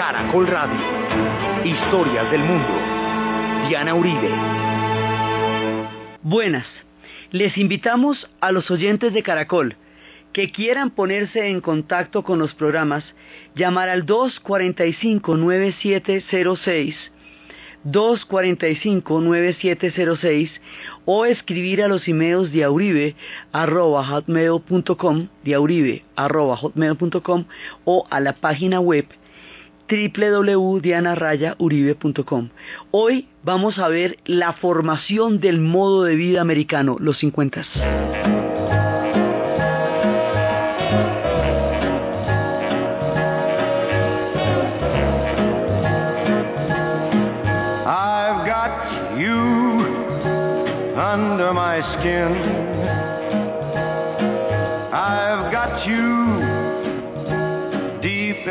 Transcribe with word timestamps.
Caracol 0.00 0.46
Radio. 0.46 0.80
Historias 1.62 2.30
del 2.30 2.40
mundo. 2.40 2.72
Diana 3.68 3.94
Uribe. 3.94 4.30
Buenas. 6.22 6.64
Les 7.32 7.58
invitamos 7.58 8.26
a 8.40 8.50
los 8.50 8.70
oyentes 8.70 9.12
de 9.12 9.22
Caracol 9.22 9.76
que 10.32 10.50
quieran 10.50 10.88
ponerse 10.88 11.48
en 11.48 11.60
contacto 11.60 12.24
con 12.24 12.38
los 12.38 12.54
programas, 12.54 13.04
llamar 13.54 13.90
al 13.90 14.06
245-9706, 14.06 16.94
245-9706 17.84 20.50
o 21.04 21.26
escribir 21.26 21.82
a 21.82 21.88
los 21.88 22.08
emails 22.08 22.50
de 22.52 22.64
auribe 22.64 23.16
arroba 23.52 24.02
hotmail.com, 24.06 25.28
de 25.44 26.02
arroba 26.16 26.56
hotmail.com 26.56 27.44
o 27.84 28.06
a 28.08 28.20
la 28.20 28.32
página 28.32 28.80
web 28.80 29.04
www.dianarayauribe.com. 29.90 32.50
Hoy 32.92 33.26
vamos 33.42 33.78
a 33.78 33.88
ver 33.88 34.18
la 34.24 34.52
formación 34.52 35.40
del 35.40 35.60
modo 35.60 36.04
de 36.04 36.14
vida 36.14 36.40
americano, 36.40 36.96
los 37.00 37.18
50. 37.18 37.64
I've 47.86 48.46
got 48.46 48.70
you 49.18 49.34
under 50.96 51.52
my 51.52 51.82
skin. 51.98 52.39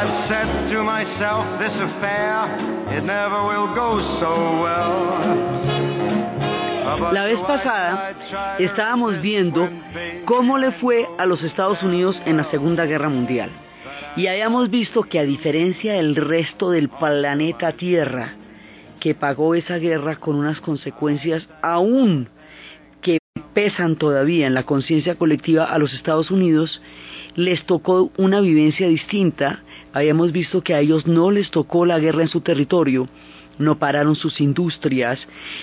I've 0.00 0.28
said 0.28 0.70
to 0.70 0.84
myself, 0.84 1.58
this 1.58 1.74
affair, 1.74 2.46
it 2.96 3.02
never 3.02 3.42
will 3.42 3.74
go 3.74 3.98
so 4.20 4.30
well. 4.62 5.18
La 7.12 7.24
vez 7.24 7.40
pasada 7.40 8.14
estábamos 8.60 9.20
viendo 9.20 9.68
cómo 10.24 10.56
le 10.56 10.70
fue 10.70 11.08
a 11.18 11.26
los 11.26 11.42
Estados 11.42 11.82
Unidos 11.82 12.16
en 12.26 12.36
la 12.36 12.44
Segunda 12.44 12.86
Guerra 12.86 13.08
Mundial. 13.08 13.50
Y 14.14 14.28
habíamos 14.28 14.70
visto 14.70 15.02
que 15.02 15.18
a 15.18 15.24
diferencia 15.24 15.94
del 15.94 16.14
resto 16.14 16.70
del 16.70 16.90
planeta 16.90 17.72
Tierra, 17.72 18.34
que 19.00 19.16
pagó 19.16 19.56
esa 19.56 19.78
guerra 19.78 20.14
con 20.20 20.36
unas 20.36 20.60
consecuencias 20.60 21.48
aún 21.60 22.28
que 23.00 23.18
pesan 23.52 23.96
todavía 23.96 24.46
en 24.46 24.54
la 24.54 24.62
conciencia 24.62 25.16
colectiva 25.16 25.64
a 25.64 25.76
los 25.80 25.92
Estados 25.92 26.30
Unidos, 26.30 26.80
les 27.38 27.64
tocó 27.64 28.10
una 28.16 28.40
vivencia 28.40 28.88
distinta. 28.88 29.62
Habíamos 29.92 30.32
visto 30.32 30.60
que 30.60 30.74
a 30.74 30.80
ellos 30.80 31.06
no 31.06 31.30
les 31.30 31.52
tocó 31.52 31.86
la 31.86 32.00
guerra 32.00 32.22
en 32.22 32.28
su 32.28 32.40
territorio, 32.40 33.08
no 33.58 33.78
pararon 33.78 34.16
sus 34.16 34.40
industrias, 34.40 35.20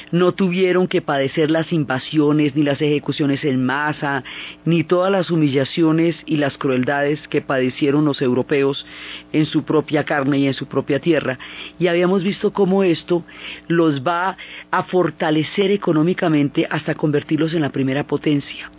no 0.09 0.31
tuvieron 0.31 0.87
que 0.87 1.01
padecer 1.01 1.51
las 1.51 1.73
invasiones 1.73 2.55
ni 2.55 2.63
las 2.63 2.81
ejecuciones 2.81 3.43
en 3.43 3.65
masa, 3.65 4.23
ni 4.63 4.85
todas 4.85 5.11
las 5.11 5.29
humillaciones 5.29 6.15
y 6.25 6.37
las 6.37 6.57
crueldades 6.57 7.27
que 7.27 7.41
padecieron 7.41 8.05
los 8.05 8.21
europeos 8.21 8.85
en 9.33 9.45
su 9.45 9.63
propia 9.63 10.05
carne 10.05 10.37
y 10.37 10.47
en 10.47 10.53
su 10.53 10.67
propia 10.67 11.01
tierra. 11.01 11.37
Y 11.77 11.87
habíamos 11.87 12.23
visto 12.23 12.53
cómo 12.53 12.83
esto 12.83 13.25
los 13.67 14.01
va 14.01 14.37
a 14.71 14.83
fortalecer 14.83 15.71
económicamente 15.71 16.67
hasta 16.69 16.95
convertirlos 16.95 17.53
en 17.53 17.63
la 17.63 17.69
primera 17.73 18.07
potencia. 18.07 18.71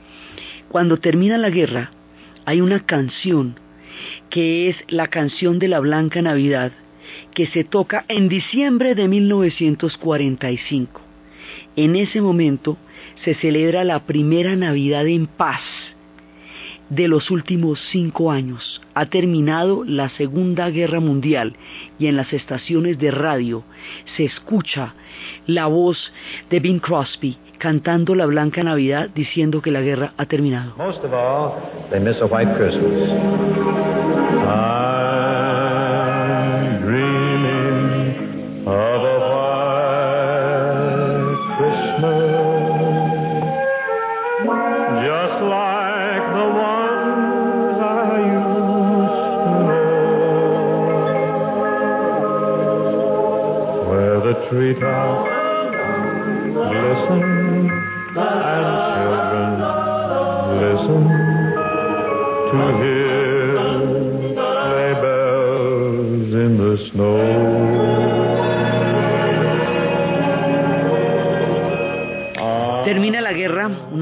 Cuando 0.71 0.97
termina 0.97 1.37
la 1.37 1.51
guerra, 1.51 1.91
hay 2.47 2.61
una 2.63 2.81
canción 2.87 3.57
que 4.31 4.69
es 4.69 4.77
la 4.89 5.09
canción 5.09 5.59
de 5.59 5.69
la 5.69 5.81
Blanca 5.81 6.23
Navidad, 6.23 6.73
que 7.35 7.47
se 7.47 7.65
toca 7.65 8.05
en 8.09 8.29
diciembre 8.29 8.95
de 8.95 9.09
1945. 9.09 11.01
En 11.77 11.97
ese 11.97 12.23
momento 12.23 12.79
se 13.23 13.35
celebra 13.35 13.85
la 13.85 14.07
primera 14.07 14.57
Navidad 14.57 15.07
en 15.07 15.27
paz 15.27 15.61
de 16.89 17.09
los 17.09 17.31
últimos 17.31 17.81
cinco 17.91 18.31
años. 18.31 18.81
Ha 18.95 19.07
terminado 19.07 19.85
la 19.85 20.09
Segunda 20.11 20.71
Guerra 20.71 21.01
Mundial 21.01 21.57
y 21.99 22.07
en 22.07 22.17
las 22.17 22.33
estaciones 22.33 22.99
de 22.99 23.11
radio 23.11 23.65
se 24.17 24.25
escucha 24.25 24.95
la 25.47 25.67
voz 25.67 26.13
de 26.51 26.61
Bing 26.61 26.81
Crosby 26.81 27.37
cantando 27.59 28.15
la 28.15 28.27
Blanca 28.27 28.63
Navidad 28.63 29.09
diciendo 29.15 29.63
que 29.63 29.71
la 29.71 29.81
guerra 29.81 30.13
ha 30.17 30.27
terminado. 30.27 30.75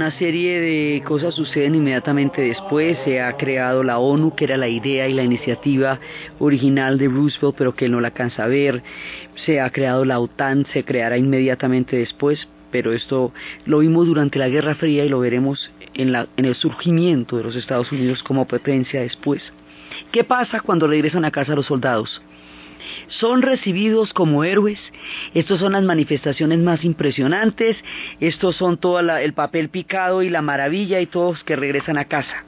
Una 0.04 0.18
serie 0.18 0.60
de 0.60 1.02
cosas 1.02 1.34
suceden 1.34 1.76
inmediatamente 1.76 2.42
después, 2.42 2.98
se 3.06 3.22
ha 3.22 3.38
creado 3.38 3.82
la 3.82 3.96
ONU, 3.96 4.34
que 4.34 4.44
era 4.44 4.58
la 4.58 4.68
idea 4.68 5.08
y 5.08 5.14
la 5.14 5.22
iniciativa 5.22 5.98
original 6.40 6.98
de 6.98 7.08
Roosevelt, 7.08 7.54
pero 7.56 7.74
que 7.74 7.88
no 7.88 8.02
la 8.02 8.08
alcanza 8.08 8.44
a 8.44 8.48
ver, 8.48 8.82
se 9.46 9.62
ha 9.62 9.70
creado 9.70 10.04
la 10.04 10.18
OTAN, 10.18 10.66
se 10.74 10.84
creará 10.84 11.16
inmediatamente 11.16 11.96
después, 11.96 12.46
pero 12.70 12.92
esto 12.92 13.32
lo 13.64 13.78
vimos 13.78 14.06
durante 14.06 14.38
la 14.38 14.50
Guerra 14.50 14.74
Fría 14.74 15.06
y 15.06 15.08
lo 15.08 15.20
veremos 15.20 15.70
en, 15.94 16.12
la, 16.12 16.28
en 16.36 16.44
el 16.44 16.54
surgimiento 16.54 17.38
de 17.38 17.44
los 17.44 17.56
Estados 17.56 17.90
Unidos 17.90 18.22
como 18.22 18.46
potencia 18.46 19.00
después. 19.00 19.40
¿Qué 20.12 20.22
pasa 20.22 20.60
cuando 20.60 20.86
regresan 20.86 21.24
a 21.24 21.30
casa 21.30 21.54
los 21.54 21.64
soldados? 21.64 22.20
son 23.08 23.42
recibidos 23.42 24.12
como 24.12 24.44
héroes. 24.44 24.78
Estos 25.34 25.58
son 25.58 25.72
las 25.72 25.82
manifestaciones 25.82 26.60
más 26.60 26.84
impresionantes. 26.84 27.76
Estos 28.20 28.56
son 28.56 28.78
todo 28.78 29.00
el 29.00 29.32
papel 29.34 29.68
picado 29.68 30.22
y 30.22 30.30
la 30.30 30.42
maravilla 30.42 31.00
y 31.00 31.06
todos 31.06 31.42
que 31.42 31.56
regresan 31.56 31.98
a 31.98 32.04
casa. 32.04 32.44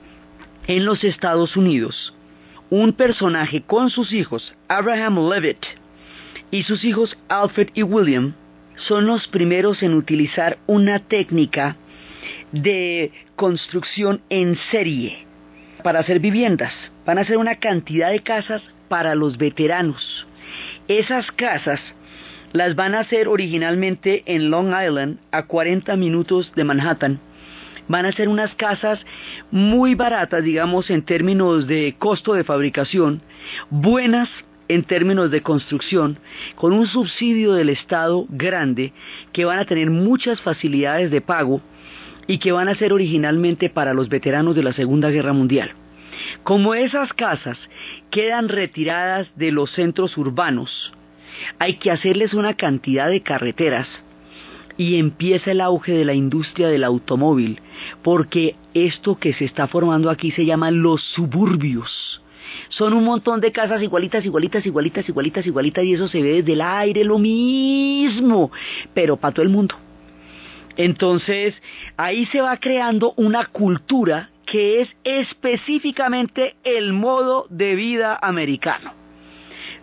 En 0.69 0.85
los 0.85 1.05
Estados 1.05 1.57
Unidos, 1.57 2.15
un 2.71 2.93
personaje 2.93 3.63
con 3.63 3.91
sus 3.91 4.13
hijos, 4.13 4.55
Abraham 4.69 5.29
Levitt, 5.31 5.65
y 6.51 6.63
sus 6.63 6.85
hijos 6.85 7.17
Alfred 7.29 7.69
y 7.75 7.83
William, 7.83 8.35
son 8.77 9.07
los 9.07 9.27
primeros 9.29 9.83
en 9.83 9.95
utilizar 9.95 10.59
una 10.67 11.01
técnica 11.01 11.77
de 12.53 13.11
construcción 13.35 14.21
en 14.29 14.57
serie 14.71 15.27
para 15.83 16.01
hacer 16.01 16.21
viviendas. 16.21 16.73
Van 17.05 17.19
a 17.19 17.23
hacer 17.23 17.39
una 17.39 17.57
cantidad 17.57 18.11
de 18.11 18.21
casas 18.21 18.63
para 18.89 19.15
los 19.15 19.39
veteranos. 19.39 20.27
Esas 20.89 21.31
casas 21.33 21.81
las 22.57 22.75
van 22.75 22.95
a 22.95 23.01
hacer 23.01 23.29
originalmente 23.29 24.23
en 24.25 24.51
Long 24.51 24.69
Island, 24.69 25.19
a 25.31 25.43
40 25.43 25.95
minutos 25.97 26.51
de 26.57 26.65
Manhattan. 26.65 27.21
Van 27.87 28.07
a 28.07 28.13
ser 28.13 28.31
unas 28.31 28.55
casas 28.55 28.99
muy 29.51 29.95
baratas, 29.95 30.43
digamos, 30.43 30.89
en 30.89 31.03
términos 31.03 31.67
de 31.67 31.95
costo 31.99 32.33
de 32.33 32.45
fabricación, 32.45 33.21
buenas 33.69 34.31
en 34.69 34.85
términos 34.85 35.31
de 35.31 35.43
construcción, 35.43 36.19
con 36.55 36.73
un 36.73 36.87
subsidio 36.87 37.53
del 37.53 37.69
Estado 37.69 38.25
grande, 38.31 38.95
que 39.33 39.45
van 39.45 39.59
a 39.59 39.67
tener 39.67 39.91
muchas 39.91 40.41
facilidades 40.41 41.11
de 41.11 41.21
pago 41.21 41.61
y 42.27 42.39
que 42.39 42.53
van 42.53 42.69
a 42.69 42.75
ser 42.75 42.95
originalmente 42.95 43.69
para 43.69 43.93
los 43.93 44.09
veteranos 44.09 44.57
de 44.57 44.63
la 44.63 44.73
Segunda 44.73 45.11
Guerra 45.11 45.35
Mundial. 45.35 45.73
Como 46.43 46.75
esas 46.75 47.13
casas 47.13 47.59
quedan 48.11 48.49
retiradas 48.49 49.29
de 49.37 49.53
los 49.53 49.71
centros 49.73 50.17
urbanos, 50.17 50.95
hay 51.59 51.75
que 51.75 51.91
hacerles 51.91 52.35
una 52.35 52.55
cantidad 52.55 53.09
de 53.09 53.23
carreteras 53.23 53.89
y 54.77 54.99
empieza 54.99 55.53
el 55.53 55.61
auge 55.61 55.93
de 55.93 56.05
la 56.05 56.15
industria 56.15 56.69
del 56.69 56.85
automóvil, 56.85 57.61
porque 58.03 58.57
esto 58.75 59.17
que 59.17 59.33
se 59.33 59.45
está 59.45 59.67
formando 59.67 60.11
aquí 60.11 60.31
se 60.31 60.45
llama 60.45 60.71
los 60.71 61.03
suburbios. 61.03 62.21
Son 62.69 62.93
un 62.93 63.05
montón 63.05 63.41
de 63.41 63.53
casas 63.53 63.83
igualitas, 63.83 64.25
igualitas, 64.25 64.65
igualitas, 64.67 65.09
igualitas, 65.09 65.47
igualitas, 65.47 65.85
y 65.85 65.95
eso 65.95 66.09
se 66.09 66.23
ve 66.23 66.43
desde 66.43 66.53
el 66.53 66.61
aire 66.61 67.05
lo 67.05 67.19
mismo, 67.19 68.51
pero 68.95 69.17
para 69.17 69.35
todo 69.35 69.45
el 69.45 69.51
mundo. 69.51 69.77
Entonces, 70.77 71.55
ahí 71.97 72.27
se 72.27 72.41
va 72.41 72.57
creando 72.59 73.15
una 73.17 73.47
cultura 73.47 74.31
que 74.45 74.83
es 74.83 74.97
específicamente 75.05 76.55
el 76.65 76.93
modo 76.93 77.47
de 77.51 77.75
vida 77.75 78.19
americano. 78.21 79.06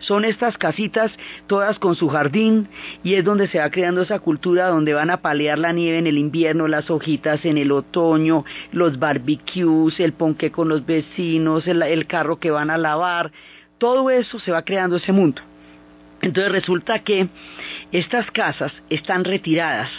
Son 0.06 0.24
estas 0.24 0.58
casitas 0.58 1.12
todas 1.46 1.78
con 1.78 1.96
su 1.96 2.08
jardín 2.08 2.68
y 3.02 3.14
es 3.14 3.24
donde 3.24 3.48
se 3.48 3.58
va 3.58 3.70
creando 3.70 4.02
esa 4.02 4.18
cultura 4.18 4.68
donde 4.68 4.92
van 4.92 5.10
a 5.10 5.22
palear 5.22 5.58
la 5.58 5.72
nieve 5.72 5.98
en 5.98 6.06
el 6.06 6.18
invierno, 6.18 6.68
las 6.68 6.90
hojitas 6.90 7.44
en 7.44 7.58
el 7.58 7.72
otoño, 7.72 8.44
los 8.72 8.98
barbecues, 8.98 9.98
el 10.00 10.12
ponque 10.12 10.50
con 10.50 10.68
los 10.68 10.84
vecinos, 10.84 11.66
el, 11.66 11.82
el 11.82 12.06
carro 12.06 12.38
que 12.38 12.50
van 12.50 12.70
a 12.70 12.78
lavar, 12.78 13.32
todo 13.78 14.10
eso 14.10 14.38
se 14.38 14.52
va 14.52 14.62
creando 14.62 14.96
ese 14.96 15.12
mundo. 15.12 15.42
Entonces 16.20 16.52
resulta 16.52 17.00
que 17.00 17.28
estas 17.92 18.30
casas 18.30 18.72
están 18.88 19.24
retiradas 19.24 19.90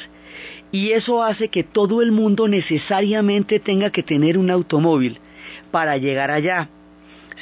y 0.72 0.92
eso 0.92 1.24
hace 1.24 1.50
que 1.50 1.64
todo 1.64 2.02
el 2.02 2.12
mundo 2.12 2.48
necesariamente 2.48 3.60
tenga 3.60 3.92
que 3.92 4.04
tener 4.04 4.38
un 4.38 4.50
automóvil 4.50 5.20
para 5.72 5.98
llegar 5.98 6.32
allá. 6.32 6.70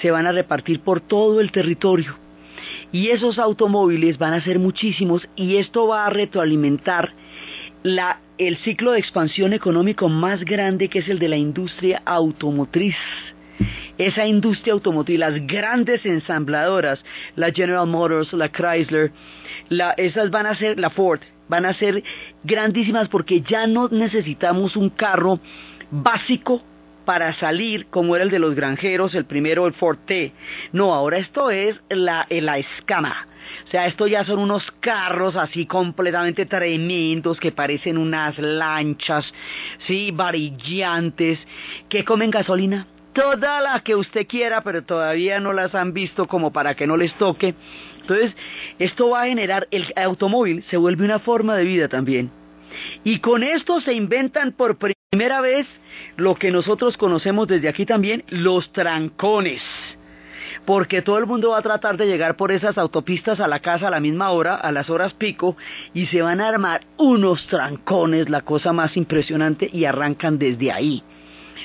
Se 0.01 0.11
van 0.11 0.27
a 0.27 0.31
repartir 0.31 0.81
por 0.81 1.01
todo 1.01 1.39
el 1.39 1.51
territorio. 1.51 2.22
Y 2.91 3.09
esos 3.09 3.39
automóviles 3.39 4.17
van 4.17 4.33
a 4.33 4.41
ser 4.41 4.59
muchísimos 4.59 5.27
y 5.35 5.57
esto 5.57 5.87
va 5.87 6.05
a 6.05 6.09
retroalimentar 6.09 7.13
la, 7.83 8.19
el 8.37 8.57
ciclo 8.57 8.91
de 8.91 8.99
expansión 8.99 9.53
económico 9.53 10.09
más 10.09 10.43
grande 10.45 10.89
que 10.89 10.99
es 10.99 11.09
el 11.09 11.19
de 11.19 11.29
la 11.29 11.37
industria 11.37 12.01
automotriz. 12.05 12.95
Esa 13.97 14.25
industria 14.25 14.73
automotriz, 14.73 15.19
las 15.19 15.45
grandes 15.45 16.05
ensambladoras, 16.05 16.99
la 17.35 17.51
General 17.51 17.85
Motors, 17.85 18.33
la 18.33 18.49
Chrysler, 18.49 19.11
la, 19.69 19.91
esas 19.91 20.31
van 20.31 20.47
a 20.47 20.55
ser 20.55 20.79
la 20.79 20.89
Ford, 20.89 21.21
van 21.47 21.65
a 21.65 21.73
ser 21.73 22.03
grandísimas 22.43 23.07
porque 23.09 23.41
ya 23.41 23.67
no 23.67 23.89
necesitamos 23.89 24.75
un 24.75 24.89
carro 24.89 25.39
básico 25.91 26.63
para 27.05 27.33
salir 27.33 27.87
como 27.87 28.15
era 28.15 28.23
el 28.23 28.29
de 28.29 28.39
los 28.39 28.55
granjeros, 28.55 29.15
el 29.15 29.25
primero, 29.25 29.67
el 29.67 29.73
Forte. 29.73 30.33
No, 30.71 30.93
ahora 30.93 31.17
esto 31.17 31.51
es 31.51 31.79
la, 31.89 32.25
escama. 32.29 33.27
O 33.67 33.69
sea, 33.69 33.87
esto 33.87 34.07
ya 34.07 34.23
son 34.23 34.39
unos 34.39 34.71
carros 34.79 35.35
así 35.35 35.65
completamente 35.65 36.45
tremendos 36.45 37.39
que 37.39 37.51
parecen 37.51 37.97
unas 37.97 38.37
lanchas, 38.37 39.31
sí, 39.85 40.11
varillantes, 40.13 41.39
que 41.89 42.05
comen 42.05 42.31
gasolina. 42.31 42.87
Toda 43.13 43.61
la 43.61 43.79
que 43.81 43.95
usted 43.95 44.25
quiera, 44.25 44.61
pero 44.61 44.83
todavía 44.83 45.39
no 45.39 45.53
las 45.53 45.75
han 45.75 45.93
visto 45.93 46.27
como 46.27 46.51
para 46.51 46.73
que 46.73 46.87
no 46.87 46.97
les 46.97 47.13
toque. 47.15 47.53
Entonces, 48.01 48.33
esto 48.79 49.09
va 49.11 49.23
a 49.23 49.27
generar, 49.27 49.67
el 49.71 49.85
automóvil 49.95 50.63
se 50.69 50.77
vuelve 50.77 51.05
una 51.05 51.19
forma 51.19 51.55
de 51.55 51.63
vida 51.63 51.87
también. 51.87 52.31
Y 53.03 53.19
con 53.19 53.43
esto 53.43 53.81
se 53.81 53.93
inventan 53.93 54.51
por 54.51 54.77
primera 54.77 55.02
vez 55.41 55.67
lo 56.17 56.35
que 56.35 56.51
nosotros 56.51 56.97
conocemos 56.97 57.47
desde 57.47 57.69
aquí 57.69 57.85
también, 57.85 58.23
los 58.29 58.71
trancones. 58.71 59.61
Porque 60.65 61.01
todo 61.01 61.17
el 61.17 61.25
mundo 61.25 61.49
va 61.49 61.57
a 61.57 61.61
tratar 61.61 61.97
de 61.97 62.07
llegar 62.07 62.37
por 62.37 62.51
esas 62.51 62.77
autopistas 62.77 63.39
a 63.39 63.47
la 63.47 63.59
casa 63.59 63.87
a 63.87 63.91
la 63.91 63.99
misma 63.99 64.29
hora, 64.31 64.55
a 64.55 64.71
las 64.71 64.89
horas 64.89 65.13
pico, 65.13 65.57
y 65.93 66.05
se 66.07 66.21
van 66.21 66.39
a 66.39 66.47
armar 66.47 66.81
unos 66.97 67.45
trancones, 67.47 68.29
la 68.29 68.41
cosa 68.41 68.71
más 68.71 68.95
impresionante, 68.95 69.69
y 69.71 69.85
arrancan 69.85 70.37
desde 70.37 70.71
ahí. 70.71 71.03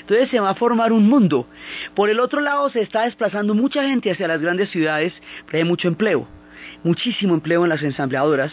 Entonces 0.01 0.31
se 0.31 0.41
va 0.41 0.51
a 0.51 0.55
formar 0.55 0.93
un 0.93 1.09
mundo. 1.09 1.47
Por 1.95 2.11
el 2.11 2.21
otro 2.21 2.41
lado 2.41 2.69
se 2.71 2.81
está 2.83 3.05
desplazando 3.05 3.55
mucha 3.55 3.83
gente 3.85 4.11
hacia 4.11 4.29
las 4.29 4.41
grandes 4.41 4.71
ciudades, 4.71 5.13
pero 5.47 5.59
hay 5.59 5.65
mucho 5.65 5.89
empleo 5.89 6.38
muchísimo 6.85 7.35
empleo 7.35 7.65
en 7.65 7.71
las 7.71 7.83
ensambladoras, 7.83 8.53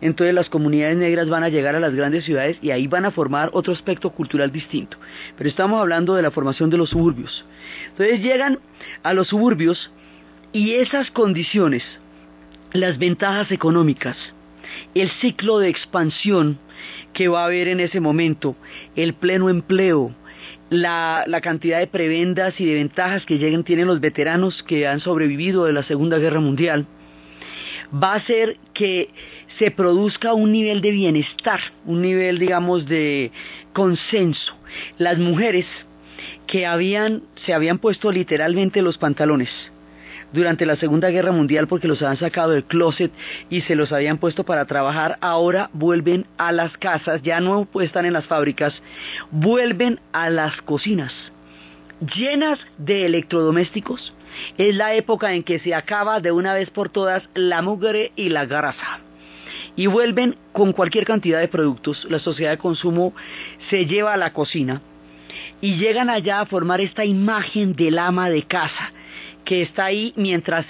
entonces 0.00 0.34
las 0.34 0.48
comunidades 0.48 0.96
negras 0.96 1.28
van 1.28 1.42
a 1.42 1.48
llegar 1.48 1.74
a 1.74 1.80
las 1.80 1.94
grandes 1.94 2.24
ciudades 2.24 2.58
y 2.62 2.70
ahí 2.70 2.86
van 2.86 3.04
a 3.04 3.10
formar 3.10 3.50
otro 3.52 3.72
aspecto 3.72 4.10
cultural 4.10 4.52
distinto. 4.52 4.96
Pero 5.36 5.48
estamos 5.48 5.80
hablando 5.80 6.14
de 6.14 6.22
la 6.22 6.30
formación 6.30 6.70
de 6.70 6.78
los 6.78 6.90
suburbios. 6.90 7.44
Entonces 7.88 8.20
llegan 8.20 8.58
a 9.02 9.14
los 9.14 9.28
suburbios 9.28 9.90
y 10.52 10.74
esas 10.74 11.10
condiciones, 11.10 11.82
las 12.72 12.98
ventajas 12.98 13.50
económicas, 13.50 14.16
el 14.94 15.10
ciclo 15.20 15.58
de 15.58 15.68
expansión 15.68 16.58
que 17.12 17.28
va 17.28 17.42
a 17.42 17.46
haber 17.46 17.68
en 17.68 17.80
ese 17.80 18.00
momento, 18.00 18.56
el 18.96 19.14
pleno 19.14 19.48
empleo, 19.48 20.14
la, 20.70 21.24
la, 21.26 21.40
cantidad 21.40 21.78
de 21.78 21.86
prebendas 21.86 22.60
y 22.60 22.66
de 22.66 22.74
ventajas 22.74 23.24
que 23.24 23.38
lleguen, 23.38 23.64
tienen 23.64 23.86
los 23.86 24.00
veteranos 24.00 24.62
que 24.62 24.86
han 24.86 25.00
sobrevivido 25.00 25.64
de 25.64 25.72
la 25.72 25.84
Segunda 25.84 26.18
Guerra 26.18 26.40
Mundial, 26.40 26.86
va 27.92 28.12
a 28.12 28.16
hacer 28.16 28.56
que 28.72 29.10
se 29.58 29.70
produzca 29.70 30.34
un 30.34 30.52
nivel 30.52 30.80
de 30.80 30.90
bienestar, 30.90 31.60
un 31.84 32.02
nivel, 32.02 32.38
digamos, 32.38 32.86
de 32.86 33.30
consenso. 33.72 34.56
Las 34.98 35.18
mujeres 35.18 35.66
que 36.46 36.66
habían, 36.66 37.22
se 37.44 37.54
habían 37.54 37.78
puesto 37.78 38.10
literalmente 38.10 38.82
los 38.82 38.98
pantalones 38.98 39.50
durante 40.32 40.66
la 40.66 40.76
Segunda 40.76 41.10
Guerra 41.10 41.30
Mundial 41.30 41.68
porque 41.68 41.86
los 41.86 42.02
habían 42.02 42.18
sacado 42.18 42.50
del 42.50 42.64
closet 42.64 43.12
y 43.50 43.60
se 43.62 43.76
los 43.76 43.92
habían 43.92 44.18
puesto 44.18 44.44
para 44.44 44.64
trabajar, 44.64 45.16
ahora 45.20 45.70
vuelven 45.72 46.26
a 46.38 46.50
las 46.50 46.76
casas, 46.76 47.22
ya 47.22 47.40
no 47.40 47.68
están 47.80 48.04
en 48.04 48.14
las 48.14 48.26
fábricas, 48.26 48.74
vuelven 49.30 50.00
a 50.12 50.30
las 50.30 50.60
cocinas 50.62 51.12
llenas 52.16 52.58
de 52.78 53.06
electrodomésticos, 53.06 54.12
es 54.58 54.74
la 54.74 54.94
época 54.94 55.34
en 55.34 55.42
que 55.42 55.58
se 55.58 55.74
acaba 55.74 56.20
de 56.20 56.32
una 56.32 56.54
vez 56.54 56.70
por 56.70 56.88
todas 56.88 57.28
la 57.34 57.62
mugre 57.62 58.12
y 58.16 58.28
la 58.28 58.46
grasa. 58.46 59.00
Y 59.76 59.86
vuelven 59.86 60.36
con 60.52 60.72
cualquier 60.72 61.04
cantidad 61.04 61.40
de 61.40 61.48
productos. 61.48 62.06
La 62.08 62.18
sociedad 62.18 62.52
de 62.52 62.58
consumo 62.58 63.14
se 63.70 63.86
lleva 63.86 64.14
a 64.14 64.16
la 64.16 64.32
cocina 64.32 64.80
y 65.60 65.76
llegan 65.76 66.10
allá 66.10 66.40
a 66.40 66.46
formar 66.46 66.80
esta 66.80 67.04
imagen 67.04 67.74
del 67.74 67.98
ama 67.98 68.30
de 68.30 68.42
casa 68.44 68.92
que 69.44 69.62
está 69.62 69.86
ahí 69.86 70.12
mientras 70.16 70.66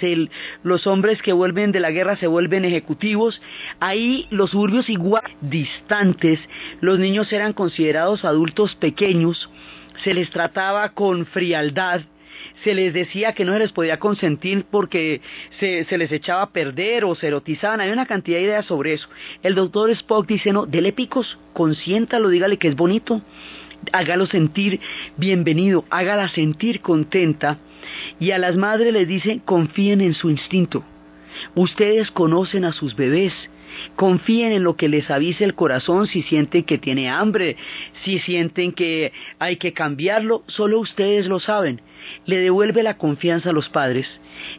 los 0.62 0.87
hombres 0.87 1.22
que 1.22 1.32
vuelven 1.32 1.72
de 1.72 1.81
la 1.81 1.90
guerra 1.90 2.16
se 2.16 2.26
vuelven 2.26 2.64
ejecutivos. 2.64 3.40
Ahí 3.81 4.26
los 4.31 4.50
suburbios 4.50 4.90
igual 4.90 5.22
distantes, 5.40 6.40
los 6.81 6.99
niños 6.99 7.32
eran 7.32 7.52
considerados 7.52 8.25
adultos 8.25 8.75
pequeños, 8.75 9.49
se 10.02 10.12
les 10.12 10.28
trataba 10.30 10.90
con 10.90 11.25
frialdad, 11.26 12.02
se 12.62 12.75
les 12.75 12.93
decía 12.93 13.33
que 13.33 13.45
no 13.45 13.53
se 13.53 13.59
les 13.61 13.73
podía 13.73 13.99
consentir 13.99 14.64
porque 14.71 15.21
se, 15.59 15.87
les 15.97 16.12
echaba 16.12 16.43
a 16.43 16.50
perder 16.50 17.05
o 17.05 17.14
se 17.14 17.29
erotizaban. 17.29 17.81
Hay 17.81 17.91
una 17.91 18.07
cantidad 18.07 18.38
de 18.38 18.45
ideas 18.45 18.67
sobre 18.67 18.95
eso. 18.95 19.09
El 19.43 19.55
doctor 19.55 19.91
Spock 19.91 20.26
dice, 20.26 20.53
no, 20.53 20.67
dele 20.67 20.93
picos, 20.93 21.38
consiéntalo, 21.53 22.29
dígale 22.29 22.59
que 22.59 22.69
es 22.69 22.76
bonito, 22.76 23.23
hágalo 23.93 24.26
sentir 24.26 24.81
bienvenido, 25.17 25.85
hágala 25.91 26.29
sentir 26.29 26.81
contenta. 26.81 27.59
Y 28.19 28.31
a 28.31 28.38
las 28.38 28.57
madres 28.57 28.93
les 28.93 29.07
dice, 29.07 29.41
confíen 29.45 30.00
en 30.00 30.14
su 30.14 30.31
instinto. 30.31 30.85
Ustedes 31.55 32.11
conocen 32.11 32.64
a 32.64 32.73
sus 32.73 32.95
bebés, 32.95 33.33
Confíen 33.97 34.52
en 34.52 34.64
lo 34.64 34.76
que 34.76 34.88
les 34.88 35.11
avise 35.11 35.45
el 35.45 35.54
corazón 35.54 36.07
si 36.07 36.23
sienten 36.23 36.64
que 36.64 36.78
tiene 36.78 37.09
hambre, 37.09 37.57
si 38.04 38.19
sienten 38.19 38.73
que 38.73 39.12
hay 39.38 39.57
que 39.57 39.73
cambiarlo, 39.73 40.43
solo 40.47 40.81
ustedes 40.81 41.26
lo 41.26 41.40
saben. 41.40 41.81
Le 42.26 42.38
devuelve 42.38 42.83
la 42.83 42.99
confianza 42.99 43.50
a 43.50 43.52
los 43.52 43.71
padres, 43.71 44.07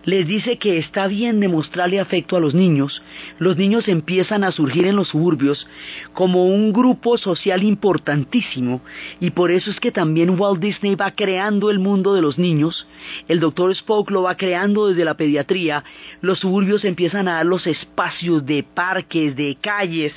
les 0.04 0.28
dice 0.28 0.58
que 0.58 0.78
está 0.78 1.08
bien 1.08 1.40
demostrarle 1.40 2.00
afecto 2.00 2.38
a 2.38 2.40
los 2.40 2.54
niños. 2.54 3.02
Los 3.40 3.58
niños 3.58 3.88
empiezan 3.88 4.44
a 4.44 4.52
surgir 4.52 4.88
en 4.88 4.96
los 4.96 5.10
suburbios 5.10 5.68
como 6.14 6.46
un 6.46 6.74
grupo 6.74 7.18
social 7.18 7.64
importantísimo 7.64 8.82
y 9.20 9.32
por 9.32 9.52
eso 9.52 9.72
es 9.72 9.80
que 9.80 9.92
también 9.92 10.40
Walt 10.40 10.60
Disney 10.60 10.96
va 10.96 11.12
creando 11.12 11.70
el 11.70 11.80
mundo 11.80 12.14
de 12.14 12.22
los 12.22 12.38
niños. 12.38 12.88
El 13.28 13.40
doctor 13.40 13.72
Spock 13.72 14.12
lo 14.12 14.24
va 14.24 14.38
creando 14.38 14.88
desde 14.88 15.06
la 15.06 15.16
pediatría. 15.16 15.84
Los 16.22 16.40
suburbios 16.40 16.86
empiezan 16.86 17.28
a 17.28 17.36
dar 17.36 17.46
los 17.46 17.68
espacios 17.68 18.46
de 18.46 18.64
parques, 19.06 19.36
de 19.36 19.58
calles, 19.62 20.14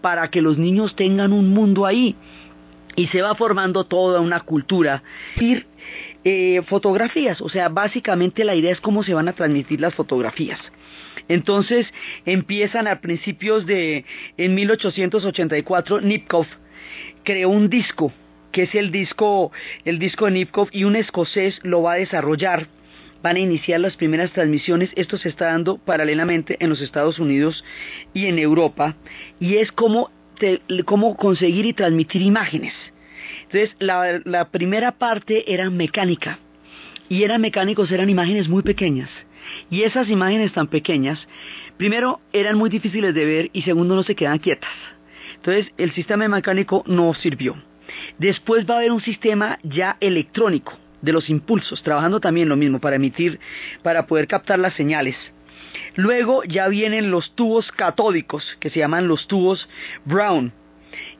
para 0.00 0.28
que 0.28 0.42
los 0.42 0.58
niños 0.58 0.94
tengan 0.96 1.32
un 1.32 1.50
mundo 1.50 1.86
ahí 1.86 2.16
y 2.96 3.06
se 3.08 3.22
va 3.22 3.34
formando 3.34 3.84
toda 3.84 4.20
una 4.20 4.40
cultura. 4.40 5.02
Ir 5.40 5.66
eh, 6.24 6.62
fotografías, 6.66 7.40
o 7.40 7.48
sea, 7.48 7.68
básicamente 7.68 8.44
la 8.44 8.54
idea 8.54 8.72
es 8.72 8.80
cómo 8.80 9.02
se 9.02 9.14
van 9.14 9.28
a 9.28 9.32
transmitir 9.32 9.80
las 9.80 9.94
fotografías. 9.94 10.60
Entonces 11.28 11.86
empiezan 12.26 12.86
a 12.86 13.00
principios 13.00 13.66
de, 13.66 14.04
en 14.36 14.54
1884, 14.54 16.00
Nipkow 16.00 16.46
creó 17.22 17.48
un 17.48 17.70
disco, 17.70 18.12
que 18.52 18.64
es 18.64 18.74
el 18.74 18.90
disco, 18.90 19.50
el 19.84 19.98
disco 19.98 20.26
de 20.26 20.32
Nipkow, 20.32 20.68
y 20.70 20.84
un 20.84 20.96
escocés 20.96 21.58
lo 21.62 21.82
va 21.82 21.94
a 21.94 21.96
desarrollar. 21.96 22.68
Van 23.24 23.36
a 23.36 23.40
iniciar 23.40 23.80
las 23.80 23.96
primeras 23.96 24.32
transmisiones. 24.32 24.90
Esto 24.96 25.16
se 25.16 25.30
está 25.30 25.46
dando 25.46 25.78
paralelamente 25.78 26.58
en 26.60 26.68
los 26.68 26.82
Estados 26.82 27.18
Unidos 27.18 27.64
y 28.12 28.26
en 28.26 28.38
Europa. 28.38 28.96
Y 29.40 29.56
es 29.56 29.72
como 29.72 30.10
cómo 30.84 31.16
conseguir 31.16 31.64
y 31.64 31.72
transmitir 31.72 32.20
imágenes. 32.20 32.74
Entonces, 33.44 33.74
la, 33.78 34.20
la 34.26 34.50
primera 34.50 34.92
parte 34.92 35.54
era 35.54 35.70
mecánica. 35.70 36.38
Y 37.08 37.22
eran 37.22 37.40
mecánicos, 37.40 37.90
eran 37.90 38.10
imágenes 38.10 38.46
muy 38.46 38.62
pequeñas. 38.62 39.08
Y 39.70 39.84
esas 39.84 40.10
imágenes 40.10 40.52
tan 40.52 40.66
pequeñas, 40.66 41.26
primero, 41.78 42.20
eran 42.30 42.58
muy 42.58 42.68
difíciles 42.68 43.14
de 43.14 43.24
ver 43.24 43.50
y 43.54 43.62
segundo, 43.62 43.94
no 43.94 44.02
se 44.02 44.14
quedan 44.14 44.38
quietas. 44.38 44.74
Entonces, 45.36 45.72
el 45.78 45.92
sistema 45.92 46.28
mecánico 46.28 46.84
no 46.86 47.14
sirvió. 47.14 47.56
Después 48.18 48.66
va 48.68 48.74
a 48.74 48.78
haber 48.80 48.92
un 48.92 49.00
sistema 49.00 49.58
ya 49.62 49.96
electrónico 50.00 50.83
de 51.04 51.12
los 51.12 51.28
impulsos, 51.30 51.82
trabajando 51.82 52.20
también 52.20 52.48
lo 52.48 52.56
mismo 52.56 52.80
para 52.80 52.96
emitir, 52.96 53.38
para 53.82 54.06
poder 54.06 54.26
captar 54.26 54.58
las 54.58 54.74
señales. 54.74 55.16
Luego 55.96 56.42
ya 56.44 56.68
vienen 56.68 57.10
los 57.10 57.34
tubos 57.34 57.70
catódicos, 57.72 58.56
que 58.60 58.70
se 58.70 58.80
llaman 58.80 59.08
los 59.08 59.26
tubos 59.26 59.68
Brown, 60.04 60.52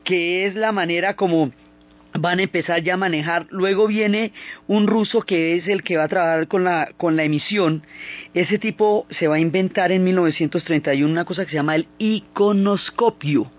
que 0.03 0.45
es 0.45 0.55
la 0.55 0.71
manera 0.71 1.15
como 1.15 1.51
van 2.19 2.39
a 2.39 2.43
empezar 2.43 2.81
ya 2.81 2.93
a 2.93 2.97
manejar. 2.97 3.47
Luego 3.49 3.87
viene 3.87 4.31
un 4.67 4.87
ruso 4.87 5.21
que 5.21 5.55
es 5.55 5.67
el 5.67 5.83
que 5.83 5.97
va 5.97 6.03
a 6.03 6.07
trabajar 6.07 6.47
con 6.47 6.63
la, 6.63 6.91
con 6.97 7.15
la 7.15 7.23
emisión. 7.23 7.83
Ese 8.33 8.57
tipo 8.57 9.05
se 9.09 9.27
va 9.27 9.35
a 9.35 9.39
inventar 9.39 9.91
en 9.91 10.03
1931 10.03 11.11
una 11.11 11.25
cosa 11.25 11.43
que 11.43 11.51
se 11.51 11.57
llama 11.57 11.75
el 11.75 11.87
iconoscopio. 11.97 13.51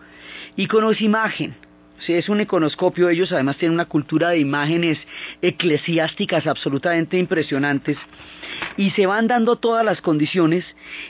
Icono 0.57 0.91
es 0.91 1.01
imagen. 1.01 1.55
Sí, 1.99 2.13
es 2.13 2.29
un 2.29 2.41
iconoscopio. 2.41 3.09
Ellos 3.09 3.33
además 3.33 3.57
tienen 3.57 3.75
una 3.75 3.87
cultura 3.87 4.31
de 4.31 4.39
imágenes 4.39 4.99
eclesiásticas 5.41 6.47
absolutamente 6.47 7.19
impresionantes. 7.19 7.97
Y 8.77 8.91
se 8.91 9.07
van 9.07 9.27
dando 9.27 9.57
todas 9.57 9.85
las 9.85 10.01
condiciones. 10.01 10.65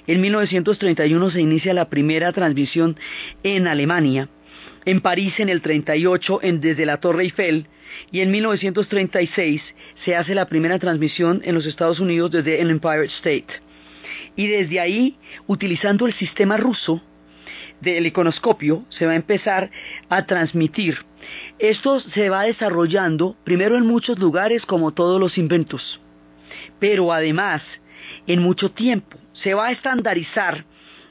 En 0.06 0.20
1931 0.20 1.30
se 1.30 1.40
inicia 1.40 1.74
la 1.74 1.88
primera 1.88 2.32
transmisión 2.32 2.96
en 3.42 3.66
Alemania 3.66 4.28
en 4.86 5.00
París 5.00 5.38
en 5.38 5.50
el 5.50 5.60
38 5.60 6.40
en, 6.42 6.60
desde 6.60 6.86
la 6.86 6.98
Torre 6.98 7.24
Eiffel 7.24 7.66
y 8.10 8.20
en 8.20 8.30
1936 8.30 9.60
se 10.04 10.16
hace 10.16 10.34
la 10.34 10.48
primera 10.48 10.78
transmisión 10.78 11.42
en 11.44 11.54
los 11.54 11.66
Estados 11.66 12.00
Unidos 12.00 12.30
desde 12.30 12.60
el 12.62 12.70
Empire 12.70 13.06
State. 13.06 13.46
Y 14.36 14.46
desde 14.46 14.80
ahí, 14.80 15.18
utilizando 15.46 16.06
el 16.06 16.14
sistema 16.14 16.56
ruso 16.56 17.02
del 17.80 18.06
iconoscopio, 18.06 18.84
se 18.90 19.06
va 19.06 19.12
a 19.12 19.16
empezar 19.16 19.70
a 20.08 20.26
transmitir. 20.26 20.98
Esto 21.58 22.00
se 22.00 22.28
va 22.28 22.42
desarrollando 22.42 23.36
primero 23.44 23.76
en 23.76 23.86
muchos 23.86 24.18
lugares 24.18 24.64
como 24.64 24.92
todos 24.92 25.20
los 25.20 25.38
inventos, 25.38 26.00
pero 26.78 27.12
además 27.12 27.62
en 28.26 28.42
mucho 28.42 28.70
tiempo. 28.70 29.18
Se 29.32 29.54
va 29.54 29.66
a 29.66 29.72
estandarizar 29.72 30.64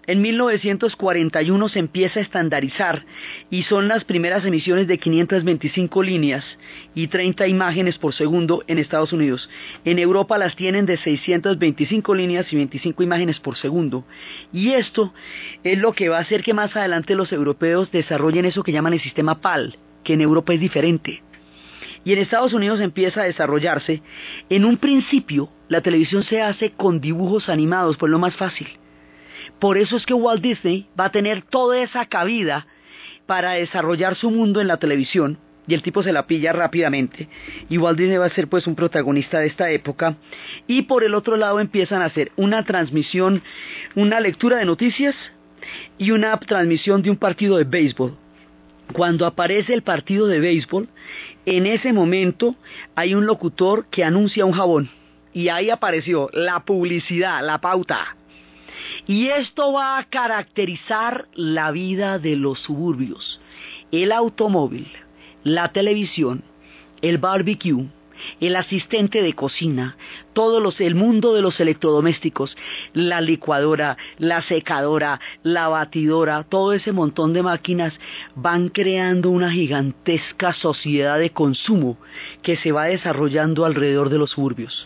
en 0.08 0.22
1941 0.22 1.70
se 1.70 1.80
empieza 1.80 2.20
a 2.20 2.24
estandarizar 2.24 3.06
y 3.50 3.64
son 3.64 3.88
las 3.88 4.04
primeras 4.04 4.46
emisiones 4.46 4.88
de 4.88 5.00
525 5.00 6.04
líneas 6.04 6.46
y 6.94 7.08
30 7.08 7.48
imágenes 7.48 7.98
por 7.98 8.14
segundo 8.14 8.64
en 8.68 8.78
Estados 8.78 9.14
Unidos. 9.14 9.50
En 9.84 9.98
Europa 9.98 10.38
las 10.38 10.56
tienen 10.56 10.86
de 10.86 10.98
625 10.98 12.14
líneas 12.14 12.52
y 12.54 12.56
25 12.56 13.02
imágenes 13.02 13.40
por 13.40 13.58
segundo. 13.58 14.06
Y 14.54 14.74
esto 14.74 15.14
es 15.64 15.80
lo 15.80 15.94
que 15.94 16.10
va 16.10 16.18
a 16.18 16.22
hacer 16.22 16.44
que 16.44 16.54
más 16.54 16.76
adelante 16.76 17.16
los 17.16 17.32
europeos 17.32 17.92
desarrollen 17.92 18.46
eso 18.46 18.64
que 18.64 18.72
llaman 18.72 18.94
el 18.94 19.02
sistema 19.02 19.42
PAL, 19.42 19.78
que 20.04 20.14
en 20.14 20.22
Europa 20.22 20.54
es 20.54 20.60
diferente. 20.60 21.24
Y 22.04 22.14
en 22.14 22.20
Estados 22.20 22.54
Unidos 22.54 22.80
empieza 22.82 23.22
a 23.22 23.26
desarrollarse. 23.26 24.04
En 24.50 24.66
un 24.66 24.78
principio, 24.78 25.50
la 25.68 25.82
televisión 25.82 26.24
se 26.24 26.40
hace 26.40 26.70
con 26.70 27.02
dibujos 27.02 27.50
animados, 27.50 27.98
pues 27.98 28.12
lo 28.12 28.20
más 28.20 28.36
fácil 28.36 28.68
por 29.60 29.78
eso 29.78 29.98
es 29.98 30.06
que 30.06 30.14
Walt 30.14 30.42
Disney 30.42 30.88
va 31.00 31.06
a 31.06 31.12
tener 31.12 31.42
toda 31.42 31.82
esa 31.82 32.06
cabida 32.06 32.68
para 33.26 33.52
desarrollar 33.52 34.16
su 34.16 34.30
mundo 34.30 34.62
en 34.62 34.68
la 34.68 34.78
televisión 34.78 35.40
y 35.68 35.74
el 35.74 35.82
tipo 35.82 36.04
se 36.04 36.12
la 36.12 36.28
pilla 36.28 36.54
rápidamente 36.54 37.28
y 37.70 37.78
Walt 37.78 37.98
Disney 37.98 38.18
va 38.18 38.26
a 38.26 38.30
ser 38.30 38.48
pues 38.48 38.68
un 38.68 38.76
protagonista 38.76 39.40
de 39.40 39.48
esta 39.48 39.72
época 39.72 40.16
y 40.68 40.84
por 40.84 41.04
el 41.04 41.16
otro 41.16 41.38
lado 41.38 41.60
empiezan 41.60 42.02
a 42.02 42.06
hacer 42.06 42.32
una 42.36 42.64
transmisión, 42.64 43.42
una 43.96 44.20
lectura 44.20 44.58
de 44.58 44.66
noticias 44.66 45.16
y 45.98 46.12
una 46.12 46.38
transmisión 46.38 47.02
de 47.02 47.10
un 47.10 47.18
partido 47.18 47.58
de 47.58 47.64
béisbol. 47.64 48.16
Cuando 48.94 49.26
aparece 49.26 49.74
el 49.74 49.82
partido 49.82 50.28
de 50.28 50.40
béisbol, 50.40 50.88
en 51.48 51.66
ese 51.66 51.92
momento 51.92 52.56
hay 52.94 53.16
un 53.16 53.26
locutor 53.26 53.88
que 53.90 54.04
anuncia 54.04 54.46
un 54.46 54.52
jabón 54.52 54.92
y 55.34 55.50
ahí 55.50 55.72
apareció 55.72 56.30
la 56.34 56.64
publicidad, 56.64 57.44
la 57.44 57.60
pauta 57.60 58.16
y 59.08 59.28
esto 59.28 59.74
va 59.74 59.98
a 59.98 60.04
caracterizar 60.04 61.28
la 61.34 61.72
vida 61.72 62.20
de 62.20 62.36
los 62.36 62.60
suburbios. 62.60 63.40
El 63.92 64.12
automóvil, 64.12 64.88
la 65.44 65.72
televisión, 65.72 66.44
el 67.02 67.18
barbecue, 67.18 67.88
el 68.40 68.56
asistente 68.56 69.22
de 69.22 69.34
cocina, 69.34 69.98
todo 70.34 70.74
el 70.80 70.96
mundo 70.96 71.34
de 71.34 71.42
los 71.42 71.60
electrodomésticos, 71.60 72.56
la 72.94 73.22
licuadora, 73.22 73.98
la 74.18 74.42
secadora, 74.42 75.20
la 75.44 75.68
batidora, 75.68 76.44
todo 76.44 76.74
ese 76.74 76.92
montón 76.92 77.34
de 77.34 77.44
máquinas 77.44 77.94
van 78.36 78.70
creando 78.70 79.30
una 79.30 79.52
gigantesca 79.52 80.54
sociedad 80.54 81.20
de 81.20 81.32
consumo 81.32 81.98
que 82.42 82.58
se 82.58 82.72
va 82.72 82.86
desarrollando 82.86 83.66
alrededor 83.66 84.10
de 84.10 84.18
los 84.18 84.32
suburbios. 84.32 84.86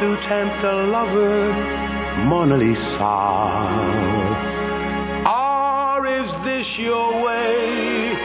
to 0.00 0.16
tempt 0.26 0.64
a 0.64 0.76
lover, 0.96 1.52
Mona 2.24 2.56
Lisa? 2.56 3.18
Or 5.28 6.06
is 6.06 6.28
this 6.42 6.66
your 6.78 7.22
way 7.22 8.16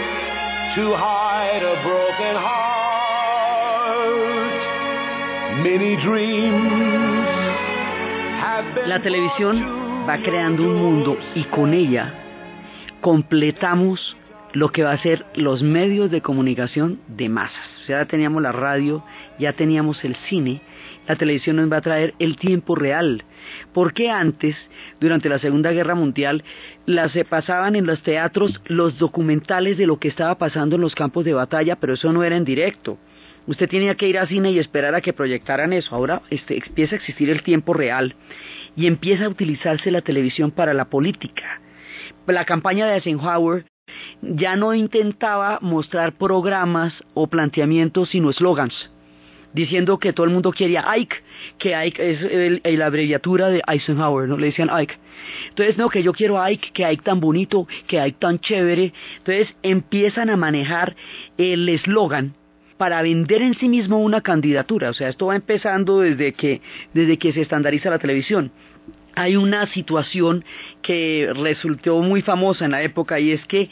to 0.76 0.96
hide 0.96 1.64
a 1.74 1.76
broken 1.84 2.36
heart? 2.48 2.96
Many 5.68 5.98
dreams 5.98 7.28
have 8.40 8.74
been 8.74 8.88
La 8.88 9.02
televisión 9.02 9.62
va 10.08 10.18
creando 10.20 10.64
un 10.64 10.76
mundo 10.76 11.18
y 11.36 11.44
con 11.44 11.74
ella 11.74 12.14
completamos 13.02 14.16
lo 14.54 14.72
que 14.72 14.84
va 14.84 14.94
a 14.94 14.98
ser 14.98 15.26
los 15.36 15.62
medios 15.62 16.10
de 16.10 16.22
comunicación 16.22 17.02
de 17.08 17.28
masas. 17.28 17.68
Ya 17.90 18.06
teníamos 18.06 18.42
la 18.42 18.54
radio, 18.54 19.04
ya 19.38 19.52
teníamos 19.52 20.06
el 20.06 20.16
cine, 20.30 20.62
la 21.08 21.16
televisión 21.16 21.58
nos 21.58 21.72
va 21.72 21.78
a 21.78 21.82
traer 21.82 22.14
el 22.20 22.38
tiempo 22.38 22.76
real. 22.76 23.24
Porque 23.74 24.10
antes, 24.10 24.56
durante 25.00 25.30
la 25.30 25.40
Segunda 25.40 25.72
Guerra 25.72 25.96
Mundial, 25.96 26.44
las 26.86 27.12
se 27.12 27.26
pasaban 27.26 27.76
en 27.76 27.86
los 27.86 28.02
teatros 28.02 28.62
los 28.66 28.98
documentales 28.98 29.78
de 29.78 29.88
lo 29.88 29.98
que 30.00 30.08
estaba 30.08 30.38
pasando 30.38 30.76
en 30.76 30.82
los 30.82 30.96
campos 30.96 31.26
de 31.26 31.34
batalla, 31.34 31.76
pero 31.76 31.94
eso 31.94 32.12
no 32.12 32.24
era 32.24 32.36
en 32.36 32.46
directo. 32.46 32.98
Usted 33.48 33.70
tenía 33.70 33.96
que 33.96 34.08
ir 34.08 34.18
al 34.18 34.28
cine 34.28 34.52
y 34.52 34.60
esperar 34.60 34.96
a 34.96 35.02
que 35.02 35.14
proyectaran 35.14 35.72
eso. 35.74 35.96
Ahora 35.96 36.24
este, 36.30 36.58
empieza 36.58 36.96
a 36.96 36.98
existir 36.98 37.30
el 37.30 37.44
tiempo 37.44 37.74
real 37.74 38.16
y 38.76 38.88
empieza 38.88 39.26
a 39.26 39.30
utilizarse 39.30 39.92
la 39.92 40.02
televisión 40.02 40.52
para 40.52 40.74
la 40.74 40.86
política. 40.86 41.62
La 42.26 42.46
campaña 42.46 42.88
de 42.88 42.96
Eisenhower 42.96 43.66
ya 44.22 44.56
no 44.56 44.74
intentaba 44.74 45.60
mostrar 45.62 46.18
programas 46.18 46.94
o 47.14 47.28
planteamientos, 47.28 48.10
sino 48.10 48.32
eslogans, 48.32 48.92
diciendo 49.56 49.98
que 49.98 50.14
todo 50.14 50.26
el 50.26 50.34
mundo 50.34 50.52
quería 50.52 50.84
Ike, 50.92 51.16
que 51.58 51.74
Ike 51.74 52.62
es 52.62 52.78
la 52.78 52.86
abreviatura 52.86 53.50
de 53.50 53.62
Eisenhower, 53.66 54.28
¿no? 54.28 54.38
Le 54.38 54.48
decían 54.48 54.70
Ike. 54.70 54.96
Entonces, 55.50 55.78
no, 55.78 55.90
que 55.90 56.04
yo 56.04 56.14
quiero 56.14 56.40
Ike, 56.42 56.72
que 56.74 56.86
Ike 56.86 57.04
tan 57.04 57.20
bonito, 57.22 57.68
que 57.88 58.00
Ike 58.00 58.18
tan 58.20 58.40
chévere. 58.40 58.94
Entonces, 59.18 59.56
empiezan 59.64 60.30
a 60.30 60.36
manejar 60.36 60.96
el 61.38 61.68
eslogan 61.70 62.36
para 62.78 63.02
vender 63.02 63.42
en 63.42 63.54
sí 63.54 63.70
mismo 63.70 64.00
una 64.00 64.22
candidatura. 64.22 64.90
O 64.90 64.94
sea, 64.94 65.08
esto 65.08 65.28
va 65.28 65.36
empezando 65.38 66.02
desde 66.02 66.34
que, 66.34 66.62
desde 66.94 67.18
que 67.18 67.32
se 67.32 67.42
estandariza 67.42 67.90
la 67.90 68.00
televisión. 68.00 68.52
hay 69.18 69.38
una 69.38 69.66
situación 69.68 70.44
que 70.82 71.32
resultó 71.34 72.02
muy 72.02 72.22
famosa 72.22 72.66
en 72.66 72.72
la 72.72 72.84
época 72.84 73.18
y 73.18 73.32
es 73.32 73.46
que 73.46 73.70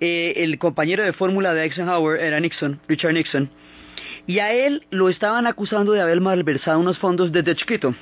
eh, 0.00 0.34
el 0.36 0.56
compañero 0.58 1.02
de 1.02 1.12
fórmula 1.12 1.52
de 1.52 1.64
Eisenhower 1.64 2.20
era 2.20 2.38
Nixon, 2.38 2.78
Richard 2.86 3.14
Nixon, 3.14 3.50
y 4.26 4.38
a 4.38 4.52
él 4.52 4.84
lo 4.90 5.08
estaban 5.08 5.46
acusando 5.46 5.92
de 5.92 6.00
haber 6.00 6.20
malversado 6.20 6.78
unos 6.78 6.98
fondos 6.98 7.32
desde 7.32 7.54
chiquito. 7.56 7.94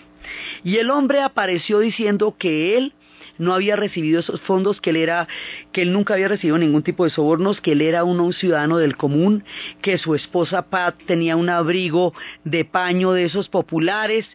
Y 0.62 0.76
el 0.76 0.90
hombre 0.90 1.20
apareció 1.20 1.80
diciendo 1.80 2.36
que 2.38 2.76
él 2.76 2.92
no 3.42 3.54
había 3.54 3.76
recibido 3.76 4.20
esos 4.20 4.40
fondos, 4.42 4.80
que 4.80 4.90
él 4.90 4.96
era, 4.96 5.28
que 5.72 5.82
él 5.82 5.92
nunca 5.92 6.14
había 6.14 6.28
recibido 6.28 6.58
ningún 6.58 6.82
tipo 6.82 7.04
de 7.04 7.10
sobornos, 7.10 7.60
que 7.60 7.72
él 7.72 7.82
era 7.82 8.04
un, 8.04 8.32
ciudadano 8.32 8.78
del 8.78 8.96
común, 8.96 9.44
que 9.82 9.98
su 9.98 10.14
esposa 10.14 10.62
Pat 10.70 10.94
tenía 11.06 11.36
un 11.36 11.48
abrigo 11.48 12.14
de 12.44 12.64
paño 12.64 13.12
de 13.12 13.24
esos 13.24 13.48
populares, 13.48 14.26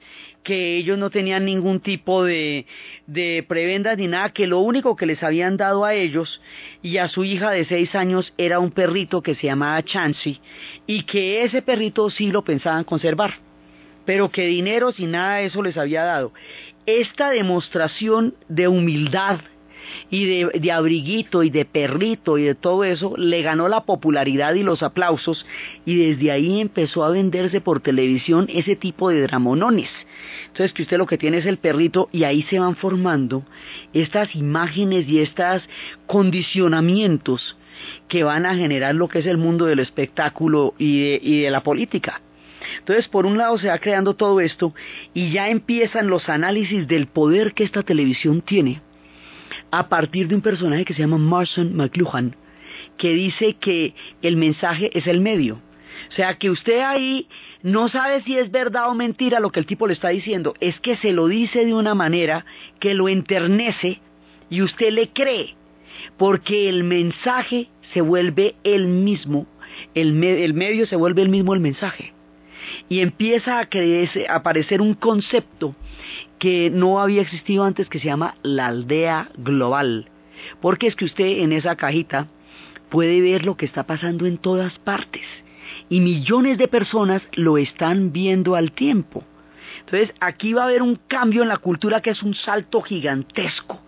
que 0.43 0.77
ellos 0.77 0.97
no 0.97 1.09
tenían 1.09 1.45
ningún 1.45 1.79
tipo 1.79 2.23
de, 2.23 2.65
de 3.05 3.45
prebendas 3.47 3.97
ni 3.97 4.07
nada, 4.07 4.31
que 4.31 4.45
lo 4.47 4.59
único 4.59 4.95
que 4.95 5.05
les 5.05 5.23
habían 5.23 5.57
dado 5.57 5.83
a 5.83 5.93
ellos 5.93 6.41
y 6.81 6.97
a 6.97 7.07
su 7.07 7.23
hija 7.23 7.51
de 7.51 7.65
seis 7.65 7.95
años 7.95 8.33
era 8.37 8.59
un 8.59 8.71
perrito 8.71 9.21
que 9.21 9.35
se 9.35 9.47
llamaba 9.47 9.83
Chansey 9.83 10.39
y 10.85 11.03
que 11.03 11.43
ese 11.43 11.61
perrito 11.61 12.09
sí 12.09 12.31
lo 12.31 12.43
pensaban 12.43 12.83
conservar, 12.83 13.35
pero 14.05 14.29
que 14.29 14.47
dinero 14.47 14.93
y 14.97 15.05
nada 15.05 15.37
de 15.37 15.45
eso 15.47 15.61
les 15.61 15.77
había 15.77 16.03
dado. 16.03 16.31
Esta 16.87 17.31
demostración 17.31 18.35
de 18.47 18.69
humildad 18.69 19.41
y 20.09 20.23
de, 20.23 20.57
de, 20.57 20.71
abriguito 20.71 21.43
y 21.43 21.49
de 21.49 21.65
perrito 21.65 22.37
y 22.37 22.43
de 22.43 22.55
todo 22.55 22.85
eso, 22.85 23.13
le 23.17 23.41
ganó 23.41 23.67
la 23.67 23.83
popularidad 23.83 24.53
y 24.53 24.63
los 24.63 24.81
aplausos 24.81 25.45
y 25.85 25.97
desde 25.97 26.31
ahí 26.31 26.61
empezó 26.61 27.03
a 27.03 27.09
venderse 27.09 27.59
por 27.59 27.81
televisión 27.81 28.47
ese 28.47 28.77
tipo 28.77 29.09
de 29.09 29.21
dramonones. 29.23 29.89
Entonces 30.47 30.71
que 30.71 30.83
usted 30.83 30.97
lo 30.97 31.07
que 31.07 31.17
tiene 31.17 31.39
es 31.39 31.45
el 31.45 31.57
perrito 31.57 32.07
y 32.13 32.23
ahí 32.23 32.43
se 32.43 32.57
van 32.57 32.77
formando 32.77 33.43
estas 33.91 34.33
imágenes 34.33 35.09
y 35.09 35.19
estos 35.19 35.63
condicionamientos 36.05 37.57
que 38.07 38.23
van 38.23 38.45
a 38.45 38.55
generar 38.55 38.95
lo 38.95 39.09
que 39.09 39.19
es 39.19 39.25
el 39.25 39.37
mundo 39.37 39.65
del 39.65 39.79
espectáculo 39.79 40.73
y 40.77 41.01
de, 41.01 41.19
y 41.21 41.41
de 41.41 41.51
la 41.51 41.63
política. 41.63 42.21
Entonces, 42.79 43.07
por 43.07 43.25
un 43.25 43.37
lado 43.37 43.57
se 43.57 43.67
va 43.67 43.77
creando 43.77 44.15
todo 44.15 44.39
esto 44.39 44.73
y 45.13 45.31
ya 45.31 45.49
empiezan 45.49 46.07
los 46.07 46.29
análisis 46.29 46.87
del 46.87 47.07
poder 47.07 47.53
que 47.53 47.63
esta 47.63 47.83
televisión 47.83 48.41
tiene 48.41 48.81
a 49.71 49.87
partir 49.89 50.27
de 50.27 50.35
un 50.35 50.41
personaje 50.41 50.85
que 50.85 50.93
se 50.93 51.01
llama 51.01 51.17
Marson 51.17 51.75
McLuhan, 51.75 52.35
que 52.97 53.13
dice 53.13 53.53
que 53.53 53.93
el 54.21 54.37
mensaje 54.37 54.89
es 54.97 55.07
el 55.07 55.21
medio. 55.21 55.61
O 56.09 56.11
sea, 56.13 56.35
que 56.35 56.49
usted 56.49 56.79
ahí 56.81 57.27
no 57.63 57.89
sabe 57.89 58.21
si 58.21 58.37
es 58.37 58.51
verdad 58.51 58.89
o 58.89 58.93
mentira 58.93 59.39
lo 59.39 59.51
que 59.51 59.59
el 59.59 59.65
tipo 59.65 59.87
le 59.87 59.93
está 59.93 60.09
diciendo, 60.09 60.53
es 60.59 60.79
que 60.79 60.95
se 60.95 61.11
lo 61.11 61.27
dice 61.27 61.65
de 61.65 61.73
una 61.73 61.95
manera 61.95 62.45
que 62.79 62.93
lo 62.93 63.09
enternece 63.09 63.99
y 64.49 64.61
usted 64.61 64.91
le 64.91 65.09
cree, 65.09 65.55
porque 66.17 66.69
el 66.69 66.83
mensaje 66.83 67.69
se 67.93 68.01
vuelve 68.01 68.55
el 68.63 68.87
mismo, 68.87 69.47
el, 69.95 70.13
me 70.13 70.43
el 70.43 70.53
medio 70.53 70.85
se 70.87 70.95
vuelve 70.95 71.23
el 71.23 71.29
mismo 71.29 71.53
el 71.53 71.59
mensaje. 71.59 72.13
Y 72.89 73.01
empieza 73.01 73.59
a, 73.59 73.67
aparecer 74.35 74.81
un 74.81 74.93
concepto 74.93 75.75
que 76.39 76.69
no 76.69 76.99
había 76.99 77.21
existido 77.21 77.63
antes 77.63 77.89
que 77.89 77.99
se 77.99 78.05
llama 78.05 78.35
la 78.43 78.67
aldea 78.67 79.29
global. 79.37 80.09
Porque 80.61 80.87
es 80.87 80.95
que 80.95 81.05
usted 81.05 81.39
en 81.39 81.51
esa 81.51 81.75
cajita 81.75 82.27
puede 82.89 83.21
ver 83.21 83.45
lo 83.45 83.57
que 83.57 83.65
está 83.65 83.85
pasando 83.85 84.25
en 84.25 84.37
todas 84.37 84.77
partes 84.79 85.23
y 85.89 85.99
millones 85.99 86.57
de 86.57 86.67
personas 86.67 87.21
lo 87.33 87.57
están 87.57 88.11
viendo 88.11 88.55
al 88.55 88.71
tiempo. 88.71 89.23
Entonces 89.79 90.13
aquí 90.19 90.53
va 90.53 90.63
a 90.63 90.65
haber 90.65 90.81
un 90.81 90.99
cambio 91.07 91.43
en 91.43 91.49
la 91.49 91.57
cultura 91.57 92.01
que 92.01 92.11
es 92.11 92.23
un 92.23 92.33
salto 92.33 92.81
gigantesco. 92.81 93.81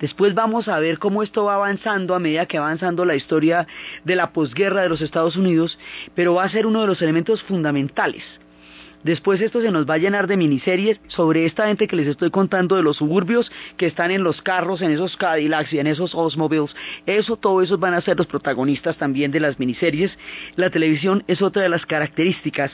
Después 0.00 0.34
vamos 0.34 0.68
a 0.68 0.78
ver 0.78 0.98
cómo 0.98 1.22
esto 1.22 1.44
va 1.44 1.54
avanzando 1.54 2.14
a 2.14 2.18
medida 2.18 2.46
que 2.46 2.58
va 2.58 2.66
avanzando 2.66 3.04
la 3.04 3.16
historia 3.16 3.66
de 4.04 4.16
la 4.16 4.32
posguerra 4.32 4.82
de 4.82 4.88
los 4.88 5.00
Estados 5.00 5.36
Unidos, 5.36 5.78
pero 6.14 6.34
va 6.34 6.44
a 6.44 6.50
ser 6.50 6.66
uno 6.66 6.80
de 6.80 6.86
los 6.86 7.02
elementos 7.02 7.42
fundamentales. 7.42 8.24
Después 9.04 9.38
esto 9.42 9.60
se 9.60 9.70
nos 9.70 9.88
va 9.88 9.94
a 9.94 9.98
llenar 9.98 10.26
de 10.26 10.38
miniseries 10.38 10.98
sobre 11.08 11.44
esta 11.44 11.66
gente 11.66 11.86
que 11.86 11.94
les 11.94 12.06
estoy 12.06 12.30
contando 12.30 12.74
de 12.74 12.82
los 12.82 12.96
suburbios 12.96 13.52
que 13.76 13.86
están 13.86 14.10
en 14.10 14.24
los 14.24 14.40
carros, 14.40 14.80
en 14.80 14.90
esos 14.90 15.18
Cadillacs 15.18 15.74
y 15.74 15.78
en 15.78 15.86
esos 15.86 16.14
Oldsmobiles. 16.14 16.74
Eso, 17.04 17.36
todo 17.36 17.60
eso 17.60 17.76
van 17.76 17.92
a 17.92 18.00
ser 18.00 18.16
los 18.16 18.26
protagonistas 18.26 18.96
también 18.96 19.30
de 19.30 19.40
las 19.40 19.58
miniseries. 19.58 20.10
La 20.56 20.70
televisión 20.70 21.22
es 21.26 21.42
otra 21.42 21.62
de 21.62 21.68
las 21.68 21.84
características 21.84 22.72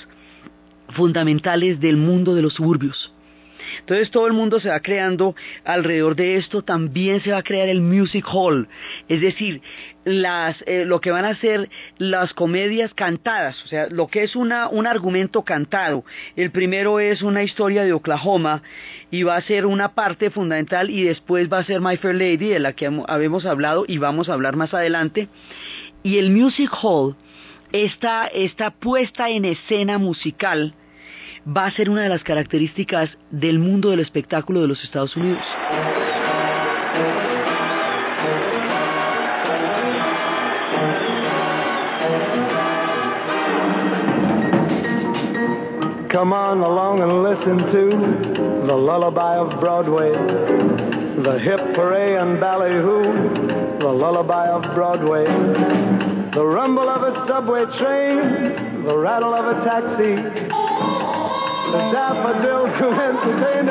fundamentales 0.91 1.81
del 1.81 1.97
mundo 1.97 2.37
de 2.37 2.43
los 2.43 2.55
suburbios. 2.55 3.13
Entonces 3.81 4.11
todo 4.11 4.27
el 4.27 4.33
mundo 4.33 4.61
se 4.61 4.69
va 4.69 4.81
creando 4.81 5.35
alrededor 5.65 6.17
de 6.17 6.37
esto, 6.37 6.63
también 6.63 7.21
se 7.23 7.33
va 7.33 7.39
a 7.39 7.43
crear 7.43 7.69
el 7.69 7.81
music 7.81 8.25
hall, 8.33 8.69
es 9.09 9.21
decir, 9.21 9.61
eh, 10.07 10.85
lo 10.87 11.01
que 11.01 11.11
van 11.11 11.27
a 11.27 11.37
ser 11.37 11.69
las 11.99 12.33
comedias 12.33 12.95
cantadas, 12.95 13.63
o 13.65 13.67
sea, 13.69 13.87
lo 13.91 14.07
que 14.07 14.23
es 14.23 14.35
una, 14.35 14.69
un 14.69 14.87
argumento 14.87 15.43
cantado. 15.43 16.05
El 16.37 16.51
primero 16.51 17.01
es 17.01 17.21
una 17.23 17.43
historia 17.43 17.85
de 17.85 17.93
Oklahoma 17.93 18.63
y 19.11 19.25
va 19.25 19.37
a 19.37 19.43
ser 19.43 19.67
una 19.67 19.95
parte 19.95 20.31
fundamental 20.31 20.89
y 20.89 21.03
después 21.03 21.53
va 21.53 21.59
a 21.59 21.65
ser 21.65 21.81
My 21.83 21.97
Fair 21.99 22.15
Lady, 22.15 22.49
de 22.49 22.61
la 22.61 22.73
que 22.73 22.91
habíamos 23.09 23.45
hablado 23.45 23.85
y 23.87 23.99
vamos 23.99 24.29
a 24.29 24.33
hablar 24.33 24.57
más 24.57 24.73
adelante. 24.73 25.29
Y 26.03 26.17
el 26.17 26.31
music 26.31 26.71
hall, 26.83 27.17
esta, 27.73 28.27
esta 28.27 28.71
puesta 28.71 29.29
en 29.29 29.45
escena 29.45 29.99
musical, 29.99 30.75
va 31.47 31.67
a 31.67 31.71
ser 31.71 31.89
una 31.91 32.03
de 32.03 32.09
las 32.09 32.23
características 32.23 33.11
del 33.31 33.59
mundo 33.59 33.91
del 33.91 34.01
espectáculo 34.01 34.61
de 34.61 34.69
los 34.69 34.83
Estados 34.85 35.17
Unidos. 35.17 35.43
Come 46.11 46.33
on 46.33 46.61
along 46.61 47.01
and 47.03 47.23
listen 47.23 47.59
to 47.73 48.67
the 48.67 48.75
lullaby 48.75 49.37
of 49.37 49.61
Broadway, 49.61 50.11
the 51.23 51.39
hip 51.39 51.61
hooray 51.77 52.17
and 52.17 52.41
ballyhoo, 52.41 53.79
the 53.79 53.89
lullaby 53.89 54.49
of 54.49 54.63
Broadway, 54.75 55.25
the 56.35 56.45
rumble 56.45 56.89
of 56.89 57.15
a 57.15 57.27
subway 57.27 57.65
train, 57.79 58.85
the 58.85 58.99
rattle 58.99 59.33
of 59.33 59.57
a 59.57 59.65
taxi. 59.65 60.60
The 61.71 61.93
daffodils 61.93 62.77
who 62.79 62.91
entertain 62.91 63.71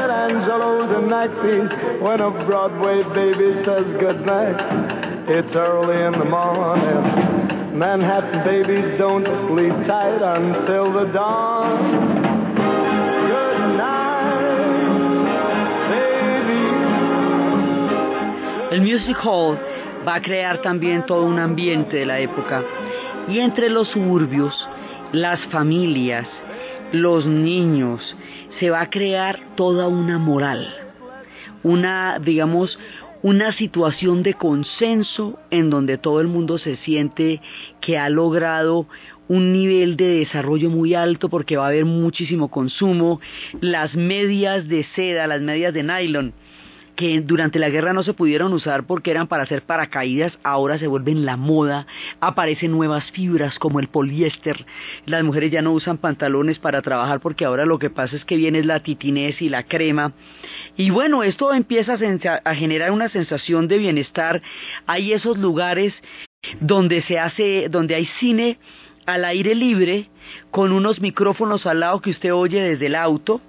when 2.01 2.21
a 2.21 2.31
Broadway 2.45 3.03
baby 3.13 3.63
says. 3.65 3.85
It's 5.27 5.55
early 5.55 6.01
in 6.03 6.13
the 6.13 6.25
morning. 6.25 7.77
Manhattan 7.77 8.43
babies 8.43 8.97
don't 8.97 9.25
sleep 9.47 9.73
tight 9.85 10.21
until 10.21 10.91
the 10.93 11.05
dawn. 11.11 12.29
El 18.71 18.81
Music 18.81 19.17
Hall 19.17 19.57
va 20.07 20.15
a 20.15 20.21
crear 20.21 20.61
también 20.61 21.05
todo 21.05 21.25
un 21.25 21.37
ambiente 21.37 21.97
de 21.97 22.05
la 22.05 22.19
época. 22.19 22.63
Y 23.27 23.39
entre 23.39 23.69
los 23.69 23.89
suburbios, 23.89 24.53
las 25.11 25.39
familias, 25.47 26.27
los 26.91 27.25
niños, 27.25 28.15
se 28.59 28.69
va 28.69 28.81
a 28.81 28.89
crear 28.89 29.39
toda 29.55 29.87
una 29.87 30.17
moral, 30.17 30.67
una, 31.63 32.19
digamos, 32.19 32.77
una 33.21 33.51
situación 33.51 34.23
de 34.23 34.33
consenso 34.33 35.39
en 35.51 35.69
donde 35.69 35.97
todo 35.97 36.21
el 36.21 36.27
mundo 36.27 36.57
se 36.57 36.77
siente 36.77 37.41
que 37.81 37.97
ha 37.97 38.09
logrado 38.09 38.87
un 39.27 39.51
nivel 39.51 39.97
de 39.97 40.19
desarrollo 40.19 40.69
muy 40.69 40.95
alto 40.95 41.29
porque 41.29 41.57
va 41.57 41.65
a 41.65 41.69
haber 41.69 41.85
muchísimo 41.85 42.49
consumo, 42.49 43.19
las 43.61 43.93
medias 43.93 44.67
de 44.67 44.85
seda, 44.95 45.27
las 45.27 45.41
medias 45.41 45.73
de 45.73 45.83
nylon, 45.83 46.33
que 46.99 47.21
durante 47.21 47.59
la 47.59 47.69
guerra 47.69 47.93
no 47.93 48.03
se 48.03 48.13
pudieron 48.13 48.51
usar 48.51 48.83
porque 48.83 49.09
eran 49.09 49.27
para 49.27 49.43
hacer 49.43 49.61
paracaídas, 49.61 50.37
ahora 50.43 50.77
se 50.77 50.87
vuelven 50.87 51.23
la 51.23 51.37
moda, 51.37 51.87
aparecen 52.19 52.73
nuevas 52.73 53.09
fibras 53.13 53.57
como 53.57 53.79
el 53.79 53.87
poliéster, 53.87 54.65
las 55.05 55.23
mujeres 55.23 55.49
ya 55.49 55.61
no 55.61 55.71
usan 55.71 55.97
pantalones 55.97 56.59
para 56.59 56.81
trabajar 56.81 57.21
porque 57.21 57.45
ahora 57.45 57.65
lo 57.65 57.79
que 57.79 57.89
pasa 57.89 58.17
es 58.17 58.25
que 58.25 58.35
viene 58.35 58.65
la 58.65 58.81
titinez 58.81 59.41
y 59.41 59.47
la 59.47 59.63
crema, 59.63 60.11
y 60.75 60.89
bueno, 60.89 61.23
esto 61.23 61.53
empieza 61.53 61.93
a, 61.93 62.41
a 62.43 62.53
generar 62.53 62.91
una 62.91 63.07
sensación 63.07 63.69
de 63.69 63.77
bienestar, 63.77 64.41
hay 64.85 65.13
esos 65.13 65.37
lugares 65.37 65.93
donde 66.59 67.01
se 67.03 67.17
hace, 67.17 67.69
donde 67.69 67.95
hay 67.95 68.07
cine 68.19 68.59
al 69.05 69.23
aire 69.23 69.55
libre, 69.55 70.09
con 70.51 70.73
unos 70.73 70.99
micrófonos 70.99 71.65
al 71.65 71.79
lado 71.79 72.01
que 72.01 72.09
usted 72.09 72.33
oye 72.33 72.61
desde 72.61 72.87
el 72.87 72.95
auto, 72.95 73.39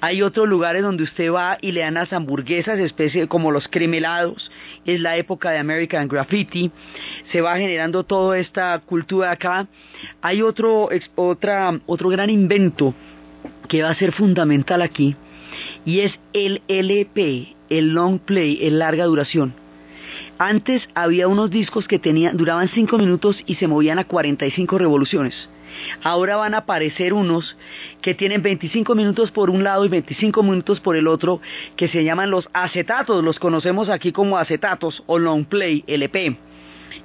hay 0.00 0.22
otros 0.22 0.48
lugares 0.48 0.82
donde 0.82 1.04
usted 1.04 1.32
va 1.32 1.58
y 1.60 1.72
le 1.72 1.80
dan 1.80 1.94
las 1.94 2.12
hamburguesas, 2.12 2.78
especie 2.78 3.28
como 3.28 3.50
los 3.50 3.68
cremelados. 3.68 4.50
Es 4.84 5.00
la 5.00 5.16
época 5.16 5.50
de 5.50 5.58
American 5.58 6.08
Graffiti. 6.08 6.70
Se 7.32 7.40
va 7.40 7.56
generando 7.56 8.04
toda 8.04 8.38
esta 8.38 8.78
cultura 8.80 9.30
acá. 9.30 9.66
Hay 10.22 10.42
otro, 10.42 10.88
otra, 11.14 11.80
otro 11.86 12.08
gran 12.08 12.30
invento 12.30 12.94
que 13.68 13.82
va 13.82 13.90
a 13.90 13.94
ser 13.94 14.12
fundamental 14.12 14.82
aquí 14.82 15.16
y 15.84 16.00
es 16.00 16.18
el 16.32 16.62
LP, 16.68 17.56
el 17.70 17.94
long 17.94 18.18
play, 18.18 18.58
el 18.66 18.78
larga 18.78 19.04
duración. 19.04 19.54
Antes 20.38 20.86
había 20.94 21.28
unos 21.28 21.50
discos 21.50 21.88
que 21.88 21.98
tenían, 21.98 22.36
duraban 22.36 22.68
5 22.68 22.98
minutos 22.98 23.42
y 23.46 23.54
se 23.54 23.68
movían 23.68 23.98
a 23.98 24.04
45 24.04 24.78
revoluciones. 24.78 25.48
Ahora 26.02 26.36
van 26.36 26.54
a 26.54 26.58
aparecer 26.58 27.12
unos 27.12 27.56
que 28.00 28.14
tienen 28.14 28.42
25 28.42 28.94
minutos 28.94 29.30
por 29.30 29.50
un 29.50 29.64
lado 29.64 29.84
y 29.84 29.88
25 29.88 30.42
minutos 30.42 30.80
por 30.80 30.96
el 30.96 31.06
otro, 31.06 31.40
que 31.76 31.88
se 31.88 32.04
llaman 32.04 32.30
los 32.30 32.48
acetatos, 32.52 33.24
los 33.24 33.38
conocemos 33.38 33.88
aquí 33.88 34.12
como 34.12 34.38
acetatos 34.38 35.02
o 35.06 35.18
long 35.18 35.44
play, 35.44 35.84
LP. 35.86 36.36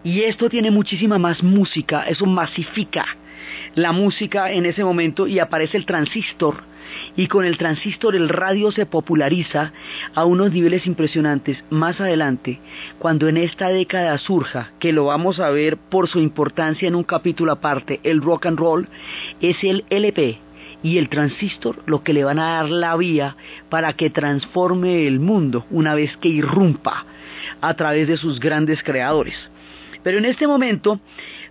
Y 0.04 0.22
esto 0.22 0.50
tiene 0.50 0.72
muchísima 0.72 1.18
más 1.18 1.44
música, 1.44 2.04
eso 2.08 2.26
masifica 2.26 3.06
la 3.76 3.92
música 3.92 4.52
en 4.52 4.66
ese 4.66 4.84
momento 4.84 5.28
y 5.28 5.40
aparece 5.40 5.78
el 5.78 5.86
transistor 5.86 6.71
y 7.16 7.28
con 7.28 7.46
el 7.46 7.58
transistor 7.58 8.16
el 8.16 8.30
radio 8.30 8.72
se 8.72 8.86
populariza 8.86 9.74
a 10.14 10.26
unos 10.26 10.52
niveles 10.52 10.86
impresionantes. 10.88 11.64
Más 11.70 12.00
adelante, 12.00 12.60
cuando 13.00 13.28
en 13.28 13.38
esta 13.38 13.70
década 13.70 14.18
surja, 14.18 14.72
que 14.80 14.94
lo 14.94 15.06
vamos 15.06 15.40
a 15.40 15.50
ver 15.50 15.78
por 15.78 16.08
su 16.08 16.20
importancia 16.20 16.88
en 16.88 16.96
un 16.96 17.04
capítulo 17.04 17.52
aparte, 17.52 18.00
el 18.04 18.22
rock 18.22 18.48
and 18.48 18.60
roll, 18.60 18.88
es 19.42 19.64
el 19.64 19.86
LP 19.90 20.40
y 20.84 20.98
el 20.98 21.10
transistor 21.10 21.84
lo 21.86 22.04
que 22.04 22.14
le 22.14 22.24
van 22.24 22.40
a 22.40 22.56
dar 22.56 22.70
la 22.70 22.96
vía 22.96 23.36
para 23.70 23.94
que 23.94 24.10
transforme 24.10 25.08
el 25.08 25.20
mundo 25.20 25.66
una 25.70 25.96
vez 25.96 26.18
que 26.18 26.30
irrumpa 26.30 27.06
a 27.62 27.74
través 27.76 28.08
de 28.08 28.18
sus 28.18 28.40
grandes 28.40 28.84
creadores. 28.84 29.36
Pero 30.04 30.18
en 30.18 30.26
este 30.26 30.48
momento 30.48 31.00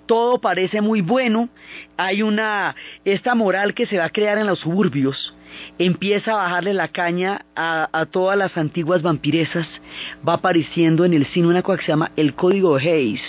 todo 0.07 0.41
parece 0.41 0.81
muy 0.81 1.01
bueno, 1.01 1.49
hay 1.97 2.23
una, 2.23 2.75
esta 3.05 3.35
moral 3.35 3.75
que 3.75 3.87
se 3.87 3.99
va 3.99 4.05
a 4.05 4.11
crear 4.11 4.39
en 4.39 4.47
los 4.47 4.61
suburbios, 4.61 5.35
empieza 5.79 6.33
a 6.33 6.37
bajarle 6.37 6.75
la 6.75 6.89
caña 6.89 7.45
a, 7.57 8.07
todas 8.11 8.37
las 8.39 8.57
antiguas 8.57 9.03
vampiresas, 9.03 9.67
va 10.27 10.35
apareciendo 10.35 11.05
en 11.05 11.15
el 11.15 11.27
cine 11.27 11.49
una 11.49 11.63
cosa 11.63 11.79
que 11.79 11.85
se 11.85 11.93
llama 11.93 12.13
el 12.17 12.35
Código 12.35 12.77
Hayes, 12.77 13.23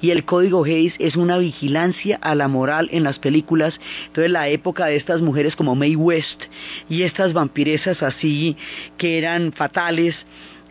y 0.00 0.10
el 0.10 0.24
Código 0.24 0.64
Hayes 0.64 0.94
es 0.98 1.16
una 1.16 1.38
vigilancia 1.38 2.18
a 2.20 2.34
la 2.34 2.48
moral 2.48 2.88
en 2.92 3.04
las 3.04 3.18
películas, 3.18 3.74
entonces 4.06 4.30
la 4.30 4.48
época 4.48 4.86
de 4.86 4.96
estas 4.96 5.20
mujeres 5.20 5.56
como 5.56 5.74
Mae 5.74 5.96
West, 5.96 6.42
y 6.88 7.02
estas 7.02 7.32
vampiresas 7.32 8.02
así, 8.02 8.56
que 8.98 9.18
eran 9.18 9.52
fatales, 9.52 10.14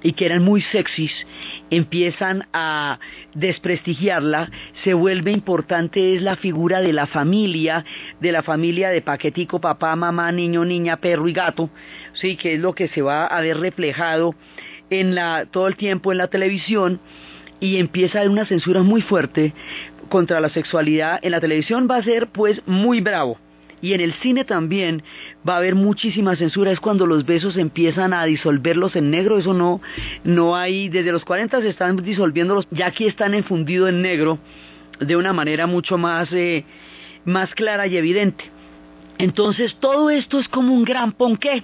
y 0.02 0.14
que 0.14 0.26
eran 0.26 0.44
muy 0.44 0.62
sexys, 0.62 1.12
empiezan 1.70 2.48
a 2.54 3.00
desprestigiarla, 3.34 4.50
se 4.84 4.94
vuelve 4.94 5.32
importante 5.32 6.16
es 6.16 6.22
la 6.22 6.36
figura 6.36 6.82
de 6.82 6.94
la 6.94 7.08
familia, 7.08 7.86
de 8.20 8.32
la 8.32 8.44
familia 8.44 8.90
de 8.90 9.02
paquetico, 9.02 9.60
papá, 9.60 9.96
mamá, 9.96 10.32
niño, 10.32 10.66
niña, 10.66 10.98
perro 10.98 11.28
y 11.28 11.34
gato, 11.34 11.70
sí, 12.14 12.36
que 12.36 12.54
es 12.54 12.60
lo 12.60 12.74
que 12.74 12.88
se 12.88 13.02
va 13.02 13.26
a 13.26 13.42
ver 13.42 13.58
reflejado 13.58 14.36
en 14.90 15.16
la, 15.16 15.46
todo 15.50 15.68
el 15.68 15.76
tiempo 15.76 16.12
en 16.12 16.18
la 16.18 16.28
televisión 16.28 17.00
y 17.60 17.78
empieza 17.78 18.18
a 18.18 18.22
haber 18.22 18.32
una 18.32 18.46
censura 18.46 18.84
muy 18.84 19.02
fuerte 19.02 19.54
contra 20.10 20.40
la 20.40 20.50
sexualidad 20.50 21.20
en 21.22 21.32
la 21.32 21.42
televisión. 21.42 21.88
Va 21.90 21.98
a 21.98 22.04
ser 22.04 22.28
pues 22.28 22.62
muy 22.66 23.02
bravo 23.02 23.38
y 23.82 23.94
en 23.94 24.02
el 24.02 24.14
cine 24.14 24.46
también 24.46 25.04
va 25.48 25.56
a 25.56 25.58
haber 25.58 25.76
muchísima 25.76 26.36
censura, 26.36 26.72
es 26.72 26.80
cuando 26.80 27.06
los 27.06 27.26
besos 27.26 27.58
empiezan 27.58 28.14
a 28.14 28.26
disolverlos 28.26 28.96
en 28.96 29.10
negro, 29.10 29.38
eso 29.38 29.54
no, 29.54 29.82
no 30.24 30.56
hay, 30.56 30.90
desde 30.90 31.12
los 31.12 31.24
40 31.26 31.62
se 31.62 31.70
están 31.70 31.98
disolviéndolos, 31.98 32.68
ya 32.72 32.88
aquí 32.88 33.06
están 33.06 33.34
enfundidos 33.34 33.90
en 33.90 34.02
negro 34.02 34.40
de 35.00 35.16
una 35.16 35.34
manera 35.34 35.68
mucho 35.68 35.98
más, 35.98 36.32
eh, 36.32 36.66
más 37.26 37.54
clara 37.56 37.88
y 37.88 37.98
evidente. 37.98 38.46
Entonces 39.18 39.76
todo 39.80 40.10
esto 40.10 40.40
es 40.40 40.48
como 40.48 40.74
un 40.74 40.84
gran 40.84 41.12
ponqué 41.12 41.64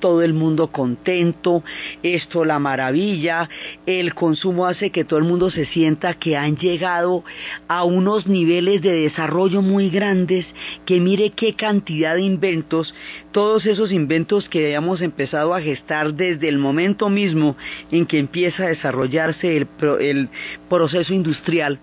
todo 0.00 0.22
el 0.22 0.34
mundo 0.34 0.68
contento, 0.68 1.62
esto 2.02 2.44
la 2.44 2.58
maravilla, 2.58 3.48
el 3.86 4.14
consumo 4.14 4.66
hace 4.66 4.90
que 4.90 5.04
todo 5.04 5.18
el 5.18 5.24
mundo 5.24 5.50
se 5.50 5.66
sienta 5.66 6.14
que 6.14 6.36
han 6.36 6.56
llegado 6.56 7.24
a 7.68 7.84
unos 7.84 8.26
niveles 8.26 8.82
de 8.82 8.92
desarrollo 8.92 9.62
muy 9.62 9.90
grandes, 9.90 10.46
que 10.84 11.00
mire 11.00 11.30
qué 11.30 11.54
cantidad 11.54 12.14
de 12.14 12.22
inventos, 12.22 12.94
todos 13.32 13.66
esos 13.66 13.92
inventos 13.92 14.48
que 14.48 14.64
habíamos 14.64 15.00
empezado 15.00 15.54
a 15.54 15.60
gestar 15.60 16.14
desde 16.14 16.48
el 16.48 16.58
momento 16.58 17.08
mismo 17.08 17.56
en 17.90 18.06
que 18.06 18.18
empieza 18.18 18.64
a 18.64 18.68
desarrollarse 18.68 19.56
el, 19.56 19.68
el 20.00 20.28
proceso 20.68 21.12
industrial, 21.14 21.80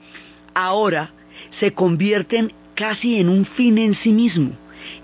ahora 0.54 1.12
se 1.60 1.74
convierten 1.74 2.52
casi 2.76 3.20
en 3.20 3.30
un 3.30 3.46
fin 3.46 3.78
en 3.78 3.94
sí 3.96 4.12
mismo. 4.12 4.52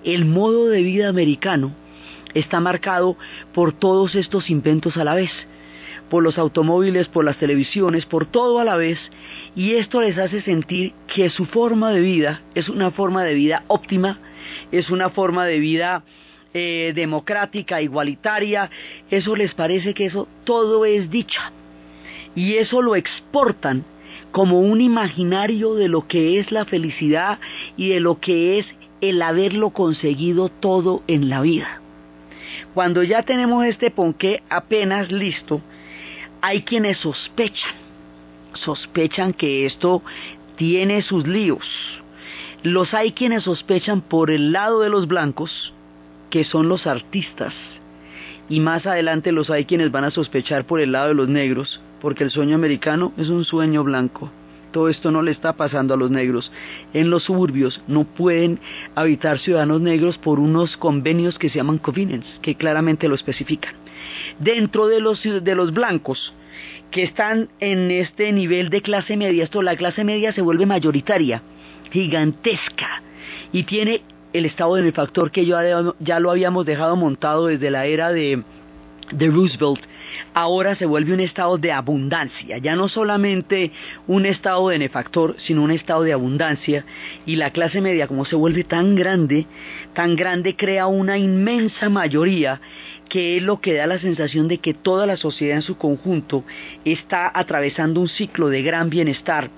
El 0.03 0.25
modo 0.25 0.67
de 0.67 0.81
vida 0.83 1.09
americano 1.09 1.73
está 2.33 2.59
marcado 2.59 3.17
por 3.53 3.73
todos 3.73 4.15
estos 4.15 4.49
inventos 4.49 4.97
a 4.97 5.03
la 5.03 5.15
vez, 5.15 5.31
por 6.09 6.23
los 6.23 6.37
automóviles, 6.37 7.07
por 7.07 7.23
las 7.23 7.37
televisiones, 7.37 8.05
por 8.05 8.25
todo 8.25 8.59
a 8.59 8.65
la 8.65 8.75
vez, 8.75 8.99
y 9.55 9.75
esto 9.75 10.01
les 10.01 10.17
hace 10.17 10.41
sentir 10.41 10.93
que 11.07 11.29
su 11.29 11.45
forma 11.45 11.91
de 11.91 12.01
vida 12.01 12.41
es 12.53 12.69
una 12.69 12.91
forma 12.91 13.23
de 13.23 13.33
vida 13.33 13.63
óptima, 13.67 14.19
es 14.71 14.89
una 14.89 15.09
forma 15.09 15.45
de 15.45 15.59
vida 15.59 16.03
eh, 16.53 16.91
democrática, 16.95 17.81
igualitaria, 17.81 18.69
eso 19.09 19.35
les 19.35 19.53
parece 19.53 19.93
que 19.93 20.07
eso 20.07 20.27
todo 20.43 20.85
es 20.85 21.09
dicha, 21.09 21.51
y 22.35 22.55
eso 22.55 22.81
lo 22.81 22.95
exportan 22.95 23.85
como 24.31 24.59
un 24.59 24.81
imaginario 24.81 25.75
de 25.75 25.87
lo 25.87 26.07
que 26.07 26.39
es 26.39 26.51
la 26.51 26.65
felicidad 26.65 27.39
y 27.77 27.89
de 27.89 27.99
lo 27.99 28.19
que 28.19 28.59
es 28.59 28.65
el 29.01 29.21
haberlo 29.21 29.71
conseguido 29.71 30.49
todo 30.49 31.03
en 31.07 31.29
la 31.29 31.41
vida. 31.41 31.80
Cuando 32.73 33.03
ya 33.03 33.23
tenemos 33.23 33.65
este 33.65 33.91
ponqué 33.91 34.43
apenas 34.49 35.11
listo, 35.11 35.61
hay 36.41 36.63
quienes 36.63 36.97
sospechan, 36.97 37.75
sospechan 38.53 39.33
que 39.33 39.65
esto 39.65 40.01
tiene 40.55 41.01
sus 41.01 41.27
líos. 41.27 41.65
Los 42.63 42.93
hay 42.93 43.13
quienes 43.13 43.43
sospechan 43.43 44.01
por 44.01 44.29
el 44.31 44.51
lado 44.51 44.81
de 44.81 44.89
los 44.89 45.07
blancos, 45.07 45.73
que 46.29 46.43
son 46.43 46.69
los 46.69 46.87
artistas, 46.87 47.53
y 48.49 48.59
más 48.59 48.85
adelante 48.85 49.31
los 49.31 49.49
hay 49.49 49.65
quienes 49.65 49.91
van 49.91 50.03
a 50.03 50.11
sospechar 50.11 50.65
por 50.65 50.79
el 50.79 50.91
lado 50.91 51.09
de 51.09 51.15
los 51.15 51.27
negros, 51.27 51.81
porque 51.99 52.23
el 52.23 52.31
sueño 52.31 52.55
americano 52.55 53.13
es 53.17 53.29
un 53.29 53.45
sueño 53.45 53.83
blanco. 53.83 54.31
Todo 54.71 54.89
esto 54.89 55.11
no 55.11 55.21
le 55.21 55.31
está 55.31 55.53
pasando 55.53 55.93
a 55.93 55.97
los 55.97 56.11
negros. 56.11 56.51
En 56.93 57.09
los 57.09 57.23
suburbios 57.23 57.81
no 57.87 58.05
pueden 58.05 58.59
habitar 58.95 59.39
ciudadanos 59.39 59.81
negros 59.81 60.17
por 60.17 60.39
unos 60.39 60.77
convenios 60.77 61.37
que 61.37 61.49
se 61.49 61.57
llaman 61.57 61.77
covenants, 61.77 62.27
que 62.41 62.55
claramente 62.55 63.07
lo 63.07 63.15
especifican. 63.15 63.75
Dentro 64.39 64.87
de 64.87 64.99
los, 64.99 65.21
de 65.23 65.55
los 65.55 65.73
blancos, 65.73 66.33
que 66.89 67.03
están 67.03 67.49
en 67.59 67.91
este 67.91 68.31
nivel 68.33 68.69
de 68.69 68.81
clase 68.81 69.17
media, 69.17 69.43
esto 69.43 69.61
la 69.61 69.75
clase 69.75 70.03
media 70.03 70.33
se 70.33 70.41
vuelve 70.41 70.65
mayoritaria, 70.65 71.41
gigantesca, 71.91 73.01
y 73.51 73.63
tiene 73.63 74.01
el 74.33 74.45
estado 74.45 74.73
benefactor 74.73 75.31
que 75.31 75.45
ya, 75.45 75.93
ya 75.99 76.19
lo 76.19 76.31
habíamos 76.31 76.65
dejado 76.65 76.95
montado 76.95 77.47
desde 77.47 77.69
la 77.69 77.85
era 77.85 78.11
de, 78.11 78.43
de 79.11 79.27
Roosevelt, 79.27 79.81
ahora 80.33 80.75
se 80.75 80.85
vuelve 80.85 81.13
un 81.13 81.19
estado 81.19 81.57
de 81.57 81.71
abundancia, 81.71 82.57
ya 82.57 82.75
no 82.75 82.89
solamente 82.89 83.71
un 84.07 84.25
estado 84.25 84.69
de 84.69 84.75
benefactor, 84.75 85.35
sino 85.39 85.63
un 85.63 85.71
estado 85.71 86.03
de 86.03 86.13
abundancia, 86.13 86.85
y 87.25 87.35
la 87.35 87.51
clase 87.51 87.81
media 87.81 88.07
como 88.07 88.25
se 88.25 88.35
vuelve 88.35 88.63
tan 88.63 88.95
grande, 88.95 89.45
tan 89.93 90.15
grande 90.15 90.55
crea 90.55 90.87
una 90.87 91.17
inmensa 91.17 91.89
mayoría 91.89 92.61
que 93.09 93.37
es 93.37 93.43
lo 93.43 93.59
que 93.59 93.73
da 93.73 93.87
la 93.87 93.99
sensación 93.99 94.47
de 94.47 94.59
que 94.59 94.73
toda 94.73 95.05
la 95.05 95.17
sociedad 95.17 95.57
en 95.57 95.63
su 95.63 95.75
conjunto 95.77 96.45
está 96.85 97.29
atravesando 97.33 97.99
un 97.99 98.07
ciclo 98.07 98.47
de 98.47 98.61
gran 98.61 98.89
bienestar 98.89 99.49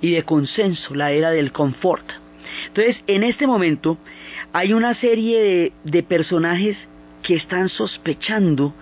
y 0.00 0.12
de 0.12 0.22
consenso, 0.22 0.94
la 0.94 1.12
era 1.12 1.30
del 1.30 1.52
confort. 1.52 2.10
Entonces, 2.68 2.96
en 3.06 3.22
este 3.22 3.46
momento 3.46 3.98
hay 4.52 4.72
una 4.72 4.94
serie 4.94 5.42
de, 5.42 5.72
de 5.84 6.02
personajes 6.02 6.76
que 7.22 7.34
están 7.34 7.68
sospechando 7.68 8.74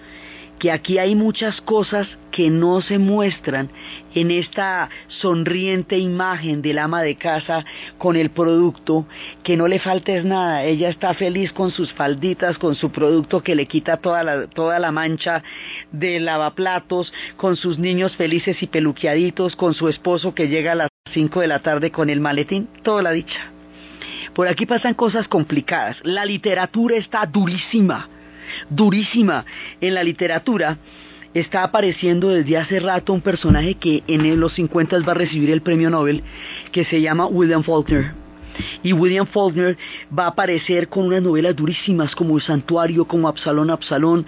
que 0.61 0.71
aquí 0.71 0.99
hay 0.99 1.15
muchas 1.15 1.59
cosas 1.63 2.07
que 2.31 2.51
no 2.51 2.83
se 2.83 2.99
muestran 2.99 3.71
en 4.15 4.31
esta 4.31 4.91
sonriente 5.09 5.99
imagen 5.99 6.61
del 6.61 6.79
ama 6.79 7.03
de 7.03 7.17
casa 7.17 7.65
con 7.97 8.15
el 8.15 8.31
producto, 8.31 9.07
que 9.43 9.57
no 9.57 9.67
le 9.67 9.81
faltes 9.81 10.23
nada, 10.25 10.63
ella 10.65 10.91
está 10.91 11.15
feliz 11.15 11.53
con 11.53 11.71
sus 11.71 11.93
falditas, 11.95 12.59
con 12.59 12.75
su 12.75 12.91
producto 12.91 13.43
que 13.43 13.55
le 13.55 13.67
quita 13.67 13.97
toda 13.97 14.23
la, 14.23 14.47
toda 14.49 14.79
la 14.79 14.93
mancha 14.93 15.43
de 15.93 16.21
lavaplatos, 16.21 17.11
con 17.39 17.57
sus 17.57 17.79
niños 17.79 18.15
felices 18.17 18.63
y 18.63 18.67
peluqueaditos, 18.67 19.57
con 19.57 19.73
su 19.73 19.89
esposo 19.89 20.35
que 20.35 20.49
llega 20.49 20.73
a 20.73 20.77
las 20.77 20.89
5 21.11 21.41
de 21.41 21.47
la 21.49 21.61
tarde 21.61 21.91
con 21.91 22.11
el 22.11 22.21
maletín, 22.21 22.69
toda 22.83 23.01
la 23.01 23.13
dicha. 23.13 23.51
Por 24.35 24.47
aquí 24.47 24.67
pasan 24.67 24.93
cosas 24.93 25.27
complicadas, 25.27 25.97
la 26.03 26.27
literatura 26.27 26.97
está 26.97 27.25
durísima 27.25 28.11
durísima 28.69 29.45
en 29.81 29.95
la 29.95 30.05
literatura, 30.05 30.79
está 31.35 31.63
apareciendo 31.63 32.29
desde 32.29 32.57
hace 32.57 32.81
rato 32.81 33.13
un 33.13 33.21
personaje 33.21 33.75
que 33.75 34.03
en 34.07 34.39
los 34.41 34.55
50 34.55 35.01
va 35.01 35.13
a 35.13 35.15
recibir 35.15 35.51
el 35.51 35.63
premio 35.63 35.91
Nobel, 35.91 36.23
que 36.73 36.85
se 36.85 37.01
llama 37.01 37.27
William 37.27 37.63
Faulkner. 37.63 38.13
y 38.83 38.93
William 38.93 39.27
Faulkner 39.27 39.79
va 40.17 40.25
a 40.25 40.29
aparecer 40.29 40.89
con 40.89 41.07
unas 41.07 41.23
novelas 41.23 41.57
durísimas 41.57 42.15
como 42.15 42.37
El 42.37 42.43
Santuario, 42.43 43.07
como 43.07 43.29
Absalón, 43.29 43.71
Absalón, 43.71 44.27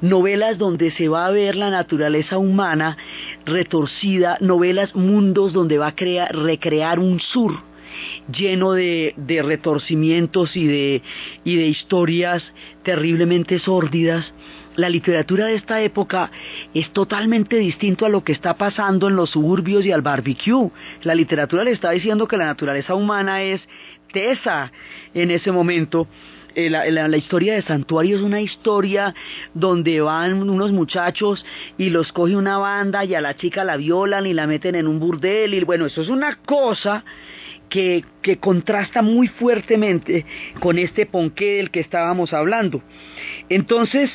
novelas 0.00 0.58
donde 0.58 0.90
se 0.90 1.08
va 1.08 1.26
a 1.26 1.30
ver 1.30 1.54
la 1.54 1.70
naturaleza 1.70 2.36
humana 2.36 2.96
retorcida, 3.46 4.36
novelas, 4.40 4.94
mundos 4.94 5.52
donde 5.52 5.78
va 5.78 5.88
a 5.88 5.94
crear, 5.94 6.34
recrear 6.34 6.98
un 6.98 7.20
sur 7.20 7.69
lleno 8.30 8.72
de, 8.72 9.14
retorcimientos 9.44 10.56
y 10.56 10.66
de, 10.66 11.02
y 11.44 11.56
de 11.56 11.66
historias 11.66 12.42
terriblemente 12.82 13.58
sórdidas 13.58 14.32
la 14.76 14.88
literatura 14.88 15.46
de 15.46 15.56
esta 15.56 15.82
época 15.82 16.30
es 16.74 16.90
totalmente 16.90 17.56
distinto 17.56 18.06
a 18.06 18.08
lo 18.08 18.24
que 18.24 18.32
está 18.32 18.54
pasando 18.54 19.08
en 19.08 19.16
los 19.16 19.30
suburbios 19.30 19.84
y 19.84 19.92
al 19.92 20.02
barbecue. 20.02 20.70
La 21.02 21.14
literatura 21.14 21.64
le 21.64 21.72
está 21.72 21.90
diciendo 21.90 22.26
que 22.26 22.36
la 22.36 22.46
naturaleza 22.46 22.94
humana 22.94 23.42
es 23.42 23.60
tesa 24.12 24.72
en 25.12 25.30
ese 25.30 25.52
momento. 25.52 26.06
Eh, 26.54 26.68
la, 26.68 26.88
la, 26.88 27.16
historia 27.16 27.54
de 27.54 27.62
Santuario 27.62 28.16
es 28.16 28.22
una 28.22 28.40
historia 28.40 29.14
donde 29.54 30.00
van 30.00 30.34
unos 30.48 30.72
muchachos 30.72 31.44
y 31.78 31.90
los 31.90 32.10
coge 32.12 32.34
una 32.34 32.58
banda 32.58 33.04
y 33.04 33.14
a 33.14 33.20
la 33.20 33.36
chica 33.36 33.62
la 33.62 33.76
violan 33.76 34.26
y 34.26 34.34
la 34.34 34.48
meten 34.48 34.74
en 34.74 34.88
un 34.88 34.98
burdel 34.98 35.54
y 35.54 35.62
bueno, 35.62 35.86
eso 35.86 36.02
es 36.02 36.08
una 36.08 36.34
cosa 36.34 37.04
que, 37.70 38.04
contrasta 38.38 39.00
muy 39.00 39.28
fuertemente 39.28 40.26
con 40.60 40.78
este 40.78 41.06
ponqué 41.06 41.56
del 41.56 41.70
que 41.70 41.80
estábamos 41.80 42.34
hablando. 42.34 42.82
Entonces, 43.48 44.10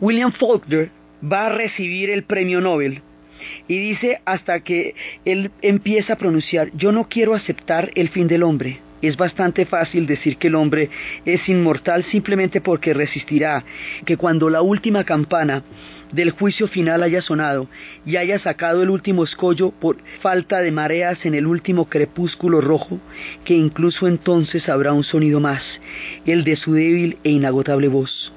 William 0.00 0.32
Faulkner 0.32 0.90
va 1.22 1.46
a 1.46 1.50
recibir 1.50 2.10
el 2.10 2.24
premio 2.24 2.60
Nobel 2.60 3.00
y 3.68 3.78
dice 3.78 4.20
hasta 4.24 4.60
que 4.60 4.94
él 5.24 5.50
empieza 5.62 6.14
a 6.14 6.18
pronunciar, 6.18 6.70
yo 6.74 6.92
no 6.92 7.08
quiero 7.08 7.34
aceptar 7.34 7.90
el 7.94 8.08
fin 8.08 8.28
del 8.28 8.42
hombre. 8.42 8.80
Es 9.02 9.16
bastante 9.16 9.66
fácil 9.66 10.06
decir 10.06 10.36
que 10.38 10.48
el 10.48 10.54
hombre 10.54 10.88
es 11.24 11.48
inmortal 11.48 12.04
simplemente 12.04 12.60
porque 12.60 12.94
resistirá, 12.94 13.62
que 14.04 14.16
cuando 14.16 14.48
la 14.48 14.62
última 14.62 15.04
campana 15.04 15.62
del 16.12 16.30
juicio 16.30 16.68
final 16.68 17.02
haya 17.02 17.22
sonado 17.22 17.68
y 18.04 18.16
haya 18.16 18.38
sacado 18.38 18.82
el 18.82 18.90
último 18.90 19.24
escollo 19.24 19.70
por 19.70 19.98
falta 20.20 20.60
de 20.60 20.70
mareas 20.70 21.24
en 21.24 21.34
el 21.34 21.46
último 21.46 21.86
crepúsculo 21.88 22.60
rojo, 22.60 23.00
que 23.44 23.54
incluso 23.54 24.06
entonces 24.06 24.68
habrá 24.68 24.92
un 24.92 25.04
sonido 25.04 25.40
más, 25.40 25.62
el 26.24 26.44
de 26.44 26.56
su 26.56 26.74
débil 26.74 27.18
e 27.24 27.30
inagotable 27.30 27.88
voz. 27.88 28.32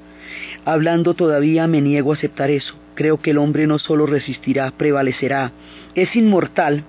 Hablando 0.64 1.14
todavía 1.14 1.66
me 1.66 1.80
niego 1.80 2.12
a 2.12 2.16
aceptar 2.16 2.50
eso. 2.50 2.74
Creo 2.94 3.20
que 3.20 3.30
el 3.30 3.38
hombre 3.38 3.66
no 3.66 3.78
solo 3.78 4.04
resistirá, 4.04 4.70
prevalecerá. 4.72 5.52
Es 5.94 6.14
inmortal, 6.16 6.84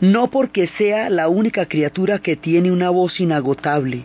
no 0.00 0.30
porque 0.30 0.66
sea 0.66 1.10
la 1.10 1.28
única 1.28 1.66
criatura 1.66 2.18
que 2.18 2.36
tiene 2.36 2.70
una 2.70 2.90
voz 2.90 3.20
inagotable, 3.20 4.04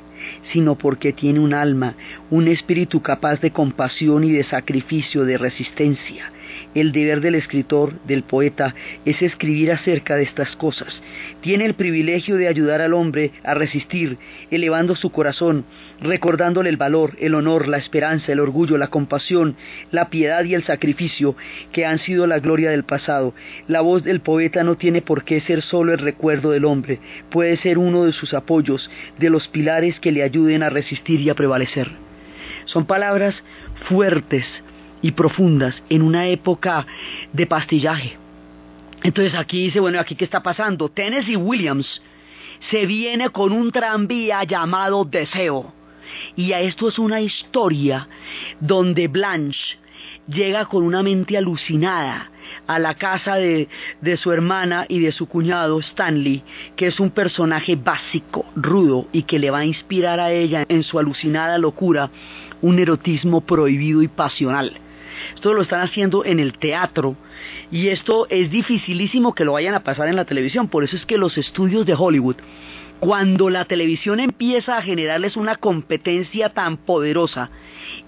sino 0.51 0.75
porque 0.75 1.13
tiene 1.13 1.39
un 1.39 1.53
alma, 1.53 1.95
un 2.29 2.47
espíritu 2.47 3.01
capaz 3.01 3.41
de 3.41 3.51
compasión 3.51 4.23
y 4.23 4.31
de 4.31 4.43
sacrificio, 4.43 5.25
de 5.25 5.37
resistencia. 5.37 6.31
El 6.75 6.91
deber 6.91 7.21
del 7.21 7.35
escritor, 7.35 7.93
del 8.03 8.23
poeta, 8.23 8.75
es 9.05 9.21
escribir 9.21 9.71
acerca 9.71 10.15
de 10.15 10.23
estas 10.23 10.55
cosas. 10.55 11.01
Tiene 11.41 11.65
el 11.65 11.73
privilegio 11.73 12.35
de 12.35 12.47
ayudar 12.47 12.81
al 12.81 12.93
hombre 12.93 13.31
a 13.43 13.53
resistir, 13.53 14.17
elevando 14.51 14.95
su 14.95 15.09
corazón, 15.09 15.65
recordándole 16.01 16.69
el 16.69 16.77
valor, 16.77 17.15
el 17.19 17.33
honor, 17.33 17.67
la 17.67 17.77
esperanza, 17.77 18.31
el 18.31 18.41
orgullo, 18.41 18.77
la 18.77 18.87
compasión, 18.87 19.55
la 19.91 20.09
piedad 20.09 20.43
y 20.43 20.53
el 20.53 20.65
sacrificio 20.65 21.35
que 21.71 21.85
han 21.85 21.99
sido 21.99 22.27
la 22.27 22.39
gloria 22.39 22.71
del 22.71 22.83
pasado. 22.83 23.33
La 23.67 23.81
voz 23.81 24.03
del 24.03 24.19
poeta 24.19 24.63
no 24.63 24.75
tiene 24.75 25.01
por 25.01 25.23
qué 25.23 25.39
ser 25.41 25.61
solo 25.61 25.93
el 25.93 25.99
recuerdo 25.99 26.51
del 26.51 26.65
hombre, 26.65 26.99
puede 27.29 27.57
ser 27.57 27.77
uno 27.77 28.05
de 28.05 28.13
sus 28.13 28.33
apoyos, 28.33 28.89
de 29.17 29.29
los 29.29 29.47
pilares 29.47 29.99
que 29.99 30.11
le 30.11 30.23
ayuden 30.23 30.61
a 30.61 30.69
resistir 30.69 31.21
y 31.21 31.29
a 31.29 31.35
prevalecer. 31.35 31.89
Son 32.65 32.85
palabras 32.85 33.35
fuertes, 33.87 34.45
y 35.05 35.11
profundas 35.11 35.75
en 35.87 36.01
una 36.01 36.25
época 36.25 36.83
de 37.31 37.45
pastillaje. 37.45 38.17
Entonces 39.03 39.35
aquí 39.35 39.65
dice, 39.65 39.79
bueno, 39.79 39.99
aquí 39.99 40.15
qué 40.15 40.25
está 40.25 40.41
pasando. 40.41 40.89
Tennessee 40.89 41.35
Williams 41.35 42.01
se 42.71 42.87
viene 42.87 43.29
con 43.29 43.51
un 43.51 43.71
tranvía 43.71 44.43
llamado 44.45 45.05
Deseo. 45.05 45.71
Y 46.35 46.53
a 46.53 46.61
esto 46.61 46.89
es 46.89 46.97
una 46.97 47.21
historia 47.21 48.07
donde 48.59 49.07
Blanche 49.07 49.77
llega 50.27 50.65
con 50.65 50.81
una 50.81 51.03
mente 51.03 51.37
alucinada 51.37 52.31
a 52.65 52.79
la 52.79 52.95
casa 52.95 53.35
de, 53.35 53.69
de, 54.01 54.17
su 54.17 54.31
hermana 54.31 54.87
y 54.89 55.01
de 55.01 55.11
su 55.11 55.27
cuñado 55.27 55.79
Stanley, 55.81 56.41
que 56.75 56.87
es 56.87 56.99
un 56.99 57.11
personaje 57.11 57.75
básico, 57.75 58.43
rudo, 58.55 59.07
y 59.11 59.21
que 59.21 59.37
le 59.37 59.51
va 59.51 59.59
a 59.59 59.65
inspirar 59.65 60.19
a 60.19 60.31
ella 60.31 60.65
en 60.67 60.81
su 60.81 60.97
alucinada 60.97 61.59
locura 61.59 62.09
un 62.63 62.79
erotismo 62.79 63.41
prohibido 63.41 64.01
y 64.01 64.07
pasional. 64.07 64.81
Esto 65.33 65.53
lo 65.53 65.63
están 65.63 65.81
haciendo 65.81 66.23
en 66.25 66.39
el 66.39 66.57
teatro 66.57 67.15
y 67.71 67.87
esto 67.87 68.27
es 68.29 68.51
dificilísimo 68.51 69.33
que 69.33 69.45
lo 69.45 69.53
vayan 69.53 69.75
a 69.75 69.83
pasar 69.83 70.07
en 70.07 70.15
la 70.15 70.25
televisión. 70.25 70.67
Por 70.67 70.83
eso 70.83 70.95
es 70.95 71.05
que 71.05 71.17
los 71.17 71.37
estudios 71.37 71.85
de 71.85 71.95
Hollywood, 71.97 72.37
cuando 72.99 73.49
la 73.49 73.65
televisión 73.65 74.19
empieza 74.19 74.77
a 74.77 74.81
generarles 74.81 75.35
una 75.35 75.55
competencia 75.55 76.49
tan 76.49 76.77
poderosa 76.77 77.49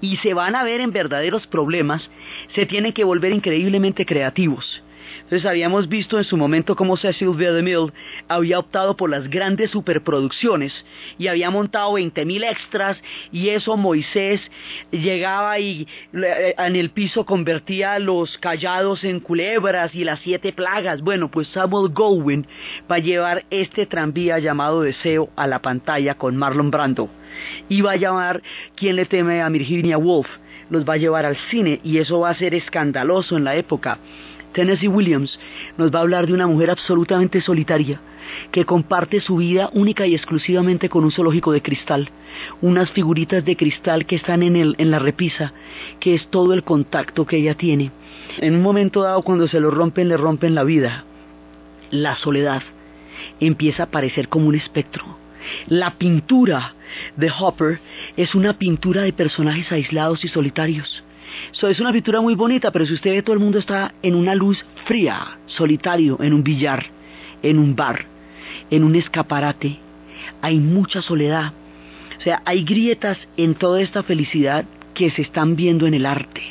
y 0.01 0.17
se 0.17 0.34
van 0.34 0.56
a 0.56 0.63
ver 0.63 0.82
en 0.82 0.91
verdaderos 0.91 1.47
problemas, 1.47 2.10
se 2.53 2.65
tienen 2.65 2.93
que 2.93 3.03
volver 3.03 3.32
increíblemente 3.32 4.06
creativos. 4.06 4.84
Entonces 5.28 5.46
habíamos 5.46 5.90
visto 5.90 6.18
en 6.18 6.24
su 6.24 6.38
momento 6.38 6.74
cómo 6.78 6.96
Cecil 6.96 7.32
B. 7.32 7.52
DeMille 7.52 7.92
había 8.30 8.60
optado 8.60 8.96
por 8.96 9.10
las 9.10 9.30
grandes 9.30 9.72
superproducciones 9.72 10.72
y 11.18 11.28
había 11.28 11.50
montado 11.50 11.92
20.000 11.96 12.50
extras 12.50 12.98
y 13.34 13.50
eso 13.50 13.76
Moisés 13.76 14.40
llegaba 14.90 15.60
y 15.60 15.86
eh, 16.13 16.56
en 16.58 16.78
el 16.78 16.92
piso 16.92 17.26
convertía 17.26 18.00
los 18.00 18.38
callados 18.38 19.04
en 19.04 19.20
culebras 19.20 19.94
y 19.94 20.06
las 20.06 20.22
siete 20.22 20.54
plagas. 20.54 21.02
Bueno, 21.02 21.30
pues 21.30 21.50
Samuel 21.50 21.92
Goldwyn 21.92 22.48
va 22.90 22.96
a 22.96 23.00
llevar 23.00 23.44
este 23.50 23.86
tranvía 23.86 24.40
llamado 24.40 24.82
Deseo 24.82 25.30
a 25.36 25.46
la 25.46 25.62
pantalla 25.62 26.13
con 26.13 26.38
Marlon 26.38 26.72
Brando 26.72 27.10
y 27.68 27.82
va 27.82 27.92
a 27.92 27.98
llamar 27.98 28.42
Quien 28.76 28.96
le 28.96 29.06
teme 29.06 29.42
a 29.42 29.50
Virginia 29.50 29.98
Woolf 29.98 30.30
los 30.70 30.86
va 30.86 30.94
a 30.94 30.98
llevar 30.98 31.26
al 31.26 31.36
cine 31.50 31.82
y 31.84 31.98
eso 31.98 32.22
va 32.22 32.30
a 32.30 32.36
ser 32.36 32.54
escandaloso 32.54 33.38
en 33.38 33.44
la 33.44 33.56
época 33.56 34.00
Tennessee 34.58 34.88
Williams 34.88 35.39
nos 35.78 35.91
va 35.91 36.00
a 36.00 36.02
hablar 36.02 36.26
de 36.26 36.34
una 36.34 36.48
mujer 36.48 36.72
absolutamente 36.72 37.41
solitaria, 37.41 38.02
que 38.52 38.65
comparte 38.65 39.22
su 39.22 39.36
vida 39.36 39.70
única 39.74 40.08
y 40.08 40.15
exclusivamente 40.15 40.89
con 40.89 41.04
un 41.04 41.12
zoológico 41.12 41.52
de 41.52 41.62
cristal, 41.62 42.10
unas 42.60 42.89
figuritas 42.89 43.46
de 43.46 43.56
cristal 43.56 44.08
que 44.08 44.15
están 44.15 44.41
en, 44.41 44.56
el, 44.56 44.74
en 44.80 44.89
la 44.89 44.98
repisa, 44.98 45.54
que 46.00 46.15
es 46.15 46.28
todo 46.32 46.56
el 46.56 46.63
contacto 46.63 47.24
que 47.24 47.38
ella 47.38 47.54
tiene. 47.54 47.91
En 48.39 48.56
un 48.56 48.63
momento 48.63 49.04
dado, 49.04 49.22
cuando 49.22 49.48
se 49.48 49.60
lo 49.60 49.70
rompen, 49.70 50.10
le 50.10 50.17
rompen 50.17 50.56
la 50.56 50.63
vida. 50.63 51.06
La 51.91 52.15
soledad 52.15 52.63
empieza 53.39 53.84
a 53.84 53.86
aparecer 53.86 54.28
como 54.28 54.48
un 54.48 54.56
espectro. 54.56 55.06
La 55.67 55.91
pintura 56.00 56.74
de 57.15 57.32
Hopper 57.39 57.80
es 58.17 58.34
una 58.34 58.54
pintura 58.54 59.04
de 59.04 59.13
personajes 59.13 59.72
aislados 59.72 60.26
y 60.26 60.30
solitarios. 60.30 61.04
Es 61.62 61.80
una 61.80 61.92
pintura 61.92 62.22
muy 62.22 62.36
bonita, 62.36 62.72
pero 62.72 62.86
si 62.86 62.94
usted 62.94 63.12
ve 63.12 63.22
todo 63.22 63.34
el 63.34 63.42
mundo 63.42 63.60
está 63.60 63.94
en 64.02 64.16
una 64.16 64.36
luz 64.36 64.63
fría, 64.86 65.40
solitario, 65.46 66.18
en 66.22 66.34
un 66.34 66.44
billar, 66.44 66.86
en 67.44 67.60
un 67.60 67.76
bar, 67.76 68.06
en 68.70 68.84
un 68.84 68.96
escaparate. 68.96 69.80
Hay 70.42 70.60
mucha 70.60 71.02
soledad. 71.02 71.54
O 72.18 72.22
sea, 72.22 72.42
hay 72.46 72.63
grietas 72.63 73.18
en 73.38 73.56
toda 73.56 73.82
esta 73.82 74.04
felicidad 74.04 74.66
que 74.94 75.10
se 75.10 75.22
están 75.22 75.56
viendo 75.56 75.86
en 75.86 75.94
el 75.94 76.06
arte. 76.06 76.42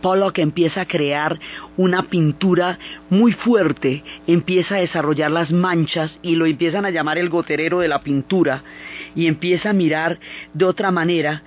Pollock 0.00 0.38
empieza 0.38 0.82
a 0.82 0.86
crear 0.86 1.38
una 1.76 2.02
pintura 2.02 2.78
muy 3.10 3.32
fuerte, 3.32 4.04
empieza 4.26 4.76
a 4.76 4.80
desarrollar 4.80 5.30
las 5.30 5.50
manchas 5.50 6.12
y 6.22 6.36
lo 6.36 6.46
empiezan 6.46 6.84
a 6.84 6.90
llamar 6.90 7.18
el 7.18 7.30
goterero 7.30 7.80
de 7.80 7.88
la 7.88 8.02
pintura 8.02 8.62
y 9.14 9.26
empieza 9.26 9.70
a 9.70 9.74
mirar 9.74 10.18
de 10.52 10.64
otra 10.64 10.90
manera 10.90 11.42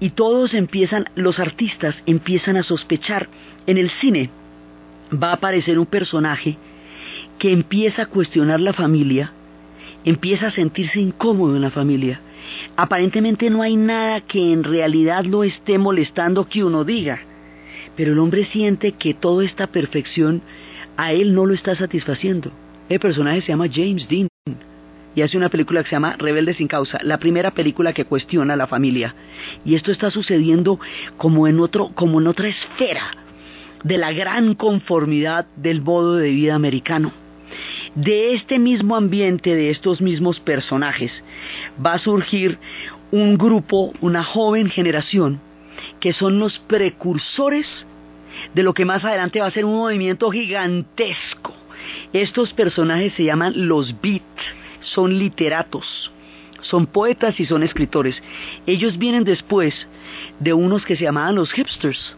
y 0.00 0.10
todos 0.10 0.54
empiezan, 0.54 1.06
los 1.14 1.38
artistas 1.38 1.96
empiezan 2.06 2.56
a 2.56 2.62
sospechar. 2.62 3.28
En 3.66 3.78
el 3.78 3.90
cine 3.90 4.30
va 5.12 5.30
a 5.30 5.34
aparecer 5.34 5.78
un 5.78 5.86
personaje 5.86 6.56
que 7.38 7.52
empieza 7.52 8.02
a 8.02 8.06
cuestionar 8.06 8.60
la 8.60 8.72
familia, 8.72 9.32
empieza 10.04 10.48
a 10.48 10.52
sentirse 10.52 11.00
incómodo 11.00 11.56
en 11.56 11.62
la 11.62 11.70
familia. 11.70 12.20
Aparentemente 12.76 13.50
no 13.50 13.62
hay 13.62 13.76
nada 13.76 14.20
que 14.20 14.52
en 14.52 14.64
realidad 14.64 15.24
lo 15.24 15.44
esté 15.44 15.78
molestando 15.78 16.48
que 16.48 16.64
uno 16.64 16.84
diga, 16.84 17.20
pero 17.96 18.12
el 18.12 18.18
hombre 18.18 18.44
siente 18.46 18.92
que 18.92 19.14
toda 19.14 19.44
esta 19.44 19.66
perfección 19.66 20.42
a 20.96 21.12
él 21.12 21.34
no 21.34 21.46
lo 21.46 21.54
está 21.54 21.74
satisfaciendo. 21.74 22.50
El 22.88 23.00
personaje 23.00 23.42
se 23.42 23.48
llama 23.48 23.68
James 23.72 24.08
Dean 24.08 24.28
y 25.18 25.22
hace 25.22 25.36
una 25.36 25.48
película 25.48 25.82
que 25.82 25.88
se 25.88 25.96
llama 25.96 26.14
Rebelde 26.16 26.54
sin 26.54 26.68
causa, 26.68 27.00
la 27.02 27.18
primera 27.18 27.50
película 27.50 27.92
que 27.92 28.04
cuestiona 28.04 28.54
a 28.54 28.56
la 28.56 28.68
familia. 28.68 29.16
Y 29.64 29.74
esto 29.74 29.90
está 29.90 30.12
sucediendo 30.12 30.78
como 31.16 31.48
en 31.48 31.58
otro, 31.58 31.90
como 31.92 32.20
en 32.20 32.28
otra 32.28 32.46
esfera 32.46 33.02
de 33.82 33.98
la 33.98 34.12
gran 34.12 34.54
conformidad 34.54 35.48
del 35.56 35.82
modo 35.82 36.14
de 36.14 36.30
vida 36.30 36.54
americano. 36.54 37.10
de 37.96 38.34
este 38.34 38.60
mismo 38.60 38.94
ambiente, 38.94 39.56
de 39.56 39.70
estos 39.70 40.00
mismos 40.00 40.38
personajes, 40.38 41.10
va 41.84 41.94
a 41.94 41.98
surgir 41.98 42.58
un 43.10 43.36
grupo, 43.36 43.92
una 44.00 44.22
joven 44.22 44.68
generación, 44.70 45.40
que 45.98 46.12
son 46.12 46.38
los 46.38 46.60
precursores 46.60 47.66
de 48.54 48.62
lo 48.62 48.72
que 48.74 48.84
más 48.84 49.04
adelante 49.04 49.40
va 49.40 49.46
a 49.46 49.50
ser 49.50 49.64
un 49.64 49.76
movimiento 49.76 50.30
gigantesco. 50.30 51.54
Estos 52.12 52.52
personajes 52.52 53.14
se 53.14 53.24
llaman 53.24 53.52
los 53.68 54.00
beat, 54.00 54.22
son 54.94 55.18
literatos, 55.18 56.10
son 56.60 56.86
poetas 56.86 57.38
y 57.40 57.46
son 57.46 57.62
escritores. 57.62 58.22
Ellos 58.66 58.98
vienen 58.98 59.24
después 59.24 59.74
de 60.40 60.52
unos 60.52 60.84
que 60.84 60.96
se 60.96 61.04
llamaban 61.04 61.34
los 61.34 61.52
hipsters. 61.52 62.16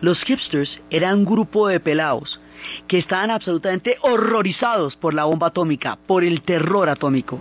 Los 0.00 0.22
hipsters 0.24 0.80
eran 0.90 1.18
un 1.18 1.24
grupo 1.24 1.68
de 1.68 1.80
pelados 1.80 2.40
que 2.86 2.98
estaban 2.98 3.30
absolutamente 3.30 3.96
horrorizados 4.02 4.96
por 4.96 5.14
la 5.14 5.24
bomba 5.24 5.48
atómica, 5.48 5.98
por 6.06 6.24
el 6.24 6.42
terror 6.42 6.88
atómico, 6.88 7.40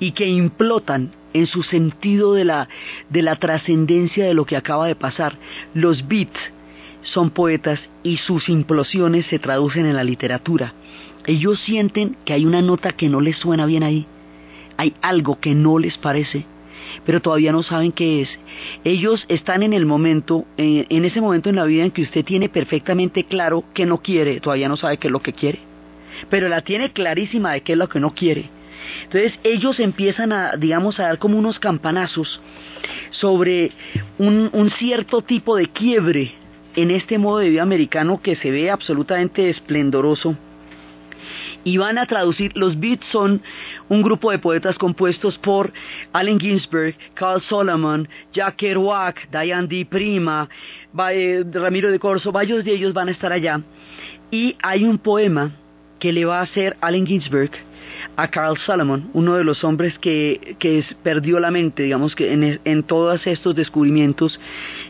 y 0.00 0.12
que 0.12 0.26
implotan 0.26 1.12
en 1.32 1.46
su 1.46 1.62
sentido 1.62 2.34
de 2.34 2.44
la, 2.44 2.68
de 3.08 3.22
la 3.22 3.36
trascendencia 3.36 4.26
de 4.26 4.34
lo 4.34 4.44
que 4.44 4.56
acaba 4.56 4.86
de 4.86 4.96
pasar. 4.96 5.38
Los 5.74 6.06
beats 6.06 6.38
son 7.02 7.30
poetas 7.30 7.80
y 8.02 8.16
sus 8.18 8.48
implosiones 8.48 9.26
se 9.26 9.38
traducen 9.38 9.86
en 9.86 9.94
la 9.94 10.04
literatura. 10.04 10.74
Ellos 11.26 11.60
sienten 11.60 12.16
que 12.24 12.32
hay 12.32 12.44
una 12.44 12.62
nota 12.62 12.92
que 12.92 13.08
no 13.08 13.20
les 13.20 13.36
suena 13.36 13.66
bien 13.66 13.82
ahí, 13.82 14.06
hay 14.76 14.94
algo 15.02 15.38
que 15.38 15.54
no 15.54 15.78
les 15.78 15.96
parece, 15.98 16.44
pero 17.06 17.20
todavía 17.20 17.52
no 17.52 17.62
saben 17.62 17.92
qué 17.92 18.22
es. 18.22 18.28
Ellos 18.84 19.24
están 19.28 19.62
en 19.62 19.72
el 19.72 19.86
momento, 19.86 20.44
en, 20.56 20.86
en 20.88 21.04
ese 21.04 21.20
momento 21.20 21.48
en 21.48 21.56
la 21.56 21.64
vida 21.64 21.84
en 21.84 21.92
que 21.92 22.02
usted 22.02 22.24
tiene 22.24 22.48
perfectamente 22.48 23.24
claro 23.24 23.64
que 23.72 23.86
no 23.86 23.98
quiere, 23.98 24.40
todavía 24.40 24.68
no 24.68 24.76
sabe 24.76 24.96
qué 24.96 25.08
es 25.08 25.12
lo 25.12 25.22
que 25.22 25.32
quiere, 25.32 25.60
pero 26.28 26.48
la 26.48 26.62
tiene 26.62 26.92
clarísima 26.92 27.52
de 27.52 27.60
qué 27.60 27.72
es 27.72 27.78
lo 27.78 27.88
que 27.88 28.00
no 28.00 28.14
quiere. 28.14 28.50
Entonces 29.04 29.38
ellos 29.44 29.78
empiezan 29.78 30.32
a, 30.32 30.56
digamos, 30.56 30.98
a 30.98 31.04
dar 31.04 31.18
como 31.18 31.38
unos 31.38 31.60
campanazos 31.60 32.40
sobre 33.10 33.70
un 34.18 34.72
cierto 34.76 35.22
tipo 35.22 35.54
de 35.56 35.68
quiebre 35.68 36.32
en 36.74 36.90
este 36.90 37.18
modo 37.18 37.38
de 37.38 37.50
vida 37.50 37.62
americano 37.62 38.20
que 38.20 38.34
se 38.34 38.50
ve 38.50 38.70
absolutamente 38.70 39.48
esplendoroso 39.50 40.36
y 41.64 41.76
van 41.76 41.98
a 41.98 42.06
traducir, 42.06 42.52
los 42.56 42.78
beats 42.78 43.06
son 43.10 43.42
un 43.88 44.02
grupo 44.02 44.30
de 44.30 44.38
poetas 44.38 44.76
compuestos 44.76 45.38
por 45.38 45.72
Allen 46.12 46.38
Ginsberg, 46.38 46.96
Carl 47.14 47.40
Solomon, 47.42 48.08
Jack 48.32 48.56
Kerouac, 48.56 49.30
Diane 49.30 49.68
D. 49.68 49.86
Prima, 49.86 50.48
eh, 51.12 51.44
Ramiro 51.52 51.90
de 51.90 51.98
Corso, 51.98 52.32
varios 52.32 52.64
de 52.64 52.72
ellos 52.72 52.92
van 52.92 53.08
a 53.08 53.12
estar 53.12 53.32
allá. 53.32 53.60
Y 54.30 54.56
hay 54.62 54.84
un 54.84 54.98
poema 54.98 55.52
que 55.98 56.12
le 56.12 56.24
va 56.24 56.40
a 56.40 56.42
hacer 56.42 56.76
Allen 56.80 57.06
Ginsberg 57.06 57.52
a 58.16 58.28
Carl 58.28 58.56
Solomon, 58.58 59.10
uno 59.12 59.36
de 59.36 59.44
los 59.44 59.62
hombres 59.64 59.98
que, 59.98 60.56
que 60.58 60.84
perdió 61.02 61.38
la 61.38 61.50
mente, 61.50 61.84
digamos 61.84 62.14
que 62.14 62.32
en, 62.32 62.60
en 62.64 62.82
todos 62.82 63.26
estos 63.26 63.54
descubrimientos 63.54 64.38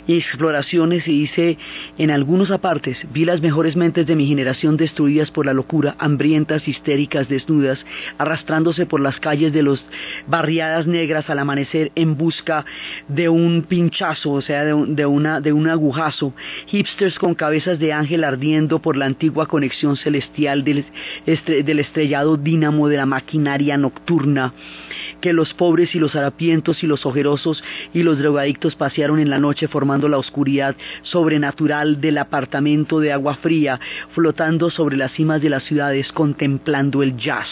y 0.06 0.16
exploraciones 0.16 1.06
y 1.06 1.20
dice 1.20 1.58
en 1.98 2.10
algunos 2.10 2.50
apartes 2.50 2.98
vi 3.12 3.24
las 3.24 3.40
mejores 3.40 3.76
mentes 3.76 4.06
de 4.06 4.16
mi 4.16 4.26
generación 4.26 4.76
destruidas 4.76 5.30
por 5.30 5.46
la 5.46 5.52
locura, 5.52 5.94
hambrientas, 5.98 6.66
histéricas, 6.66 7.28
desnudas, 7.28 7.78
arrastrándose 8.18 8.86
por 8.86 9.00
las 9.00 9.20
calles 9.20 9.52
de 9.52 9.62
los 9.62 9.84
barriadas 10.26 10.86
negras 10.86 11.28
al 11.30 11.38
amanecer 11.38 11.92
en 11.94 12.16
busca 12.16 12.64
de 13.08 13.28
un 13.28 13.62
pinchazo, 13.62 14.32
o 14.32 14.42
sea, 14.42 14.64
de, 14.64 14.74
un, 14.74 14.96
de 14.96 15.06
una 15.06 15.40
de 15.40 15.52
un 15.52 15.68
agujazo, 15.68 16.34
hipsters 16.66 17.18
con 17.18 17.34
cabezas 17.34 17.78
de 17.78 17.92
ángel 17.92 18.24
ardiendo 18.24 18.80
por 18.80 18.96
la 18.96 19.06
antigua 19.06 19.46
conexión 19.46 19.96
celestial 19.96 20.64
del, 20.64 20.84
del 21.26 21.78
estrellado 21.78 22.36
dínamo 22.36 22.88
de 22.88 22.96
la 22.96 23.06
maquinaria 23.06 23.76
nocturna 23.76 24.52
que 25.20 25.32
los 25.32 25.54
pobres 25.54 25.94
y 25.94 25.98
los 25.98 26.14
harapientos 26.14 26.82
y 26.82 26.86
los 26.86 27.06
ojerosos 27.06 27.62
y 27.92 28.02
los 28.02 28.18
drogadictos 28.18 28.76
pasearon 28.76 29.18
en 29.18 29.30
la 29.30 29.38
noche 29.38 29.68
formando 29.68 30.08
la 30.08 30.18
oscuridad 30.18 30.76
sobrenatural 31.02 32.00
del 32.00 32.18
apartamento 32.18 33.00
de 33.00 33.12
agua 33.12 33.34
fría, 33.36 33.80
flotando 34.14 34.70
sobre 34.70 34.96
las 34.96 35.12
cimas 35.12 35.40
de 35.40 35.50
las 35.50 35.64
ciudades 35.64 36.12
contemplando 36.12 37.02
el 37.02 37.16
jazz 37.16 37.48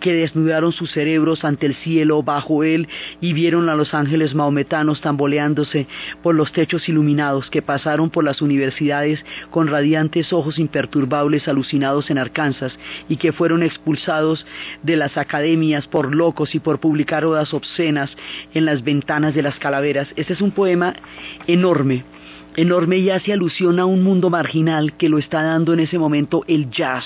que 0.00 0.14
desnudaron 0.14 0.72
sus 0.72 0.92
cerebros 0.92 1.44
ante 1.44 1.66
el 1.66 1.74
cielo 1.74 2.22
bajo 2.22 2.64
él 2.64 2.88
y 3.20 3.32
vieron 3.32 3.68
a 3.68 3.74
los 3.74 3.94
ángeles 3.94 4.34
maometanos 4.34 5.00
tamboleándose 5.00 5.86
por 6.22 6.34
los 6.34 6.52
techos 6.52 6.88
iluminados 6.88 7.50
que 7.50 7.62
pasaron 7.62 8.10
por 8.10 8.24
las 8.24 8.42
universidades 8.42 9.24
con 9.50 9.68
radiantes 9.68 10.32
ojos 10.32 10.58
imperturbables 10.58 11.48
alucinados 11.48 12.10
en 12.10 12.18
Arkansas 12.18 12.72
y 13.08 13.16
que 13.16 13.32
fueron 13.32 13.62
expulsados 13.62 14.46
de 14.82 14.96
las 14.96 15.16
academias 15.16 15.86
por 15.88 16.14
locos 16.14 16.54
y 16.56 16.60
por 16.60 16.80
publicar 16.80 17.24
odas 17.24 17.54
obscenas 17.54 18.10
en 18.54 18.64
las 18.64 18.82
ventanas 18.82 19.34
de 19.34 19.42
las 19.42 19.58
calaveras. 19.58 20.08
Este 20.16 20.32
es 20.32 20.40
un 20.40 20.50
poema 20.50 20.94
enorme 21.46 22.04
enorme 22.56 22.96
y 22.96 23.10
hace 23.10 23.34
alusión 23.34 23.78
a 23.78 23.84
un 23.84 24.02
mundo 24.02 24.30
marginal 24.30 24.96
que 24.96 25.10
lo 25.10 25.18
está 25.18 25.42
dando 25.42 25.74
en 25.74 25.80
ese 25.80 25.98
momento 25.98 26.42
el 26.48 26.70
jazz 26.70 27.04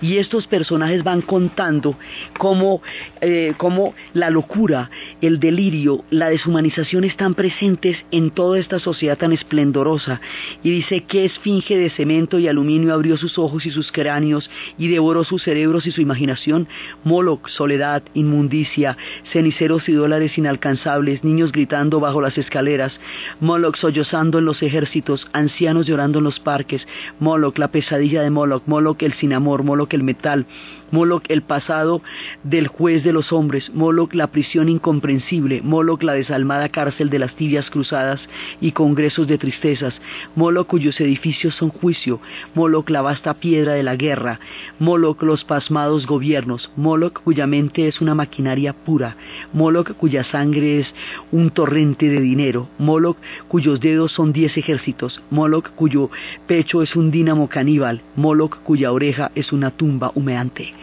y 0.00 0.18
estos 0.18 0.46
personajes 0.46 1.02
van 1.02 1.22
contando 1.22 1.96
cómo, 2.38 2.82
eh, 3.20 3.54
cómo 3.56 3.94
la 4.12 4.30
locura, 4.30 4.90
el 5.20 5.40
delirio, 5.40 6.04
la 6.10 6.30
deshumanización 6.30 7.04
están 7.04 7.34
presentes 7.34 8.04
en 8.10 8.30
toda 8.30 8.58
esta 8.58 8.78
sociedad 8.78 9.18
tan 9.18 9.32
esplendorosa. 9.32 10.20
Y 10.62 10.70
dice 10.70 11.04
que 11.04 11.24
esfinge 11.24 11.76
de 11.76 11.90
cemento 11.90 12.38
y 12.38 12.48
aluminio 12.48 12.94
abrió 12.94 13.16
sus 13.16 13.38
ojos 13.38 13.66
y 13.66 13.70
sus 13.70 13.90
cráneos 13.92 14.50
y 14.78 14.88
devoró 14.88 15.24
sus 15.24 15.42
cerebros 15.42 15.86
y 15.86 15.92
su 15.92 16.00
imaginación. 16.00 16.68
Moloch, 17.04 17.48
soledad, 17.48 18.02
inmundicia, 18.14 18.96
ceniceros 19.32 19.88
y 19.88 19.92
dólares 19.92 20.36
inalcanzables, 20.38 21.24
niños 21.24 21.52
gritando 21.52 22.00
bajo 22.00 22.20
las 22.20 22.38
escaleras, 22.38 22.92
Moloch 23.40 23.76
sollozando 23.76 24.38
en 24.38 24.44
los 24.44 24.62
ejércitos, 24.62 25.26
ancianos 25.32 25.86
llorando 25.86 26.18
en 26.18 26.24
los 26.24 26.40
parques, 26.40 26.86
Moloch, 27.20 27.58
la 27.58 27.68
pesadilla 27.68 28.22
de 28.22 28.30
Moloch, 28.30 28.62
Moloch 28.66 29.02
el 29.02 29.14
sin 29.14 29.32
amor, 29.32 29.62
Moloch 29.62 29.83
el 29.92 30.02
metal, 30.02 30.46
Moloch 30.90 31.24
el 31.28 31.42
pasado 31.42 32.02
del 32.42 32.68
juez 32.68 33.02
de 33.04 33.12
los 33.12 33.32
hombres, 33.32 33.70
Moloch 33.74 34.14
la 34.14 34.28
prisión 34.28 34.68
incomprensible, 34.68 35.62
Moloch 35.62 36.02
la 36.02 36.14
desalmada 36.14 36.68
cárcel 36.68 37.10
de 37.10 37.18
las 37.18 37.34
tibias 37.34 37.70
cruzadas 37.70 38.20
y 38.60 38.72
congresos 38.72 39.26
de 39.26 39.38
tristezas, 39.38 39.94
Moloch 40.36 40.66
cuyos 40.66 41.00
edificios 41.00 41.54
son 41.54 41.70
juicio, 41.70 42.20
Moloch 42.54 42.88
la 42.90 43.02
vasta 43.02 43.34
piedra 43.34 43.74
de 43.74 43.82
la 43.82 43.96
guerra, 43.96 44.40
Moloch 44.78 45.22
los 45.22 45.44
pasmados 45.44 46.06
gobiernos, 46.06 46.70
Moloch 46.76 47.20
cuya 47.22 47.46
mente 47.46 47.88
es 47.88 48.00
una 48.00 48.14
maquinaria 48.14 48.72
pura, 48.72 49.16
Moloch 49.52 49.92
cuya 49.92 50.24
sangre 50.24 50.80
es 50.80 50.94
un 51.32 51.50
torrente 51.50 52.08
de 52.08 52.20
dinero, 52.20 52.68
Moloch 52.78 53.16
cuyos 53.48 53.80
dedos 53.80 54.12
son 54.12 54.32
diez 54.32 54.56
ejércitos, 54.56 55.22
Moloch 55.30 55.70
cuyo 55.74 56.10
pecho 56.46 56.82
es 56.82 56.96
un 56.96 57.10
dínamo 57.10 57.48
caníbal, 57.48 58.02
Moloch 58.16 58.56
cuya 58.62 58.92
oreja 58.92 59.30
es 59.34 59.52
una 59.52 59.70
tumba 59.70 60.12
humeante. 60.14 60.74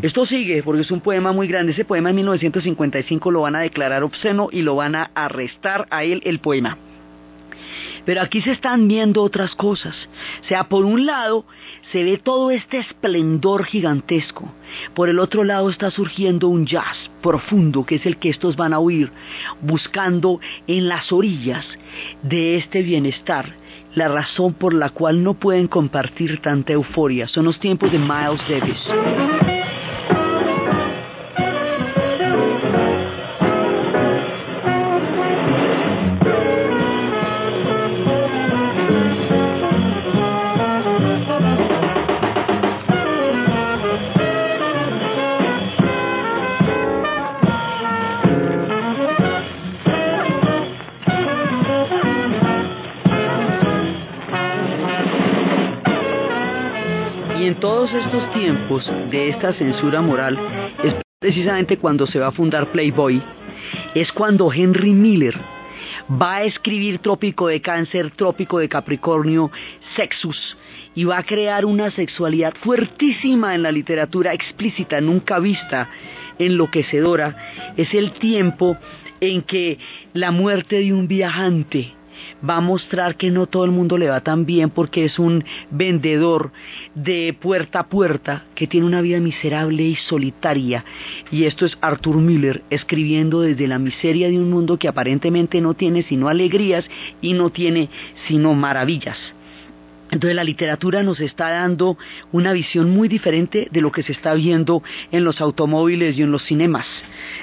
Esto 0.00 0.26
sigue 0.26 0.62
porque 0.62 0.82
es 0.82 0.90
un 0.90 1.00
poema 1.00 1.32
muy 1.32 1.48
grande. 1.48 1.72
Ese 1.72 1.84
poema 1.84 2.10
en 2.10 2.16
1955 2.16 3.30
lo 3.30 3.42
van 3.42 3.56
a 3.56 3.60
declarar 3.60 4.02
obsceno 4.02 4.48
y 4.50 4.62
lo 4.62 4.76
van 4.76 4.94
a 4.94 5.10
arrestar 5.14 5.86
a 5.90 6.04
él 6.04 6.20
el 6.24 6.38
poema. 6.38 6.78
Pero 8.04 8.20
aquí 8.20 8.42
se 8.42 8.52
están 8.52 8.88
viendo 8.88 9.22
otras 9.22 9.54
cosas. 9.54 9.94
O 10.42 10.48
sea, 10.48 10.64
por 10.64 10.84
un 10.84 11.06
lado 11.06 11.44
se 11.92 12.02
ve 12.02 12.18
todo 12.18 12.50
este 12.50 12.78
esplendor 12.78 13.64
gigantesco. 13.64 14.52
Por 14.94 15.08
el 15.08 15.18
otro 15.18 15.44
lado 15.44 15.70
está 15.70 15.90
surgiendo 15.90 16.48
un 16.48 16.66
jazz 16.66 17.10
profundo, 17.22 17.84
que 17.84 17.96
es 17.96 18.06
el 18.06 18.16
que 18.16 18.30
estos 18.30 18.56
van 18.56 18.72
a 18.72 18.80
oír, 18.80 19.12
buscando 19.60 20.40
en 20.66 20.88
las 20.88 21.12
orillas 21.12 21.66
de 22.22 22.56
este 22.56 22.82
bienestar 22.82 23.54
la 23.94 24.08
razón 24.08 24.54
por 24.54 24.74
la 24.74 24.90
cual 24.90 25.22
no 25.22 25.34
pueden 25.34 25.68
compartir 25.68 26.40
tanta 26.40 26.72
euforia. 26.72 27.28
Son 27.28 27.44
los 27.44 27.60
tiempos 27.60 27.92
de 27.92 27.98
Miles 27.98 28.40
Davis. 28.48 29.41
De 59.10 59.28
esta 59.28 59.52
censura 59.52 60.00
moral 60.00 60.38
es 60.82 60.94
precisamente 61.18 61.76
cuando 61.76 62.06
se 62.06 62.18
va 62.18 62.28
a 62.28 62.32
fundar 62.32 62.66
Playboy, 62.72 63.22
es 63.94 64.12
cuando 64.12 64.52
Henry 64.52 64.92
Miller 64.92 65.34
va 66.10 66.36
a 66.36 66.42
escribir 66.44 66.98
Trópico 66.98 67.48
de 67.48 67.60
Cáncer, 67.60 68.10
Trópico 68.10 68.58
de 68.58 68.68
Capricornio, 68.68 69.50
Sexus, 69.94 70.56
y 70.94 71.04
va 71.04 71.18
a 71.18 71.22
crear 71.22 71.64
una 71.64 71.90
sexualidad 71.90 72.54
fuertísima 72.54 73.54
en 73.54 73.62
la 73.62 73.72
literatura 73.72 74.32
explícita, 74.32 75.00
nunca 75.00 75.38
vista, 75.38 75.88
enloquecedora. 76.38 77.36
Es 77.76 77.94
el 77.94 78.12
tiempo 78.12 78.76
en 79.20 79.42
que 79.42 79.78
la 80.12 80.30
muerte 80.32 80.80
de 80.80 80.92
un 80.92 81.06
viajante, 81.08 81.94
va 82.48 82.56
a 82.56 82.60
mostrar 82.60 83.16
que 83.16 83.30
no 83.30 83.46
todo 83.46 83.64
el 83.64 83.70
mundo 83.70 83.98
le 83.98 84.08
va 84.08 84.20
tan 84.20 84.46
bien 84.46 84.70
porque 84.70 85.04
es 85.04 85.18
un 85.18 85.44
vendedor 85.70 86.52
de 86.94 87.36
puerta 87.38 87.80
a 87.80 87.88
puerta 87.88 88.44
que 88.54 88.66
tiene 88.66 88.86
una 88.86 89.00
vida 89.00 89.20
miserable 89.20 89.82
y 89.82 89.94
solitaria. 89.94 90.84
Y 91.30 91.44
esto 91.44 91.66
es 91.66 91.76
Arthur 91.80 92.16
Miller 92.16 92.62
escribiendo 92.70 93.40
desde 93.40 93.66
la 93.66 93.78
miseria 93.78 94.28
de 94.28 94.38
un 94.38 94.50
mundo 94.50 94.78
que 94.78 94.88
aparentemente 94.88 95.60
no 95.60 95.74
tiene 95.74 96.02
sino 96.02 96.28
alegrías 96.28 96.84
y 97.20 97.34
no 97.34 97.50
tiene 97.50 97.88
sino 98.26 98.54
maravillas. 98.54 99.18
Entonces 100.10 100.36
la 100.36 100.44
literatura 100.44 101.02
nos 101.02 101.20
está 101.20 101.50
dando 101.50 101.96
una 102.32 102.52
visión 102.52 102.90
muy 102.90 103.08
diferente 103.08 103.68
de 103.70 103.80
lo 103.80 103.90
que 103.90 104.02
se 104.02 104.12
está 104.12 104.34
viendo 104.34 104.82
en 105.10 105.24
los 105.24 105.40
automóviles 105.40 106.18
y 106.18 106.22
en 106.22 106.30
los 106.30 106.44
cinemas 106.44 106.86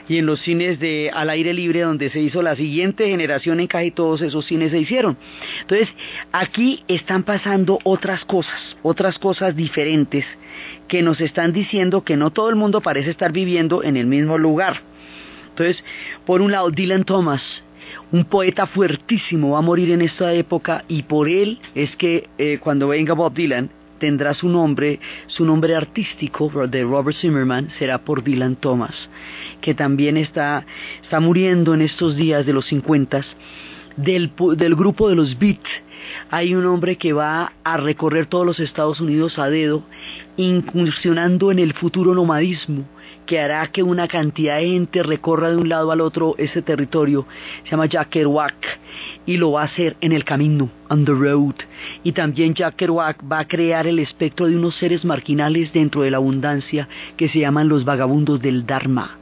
y 0.09 0.17
en 0.17 0.25
los 0.25 0.41
cines 0.41 0.79
de 0.79 1.11
al 1.13 1.29
aire 1.29 1.53
libre 1.53 1.81
donde 1.81 2.09
se 2.09 2.19
hizo 2.19 2.41
la 2.41 2.55
siguiente 2.55 3.07
generación 3.07 3.59
en 3.59 3.67
casi 3.67 3.91
todos 3.91 4.21
esos 4.21 4.45
cines 4.45 4.71
se 4.71 4.79
hicieron. 4.79 5.17
Entonces, 5.61 5.87
aquí 6.31 6.83
están 6.87 7.23
pasando 7.23 7.79
otras 7.83 8.25
cosas, 8.25 8.75
otras 8.81 9.19
cosas 9.19 9.55
diferentes 9.55 10.25
que 10.87 11.03
nos 11.03 11.21
están 11.21 11.53
diciendo 11.53 12.03
que 12.03 12.17
no 12.17 12.31
todo 12.31 12.49
el 12.49 12.55
mundo 12.55 12.81
parece 12.81 13.11
estar 13.11 13.31
viviendo 13.31 13.83
en 13.83 13.95
el 13.95 14.07
mismo 14.07 14.37
lugar. 14.37 14.81
Entonces, 15.49 15.83
por 16.25 16.41
un 16.41 16.51
lado, 16.51 16.71
Dylan 16.71 17.03
Thomas, 17.03 17.43
un 18.11 18.25
poeta 18.25 18.65
fuertísimo, 18.65 19.51
va 19.51 19.59
a 19.59 19.61
morir 19.61 19.91
en 19.91 20.01
esta 20.01 20.33
época 20.33 20.85
y 20.87 21.03
por 21.03 21.29
él 21.29 21.59
es 21.75 21.95
que 21.95 22.27
eh, 22.39 22.57
cuando 22.59 22.87
venga 22.87 23.13
Bob 23.13 23.33
Dylan, 23.33 23.69
tendrá 23.99 24.33
su 24.33 24.49
nombre, 24.49 24.99
su 25.27 25.45
nombre 25.45 25.75
artístico 25.75 26.49
de 26.67 26.83
Robert 26.83 27.17
Zimmerman 27.19 27.69
será 27.77 27.99
por 27.99 28.23
Dylan 28.23 28.55
Thomas, 28.55 29.09
que 29.61 29.75
también 29.75 30.17
está, 30.17 30.65
está 31.03 31.19
muriendo 31.19 31.73
en 31.73 31.81
estos 31.81 32.15
días 32.15 32.45
de 32.45 32.53
los 32.53 32.65
50 32.67 33.21
del, 33.97 34.31
del 34.55 34.75
grupo 34.75 35.09
de 35.09 35.15
los 35.15 35.37
Beats. 35.37 35.69
Hay 36.31 36.55
un 36.55 36.65
hombre 36.65 36.95
que 36.95 37.13
va 37.13 37.53
a 37.63 37.77
recorrer 37.77 38.25
todos 38.25 38.45
los 38.45 38.59
Estados 38.59 38.99
Unidos 39.01 39.37
a 39.37 39.49
dedo, 39.49 39.83
incursionando 40.37 41.51
en 41.51 41.59
el 41.59 41.73
futuro 41.73 42.13
nomadismo, 42.13 42.85
que 43.29 43.39
hará 43.39 43.67
que 43.67 43.83
una 43.83 44.07
cantidad 44.07 44.57
de 44.57 44.69
gente 44.69 45.03
recorra 45.03 45.51
de 45.51 45.57
un 45.57 45.69
lado 45.69 45.91
al 45.91 46.01
otro 46.01 46.33
ese 46.39 46.63
territorio. 46.63 47.27
Se 47.63 47.69
llama 47.69 47.85
Jack 47.85 48.09
Kerouac 48.09 48.79
y 49.27 49.37
lo 49.37 49.51
va 49.51 49.61
a 49.61 49.65
hacer 49.65 49.95
en 50.01 50.13
el 50.13 50.23
camino, 50.23 50.71
on 50.89 51.05
the 51.05 51.11
road. 51.11 51.53
Y 52.03 52.13
también 52.13 52.55
Jack 52.55 52.77
Kerouac 52.77 53.21
va 53.31 53.37
a 53.37 53.47
crear 53.47 53.85
el 53.85 53.99
espectro 53.99 54.47
de 54.47 54.55
unos 54.55 54.75
seres 54.77 55.05
marginales 55.05 55.71
dentro 55.71 56.01
de 56.01 56.09
la 56.09 56.17
abundancia 56.17 56.89
que 57.17 57.29
se 57.29 57.37
llaman 57.37 57.69
los 57.69 57.85
vagabundos 57.85 58.41
del 58.41 58.65
Dharma. 58.65 59.19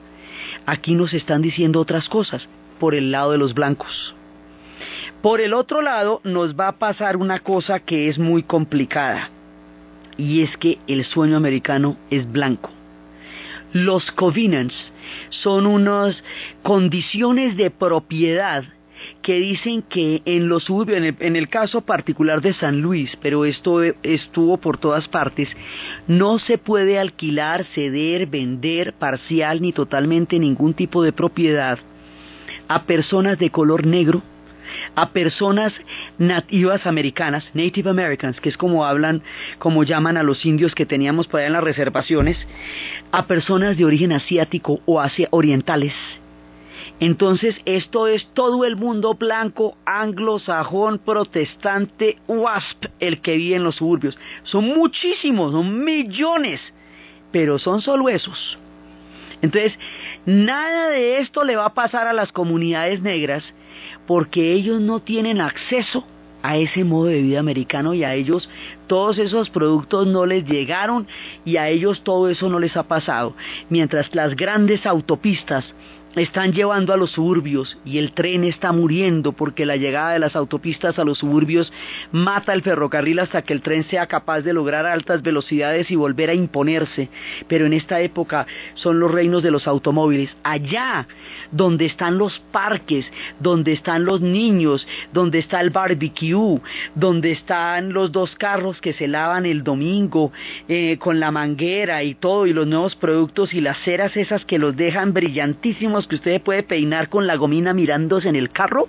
Aquí 0.66 0.96
nos 0.96 1.14
están 1.14 1.42
diciendo 1.42 1.82
otras 1.82 2.08
cosas 2.08 2.48
por 2.80 2.96
el 2.96 3.12
lado 3.12 3.34
de 3.34 3.40
los 3.40 3.54
blancos. 3.54 4.16
Por 5.22 5.42
el 5.42 5.54
otro 5.54 5.82
lado, 5.82 6.22
nos 6.24 6.56
va 6.56 6.70
a 6.70 6.78
pasar 6.80 7.18
una 7.18 7.40
cosa 7.40 7.82
que 7.82 8.08
es 8.08 8.18
muy 8.18 8.42
complicada, 8.42 9.32
y 10.16 10.44
es 10.44 10.56
que 10.56 10.78
el 10.88 11.04
sueño 11.04 11.36
americano 11.36 11.98
es 12.10 12.32
blanco. 12.32 12.77
Los 13.74 14.12
covenants 14.12 14.76
son 15.30 15.66
unas 15.66 16.16
condiciones 16.64 17.58
de 17.58 17.70
propiedad 17.70 18.64
que 19.22 19.40
dicen 19.40 19.84
que 19.84 20.22
en 20.26 20.50
los 20.50 20.64
suburbios, 20.64 21.14
en 21.20 21.36
el, 21.36 21.50
caso 21.50 21.82
particular 21.82 22.42
de 22.42 22.54
San 22.54 22.82
Luis, 22.82 23.16
pero 23.22 23.46
esto 23.46 23.84
estuvo 23.84 24.58
por 24.58 24.78
todas 24.78 25.08
partes, 25.08 25.50
no 26.08 26.40
se 26.40 26.58
puede 26.58 26.98
alquilar, 26.98 27.66
ceder, 27.76 28.28
vender 28.28 28.94
parcial 28.94 29.62
ni 29.62 29.72
totalmente 29.72 30.40
ningún 30.40 30.74
tipo 30.74 31.04
de 31.04 31.14
propiedad 31.14 31.78
a 32.68 32.84
personas 32.84 33.38
de 33.38 33.50
color 33.50 33.86
negro, 33.86 34.24
a 34.96 35.10
personas 35.10 35.74
nativas 36.18 36.86
americanas, 36.86 37.46
Native 37.54 37.90
Americans, 37.90 38.40
que 38.42 38.50
es 38.50 38.58
como 38.58 38.86
hablan, 38.86 39.22
como 39.60 39.84
llaman 39.84 40.18
a 40.18 40.24
los 40.24 40.46
indios 40.46 40.76
que 40.76 40.86
teníamos 40.86 41.28
por 41.28 41.40
allá 41.40 41.48
en 41.48 41.54
las 41.54 41.64
reservaciones, 41.64 42.38
a 43.12 43.28
personas 43.28 43.78
de 43.78 43.86
origen 43.86 44.12
asiático 44.12 44.80
o 44.86 45.00
asia 45.00 45.28
orientales. 45.32 45.94
Entonces, 47.00 47.56
esto 47.66 48.08
es 48.08 48.28
todo 48.34 48.66
el 48.66 48.76
mundo 48.76 49.14
blanco, 49.14 49.78
anglosajón, 49.86 51.00
protestante, 51.00 52.18
WASP, 52.28 52.86
el 53.00 53.22
que 53.22 53.38
vive 53.38 53.56
en 53.56 53.64
los 53.64 53.76
suburbios. 53.76 54.18
Son 54.44 54.66
muchísimos, 54.66 55.52
son 55.52 55.84
millones, 55.84 56.60
pero 57.32 57.60
son 57.60 57.82
solo 57.82 58.10
esos. 58.10 58.58
Entonces, 59.42 59.78
nada 60.26 60.90
de 60.90 61.20
esto 61.20 61.44
le 61.44 61.56
va 61.56 61.66
a 61.66 61.74
pasar 61.74 62.08
a 62.08 62.14
las 62.14 62.32
comunidades 62.32 63.02
negras 63.02 63.44
porque 64.06 64.54
ellos 64.54 64.82
no 64.82 65.00
tienen 65.00 65.42
acceso 65.42 66.06
a 66.44 66.58
ese 66.58 66.84
modo 66.84 67.06
de 67.06 67.22
vida 67.22 67.40
americano 67.40 67.94
y 67.94 68.04
a 68.04 68.14
ellos 68.14 68.50
todos 68.88 69.18
esos 69.18 69.50
productos 69.50 70.08
no 70.08 70.26
les 70.26 70.46
llegaron 70.46 71.08
y 71.46 71.58
a 71.58 71.68
ellos 71.68 72.02
todo 72.04 72.30
eso 72.30 72.50
no 72.50 72.60
les 72.60 72.78
ha 72.78 72.84
pasado. 72.84 73.36
Mientras 73.70 74.14
las 74.16 74.36
grandes 74.36 74.86
autopistas 74.86 75.66
están 76.22 76.54
llevando 76.54 76.94
a 76.94 76.98
los 76.98 77.12
suburbios 77.12 77.78
y 77.86 77.98
el 77.98 78.14
tren 78.14 78.44
está 78.44 78.72
muriendo 78.72 79.34
porque 79.34 79.66
la 79.66 79.78
llegada 79.78 80.14
de 80.14 80.20
las 80.20 80.36
autopistas 80.36 80.98
a 81.00 81.04
los 81.04 81.20
suburbios 81.20 81.72
mata 82.12 82.54
el 82.54 82.62
ferrocarril 82.62 83.20
hasta 83.20 83.42
que 83.42 83.54
el 83.54 83.62
tren 83.62 83.84
sea 83.90 84.08
capaz 84.08 84.42
de 84.42 84.54
lograr 84.54 84.86
altas 84.86 85.22
velocidades 85.22 85.92
y 85.92 85.96
volver 85.96 86.30
a 86.30 86.34
imponerse. 86.34 87.10
Pero 87.48 87.66
en 87.66 87.74
esta 87.74 88.02
época 88.02 88.48
son 88.76 89.00
los 89.00 89.12
reinos 89.12 89.44
de 89.44 89.52
los 89.52 89.68
automóviles. 89.68 90.36
Allá 90.44 91.08
donde 91.52 91.86
están 91.86 92.18
los 92.18 92.40
parques, 92.52 93.06
donde 93.40 93.74
están 93.74 94.06
los 94.06 94.22
niños, 94.22 94.88
donde 95.14 95.40
está 95.40 95.62
el 95.62 95.70
barbecue, 95.70 96.60
donde 96.96 97.32
están 97.32 97.94
los 97.94 98.12
dos 98.12 98.36
carros 98.36 98.82
que 98.82 98.94
se 98.94 99.08
lavan 99.08 99.46
el 99.46 99.64
domingo 99.64 100.32
eh, 100.68 100.98
con 101.00 101.20
la 101.20 101.32
manguera 101.32 102.04
y 102.04 102.16
todo 102.16 102.48
y 102.48 102.54
los 102.54 102.68
nuevos 102.68 102.96
productos 102.96 103.54
y 103.54 103.62
las 103.62 103.78
ceras 103.84 104.16
esas 104.18 104.46
que 104.46 104.60
los 104.60 104.76
dejan 104.76 105.14
brillantísimos 105.14 106.07
que 106.08 106.16
usted 106.16 106.42
puede 106.42 106.64
peinar 106.64 107.10
con 107.10 107.28
la 107.28 107.36
gomina 107.36 107.74
mirándose 107.74 108.30
en 108.30 108.36
el 108.36 108.50
carro, 108.50 108.88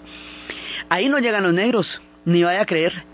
ahí 0.89 1.09
no 1.09 1.19
llegan 1.19 1.45
los 1.45 1.53
negros, 1.53 2.01
ni 2.25 2.43
vaya 2.43 2.63
a 2.63 2.67
creer. 2.67 3.05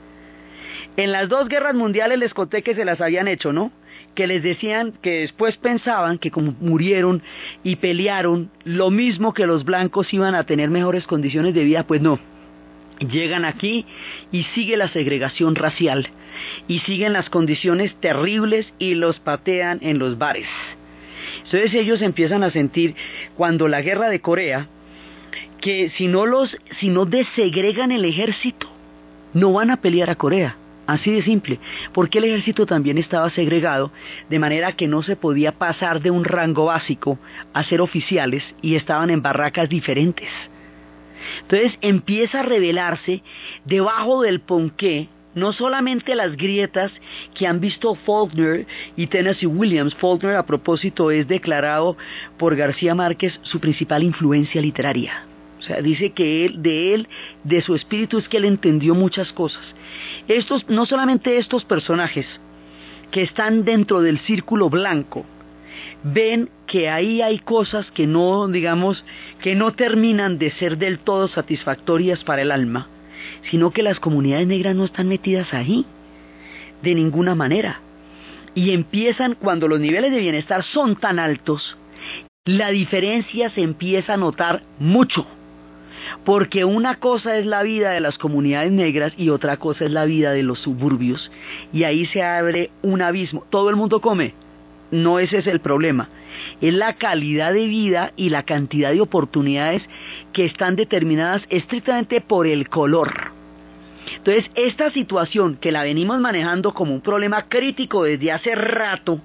En 0.97 1.11
las 1.11 1.29
dos 1.29 1.49
guerras 1.49 1.75
mundiales 1.75 2.19
les 2.19 2.33
conté 2.33 2.63
que 2.63 2.75
se 2.75 2.85
las 2.85 3.01
habían 3.01 3.27
hecho, 3.27 3.53
¿no? 3.53 3.73
Que 4.15 4.29
les 4.29 4.43
decían 4.43 4.93
que 5.03 5.21
después 5.23 5.57
pensaban 5.57 6.19
que 6.19 6.31
como 6.31 6.55
murieron 6.61 7.23
y 7.65 7.77
pelearon, 7.77 8.51
lo 8.65 8.91
mismo 8.91 9.35
que 9.35 9.47
los 9.47 9.65
blancos 9.65 10.15
iban 10.15 10.37
a 10.37 10.45
tener 10.45 10.71
mejores 10.71 11.05
condiciones 11.07 11.53
de 11.55 11.65
vida, 11.65 11.85
pues 11.85 12.01
no. 12.01 12.21
Llegan 13.01 13.45
aquí 13.45 13.87
y 14.31 14.45
sigue 14.55 14.77
la 14.77 14.89
segregación 14.89 15.57
racial 15.57 16.09
y 16.69 16.79
siguen 16.81 17.13
las 17.13 17.29
condiciones 17.29 17.95
terribles 17.97 18.73
y 18.79 18.95
los 18.95 19.19
patean 19.19 19.81
en 19.83 19.99
los 19.99 20.17
bares. 20.17 20.47
Entonces 21.45 21.75
ellos 21.75 22.03
empiezan 22.03 22.43
a 22.43 22.51
sentir 22.51 22.95
cuando 23.37 23.69
la 23.69 23.83
guerra 23.83 24.09
de 24.09 24.21
Corea 24.21 24.69
que 25.61 25.91
si 25.91 26.09
no 26.09 26.27
los 26.27 26.57
si 26.79 26.89
no 26.89 27.07
desegregan 27.07 27.91
el 27.91 28.05
ejército 28.05 28.69
no 29.33 29.53
van 29.53 29.71
a 29.71 29.81
pelear 29.81 30.11
a 30.11 30.15
Corea. 30.15 30.57
Así 30.87 31.11
de 31.11 31.23
simple, 31.23 31.59
porque 31.95 32.19
el 32.19 32.25
ejército 32.25 32.67
también 32.67 32.99
estaba 32.99 33.31
segregado, 33.31 33.91
de 34.29 34.39
manera 34.39 34.73
que 34.73 34.87
no 34.87 35.03
se 35.03 35.17
podía 35.17 35.53
pasar 35.53 36.03
de 36.03 36.11
un 36.11 36.25
rango 36.25 36.67
básico 36.67 37.19
a 37.55 37.65
ser 37.65 37.81
oficiales 37.81 38.45
y 38.61 38.75
estaban 38.75 39.09
en 39.09 39.23
barracas 39.23 39.71
diferentes. 39.71 40.29
Entonces 41.41 41.79
empieza 41.81 42.41
a 42.41 42.43
revelarse 42.43 43.23
debajo 43.65 44.21
del 44.21 44.41
ponqué 44.41 45.09
no 45.35 45.53
solamente 45.53 46.15
las 46.15 46.37
grietas 46.37 46.93
que 47.35 47.47
han 47.47 47.61
visto 47.61 47.95
Faulkner 47.95 48.67
y 48.97 49.07
Tennessee 49.07 49.47
Williams. 49.47 49.95
Faulkner, 49.95 50.37
a 50.37 50.47
propósito, 50.47 51.11
es 51.11 51.27
declarado 51.27 51.97
por 52.39 52.57
García 52.57 52.95
Márquez 52.95 53.39
su 53.43 53.61
principal 53.61 54.03
influencia 54.03 54.61
literaria. 54.61 55.27
O 55.59 55.63
sea, 55.63 55.81
dice 55.81 56.11
que 56.11 56.45
él, 56.45 56.63
de 56.63 56.95
él, 56.95 57.09
de 57.43 57.63
su 57.63 57.75
espíritu 57.75 58.19
es 58.19 58.29
que 58.29 58.37
él 58.37 58.45
entendió 58.45 58.95
muchas 58.95 59.33
cosas. 59.33 59.63
Estos, 60.29 60.69
no 60.69 60.85
solamente 60.87 61.39
estos 61.39 61.65
personajes 61.65 62.27
que 63.11 63.23
están 63.23 63.65
dentro 63.65 64.03
del 64.03 64.19
círculo 64.21 64.69
blanco, 64.69 65.25
ven 66.03 66.51
que 66.67 66.91
ahí 66.91 67.23
hay 67.23 67.39
cosas 67.39 67.91
que 67.93 68.07
no, 68.07 68.47
digamos, 68.49 69.05
que 69.41 69.55
no 69.55 69.73
terminan 69.73 70.39
de 70.39 70.51
ser 70.51 70.77
del 70.77 70.99
todo 70.99 71.29
satisfactorias 71.29 72.23
para 72.25 72.43
el 72.43 72.51
alma 72.51 72.89
sino 73.51 73.71
que 73.71 73.83
las 73.83 74.01
comunidades 74.01 74.47
negras 74.47 74.75
no 74.75 74.85
están 74.85 75.09
metidas 75.09 75.53
ahí, 75.55 75.87
de 76.83 76.95
ninguna 76.95 77.35
manera. 77.35 77.81
Y 78.55 78.73
empiezan, 78.73 79.35
cuando 79.35 79.69
los 79.69 79.81
niveles 79.81 80.13
de 80.13 80.21
bienestar 80.21 80.63
son 80.65 80.97
tan 80.97 81.19
altos, 81.19 81.77
la 82.45 82.71
diferencia 82.71 83.51
se 83.51 83.63
empieza 83.63 84.15
a 84.15 84.19
notar 84.19 84.63
mucho. 84.79 85.27
porque 86.25 86.65
una 86.65 86.97
cosa 86.97 87.39
es 87.39 87.47
la 87.47 87.63
vida 87.63 87.91
de 87.93 88.01
las 88.01 88.19
comunidades 88.19 88.71
negras 88.73 89.13
y 89.17 89.31
otra 89.31 89.57
cosa 89.57 89.85
es 89.85 89.91
la 89.91 90.05
vida 90.05 90.33
de 90.33 90.43
los 90.43 90.61
suburbios. 90.61 91.31
Y 91.73 91.85
ahí 91.85 92.07
se 92.07 92.23
abre 92.23 92.71
un 92.83 93.03
abismo. 93.03 93.45
Todo 93.51 93.71
el 93.71 93.77
mundo 93.77 94.01
come, 94.01 94.35
no 94.91 95.19
ese 95.19 95.39
es 95.39 95.47
el 95.47 95.61
problema. 95.61 96.09
Es 96.61 96.75
la 96.75 96.95
calidad 96.95 97.53
de 97.53 97.67
vida 97.67 98.13
y 98.17 98.31
la 98.31 98.43
cantidad 98.43 98.93
de 98.93 99.01
oportunidades 99.01 99.83
que 100.33 100.45
están 100.45 100.77
determinadas 100.77 101.43
estrictamente 101.49 102.21
por 102.21 102.47
el 102.47 102.69
color. 102.69 103.34
Entonces, 104.17 104.51
esta 104.55 104.91
situación 104.91 105.57
que 105.57 105.73
la 105.73 105.83
venimos 105.83 106.21
manejando 106.21 106.73
como 106.73 106.95
un 106.95 107.01
problema 107.01 107.49
crítico 107.49 108.05
desde 108.05 108.33
hace 108.33 108.55
rato, 108.55 109.21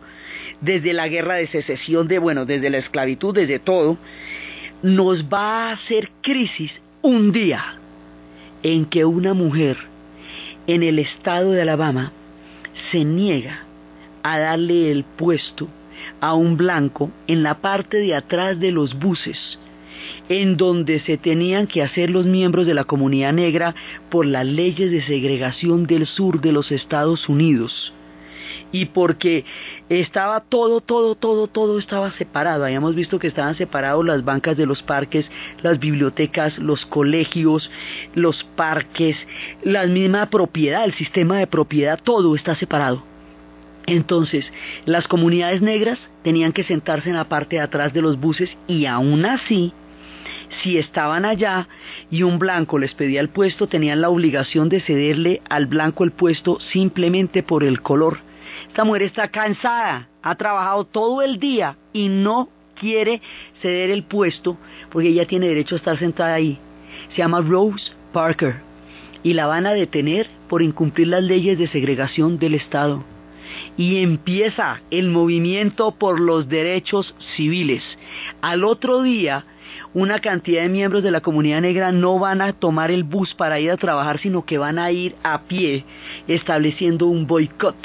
desde 0.61 0.93
la 0.93 1.07
guerra 1.07 1.35
de 1.35 1.47
secesión, 1.47 2.07
de 2.07 2.19
bueno, 2.19 2.45
desde 2.45 2.69
la 2.69 2.77
esclavitud, 2.77 3.33
desde 3.33 3.59
todo, 3.59 3.97
nos 4.81 5.25
va 5.25 5.69
a 5.69 5.73
hacer 5.73 6.09
crisis 6.21 6.71
un 7.01 7.31
día 7.31 7.63
en 8.63 8.85
que 8.85 9.05
una 9.05 9.33
mujer 9.33 9.77
en 10.67 10.83
el 10.83 10.99
estado 10.99 11.51
de 11.51 11.61
Alabama 11.61 12.11
se 12.91 13.03
niega 13.03 13.63
a 14.23 14.39
darle 14.39 14.91
el 14.91 15.03
puesto 15.03 15.67
a 16.21 16.33
un 16.33 16.57
blanco 16.57 17.11
en 17.27 17.43
la 17.43 17.55
parte 17.61 17.97
de 17.97 18.15
atrás 18.15 18.59
de 18.59 18.71
los 18.71 18.97
buses, 18.97 19.59
en 20.27 20.57
donde 20.57 20.99
se 20.99 21.17
tenían 21.17 21.67
que 21.67 21.81
hacer 21.81 22.09
los 22.09 22.25
miembros 22.25 22.65
de 22.65 22.73
la 22.73 22.83
comunidad 22.83 23.33
negra 23.33 23.75
por 24.09 24.25
las 24.25 24.45
leyes 24.45 24.91
de 24.91 25.01
segregación 25.01 25.85
del 25.85 26.05
sur 26.05 26.41
de 26.41 26.51
los 26.51 26.71
Estados 26.71 27.29
Unidos 27.29 27.93
y 28.71 28.85
porque 28.85 29.45
estaba 29.89 30.41
todo, 30.41 30.81
todo, 30.81 31.15
todo, 31.15 31.47
todo 31.47 31.79
estaba 31.79 32.11
separado. 32.11 32.65
Habíamos 32.65 32.95
visto 32.95 33.19
que 33.19 33.27
estaban 33.27 33.55
separados 33.55 34.05
las 34.05 34.23
bancas 34.23 34.57
de 34.57 34.65
los 34.65 34.83
parques, 34.83 35.25
las 35.61 35.79
bibliotecas, 35.79 36.57
los 36.57 36.85
colegios, 36.85 37.69
los 38.13 38.43
parques, 38.55 39.17
la 39.63 39.85
misma 39.87 40.29
propiedad, 40.29 40.85
el 40.85 40.93
sistema 40.93 41.39
de 41.39 41.47
propiedad, 41.47 41.99
todo 42.01 42.35
está 42.35 42.55
separado. 42.55 43.03
Entonces, 43.85 44.45
las 44.85 45.07
comunidades 45.07 45.61
negras 45.61 45.97
tenían 46.23 46.51
que 46.51 46.63
sentarse 46.63 47.09
en 47.09 47.15
la 47.15 47.27
parte 47.27 47.55
de 47.55 47.63
atrás 47.63 47.91
de 47.91 48.01
los 48.01 48.19
buses 48.19 48.55
y 48.67 48.85
aún 48.85 49.25
así, 49.25 49.73
si 50.61 50.77
estaban 50.77 51.25
allá 51.25 51.67
y 52.09 52.23
un 52.23 52.39
blanco 52.39 52.79
les 52.79 52.93
pedía 52.93 53.21
el 53.21 53.29
puesto, 53.29 53.67
tenían 53.67 54.01
la 54.01 54.09
obligación 54.09 54.69
de 54.69 54.81
cederle 54.81 55.41
al 55.49 55.67
blanco 55.67 56.03
el 56.03 56.11
puesto 56.11 56.59
simplemente 56.59 57.43
por 57.43 57.63
el 57.63 57.81
color. 57.81 58.19
Esta 58.67 58.83
mujer 58.83 59.03
está 59.03 59.27
cansada, 59.29 60.09
ha 60.21 60.35
trabajado 60.35 60.85
todo 60.85 61.21
el 61.21 61.39
día 61.39 61.77
y 61.93 62.09
no 62.09 62.49
quiere 62.75 63.21
ceder 63.61 63.89
el 63.91 64.03
puesto 64.03 64.57
porque 64.89 65.09
ella 65.09 65.25
tiene 65.25 65.47
derecho 65.47 65.75
a 65.75 65.77
estar 65.77 65.97
sentada 65.97 66.33
ahí. 66.33 66.59
Se 67.09 67.17
llama 67.17 67.41
Rose 67.41 67.91
Parker 68.11 68.61
y 69.21 69.33
la 69.33 69.45
van 69.45 69.67
a 69.67 69.73
detener 69.73 70.27
por 70.47 70.61
incumplir 70.61 71.07
las 71.07 71.23
leyes 71.23 71.57
de 71.57 71.67
segregación 71.67 72.39
del 72.39 72.55
Estado 72.55 73.03
y 73.77 74.01
empieza 74.01 74.81
el 74.91 75.09
movimiento 75.09 75.91
por 75.91 76.19
los 76.19 76.47
derechos 76.47 77.15
civiles. 77.35 77.83
Al 78.41 78.63
otro 78.63 79.01
día, 79.01 79.45
una 79.93 80.19
cantidad 80.19 80.61
de 80.61 80.69
miembros 80.69 81.03
de 81.03 81.11
la 81.11 81.21
comunidad 81.21 81.61
negra 81.61 81.91
no 81.91 82.19
van 82.19 82.41
a 82.41 82.53
tomar 82.53 82.91
el 82.91 83.03
bus 83.03 83.33
para 83.33 83.59
ir 83.59 83.71
a 83.71 83.77
trabajar, 83.77 84.19
sino 84.19 84.45
que 84.45 84.57
van 84.57 84.79
a 84.79 84.91
ir 84.91 85.15
a 85.23 85.43
pie, 85.43 85.85
estableciendo 86.27 87.07
un 87.07 87.27
boicot 87.27 87.75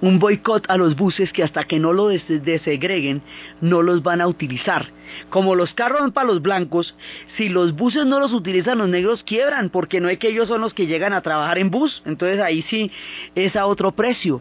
un 0.00 0.18
boicot 0.18 0.70
a 0.70 0.76
los 0.76 0.96
buses 0.96 1.32
que 1.32 1.42
hasta 1.42 1.64
que 1.64 1.78
no 1.78 1.92
lo 1.92 2.08
desegreguen 2.08 3.22
no 3.60 3.82
los 3.82 4.02
van 4.02 4.20
a 4.20 4.26
utilizar. 4.26 4.86
Como 5.30 5.54
los 5.54 5.74
carros 5.74 6.00
van 6.00 6.12
para 6.12 6.28
los 6.28 6.42
blancos, 6.42 6.94
si 7.36 7.48
los 7.48 7.74
buses 7.74 8.06
no 8.06 8.20
los 8.20 8.32
utilizan 8.32 8.78
los 8.78 8.88
negros 8.88 9.22
quiebran 9.24 9.70
porque 9.70 10.00
no 10.00 10.08
es 10.08 10.18
que 10.18 10.28
ellos 10.28 10.48
son 10.48 10.60
los 10.60 10.74
que 10.74 10.86
llegan 10.86 11.12
a 11.12 11.22
trabajar 11.22 11.58
en 11.58 11.70
bus, 11.70 12.02
entonces 12.04 12.40
ahí 12.40 12.62
sí 12.68 12.90
es 13.34 13.56
a 13.56 13.66
otro 13.66 13.92
precio. 13.92 14.40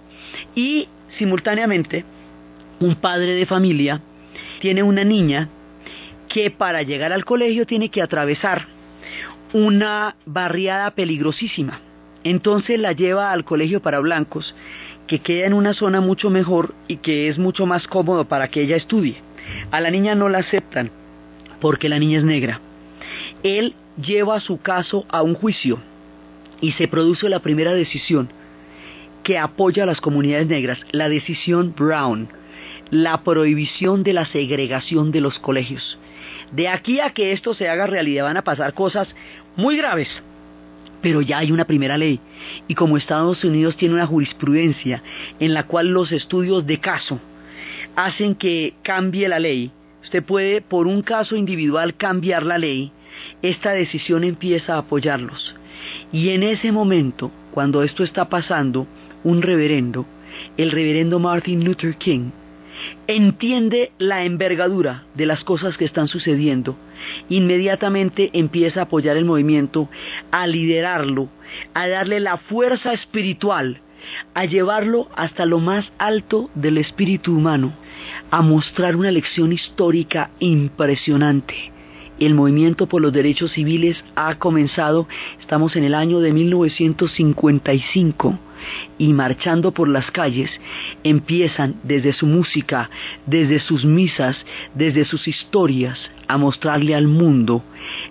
Y 0.56 0.88
simultáneamente 1.18 2.06
un 2.80 2.95
padre 2.95 3.34
de 3.34 3.45
familia 3.45 4.02
tiene 4.60 4.84
una 4.84 5.04
niña 5.04 5.50
que 6.28 6.51
para 6.51 6.84
llegar 6.84 7.11
al 7.13 7.25
colegio 7.25 7.65
tiene 7.65 7.89
que 7.89 8.01
atravesar 8.01 8.67
una 9.53 10.15
barriada 10.25 10.91
peligrosísima. 10.91 11.80
Entonces 12.23 12.80
la 12.80 12.91
lleva 12.91 13.32
al 13.32 13.45
colegio 13.45 13.82
para 13.82 13.99
blancos 13.99 14.53
que 15.07 15.19
queda 15.19 15.47
en 15.47 15.53
una 15.53 15.73
zona 15.73 16.01
mucho 16.01 16.30
mejor 16.30 16.75
y 16.88 16.97
que 16.97 17.30
es 17.30 17.38
mucho 17.38 17.65
más 17.65 17.88
cómodo 17.88 18.25
para 18.25 18.49
que 18.49 18.61
ella 18.61 18.75
estudie. 18.75 19.15
A 19.71 19.80
la 19.80 19.89
niña 19.89 20.15
no 20.15 20.28
la 20.28 20.39
aceptan 20.39 20.91
porque 21.61 21.89
la 21.89 21.99
niña 21.99 22.19
es 22.19 22.25
negra. 22.25 22.59
Él 23.43 23.73
lleva 24.01 24.39
su 24.41 24.59
caso 24.59 25.05
a 25.09 25.21
un 25.21 25.34
juicio 25.34 25.80
y 26.59 26.73
se 26.73 26.88
produce 26.88 27.30
la 27.30 27.39
primera 27.39 27.73
decisión 27.73 28.30
que 29.23 29.38
apoya 29.38 29.84
a 29.84 29.86
las 29.88 30.01
comunidades 30.01 30.47
negras, 30.47 30.80
la 30.91 31.09
decisión 31.09 31.73
Brown, 31.78 32.30
la 32.91 33.23
prohibición 33.23 34.03
de 34.03 34.13
la 34.13 34.25
segregación 34.25 35.11
de 35.11 35.21
los 35.21 35.39
colegios. 35.39 35.97
De 36.52 36.68
aquí 36.68 37.00
a 37.00 37.12
que 37.12 37.32
esto 37.34 37.54
se 37.54 37.70
haga 37.70 37.88
realidad 37.88 38.26
van 38.26 38.38
a 38.38 38.43
pasar 38.43 38.74
cosas 38.74 39.08
muy 39.56 39.78
graves 39.78 40.10
pero 41.02 41.22
ya 41.22 41.39
hay 41.39 41.52
una 41.52 41.66
primera 41.66 41.98
ley. 41.98 42.20
Y 42.68 42.76
como 42.76 42.98
Estados 42.98 43.43
Unidos 43.43 43.78
tiene 43.78 43.95
una 43.95 44.08
jurisprudencia 44.08 45.04
en 45.39 45.54
la 45.54 45.64
cual 45.64 45.89
los 45.89 46.12
estudios 46.12 46.66
de 46.66 46.80
caso 46.80 47.20
hacen 47.95 48.36
que 48.36 48.74
cambie 48.84 49.30
la 49.30 49.39
ley, 49.39 49.72
usted 50.04 50.24
puede 50.24 50.62
por 50.62 50.88
un 50.88 51.02
caso 51.02 51.36
individual 51.36 51.95
cambiar 51.95 52.43
la 52.43 52.58
ley, 52.58 52.91
esta 53.41 53.72
decisión 53.72 54.24
empieza 54.24 54.76
a 54.76 54.80
apoyarlos. 54.80 55.56
Y 56.12 56.30
en 56.30 56.43
ese 56.43 56.72
momento, 56.72 57.32
cuando 57.52 57.84
esto 57.84 58.04
está 58.04 58.30
pasando, 58.30 58.88
un 59.24 59.41
reverendo, 59.41 60.06
el 60.58 60.72
reverendo 60.72 61.20
Martin 61.20 61.64
Luther 61.64 61.95
King, 61.95 62.32
entiende 63.07 63.91
la 63.97 64.25
envergadura 64.25 65.05
de 65.15 65.25
las 65.25 65.43
cosas 65.43 65.78
que 65.78 65.86
están 65.86 66.07
sucediendo, 66.07 66.78
inmediatamente 67.30 68.30
empieza 68.34 68.82
a 68.82 68.84
apoyar 68.84 69.17
el 69.17 69.25
movimiento, 69.25 69.89
a 70.32 70.47
liderarlo, 70.47 71.30
a 71.73 71.88
darle 71.88 72.19
la 72.19 72.38
fuerza 72.38 72.93
espiritual, 72.93 73.82
a 74.34 74.45
llevarlo 74.45 75.09
hasta 75.15 75.45
lo 75.45 75.59
más 75.59 75.91
alto 75.97 76.49
del 76.55 76.78
espíritu 76.78 77.36
humano, 77.36 77.73
a 78.32 78.41
mostrar 78.41 78.95
una 78.95 79.11
lección 79.11 79.51
histórica 79.51 80.32
impresionante. 80.39 81.73
El 82.19 82.34
movimiento 82.34 82.88
por 82.88 83.01
los 83.01 83.13
derechos 83.13 83.51
civiles 83.51 84.03
ha 84.15 84.39
comenzado, 84.39 85.07
estamos 85.39 85.75
en 85.75 85.84
el 85.84 85.93
año 85.93 86.19
de 86.19 86.34
1955 86.34 88.39
y 88.97 89.14
marchando 89.14 89.72
por 89.72 89.88
las 89.88 90.12
calles 90.12 90.49
empiezan 91.03 91.76
desde 91.84 92.14
su 92.14 92.26
música, 92.26 92.89
desde 93.26 93.60
sus 93.60 93.86
misas, 93.86 94.38
desde 94.76 95.05
sus 95.05 95.28
historias 95.28 95.99
a 96.28 96.38
mostrarle 96.38 96.95
al 96.95 97.08
mundo 97.08 97.64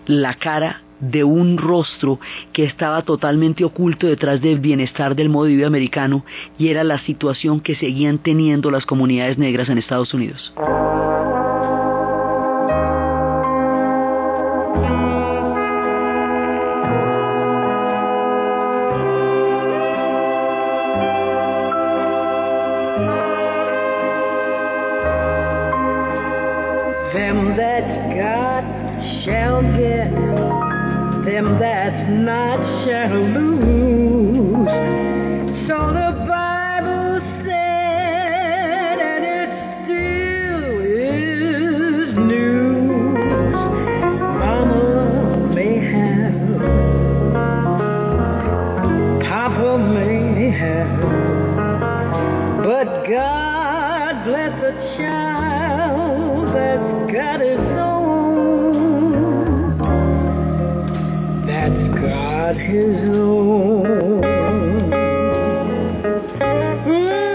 la 0.07 0.34
cara 0.34 0.82
de 1.01 1.24
un 1.24 1.59
rostro 1.59 2.18
que 2.53 2.64
estaba 2.64 3.03
totalmente 3.03 3.64
oculto 3.64 4.07
detrás 4.07 4.40
del 4.40 4.61
bienestar 4.61 5.14
del 5.14 5.28
modo 5.28 5.44
de 5.44 5.57
vida 5.57 5.66
americano 5.66 6.24
y 6.59 6.68
era 6.68 6.84
la 6.84 6.99
situación 6.99 7.61
que 7.61 7.74
seguían 7.74 8.18
teniendo 8.18 8.70
las 8.70 8.86
comunidades 8.86 9.36
negras 9.38 9.68
en 9.68 9.78
Estados 9.78 10.14
Unidos. 10.14 10.53
Shall 32.87 33.20
lose. 33.20 33.45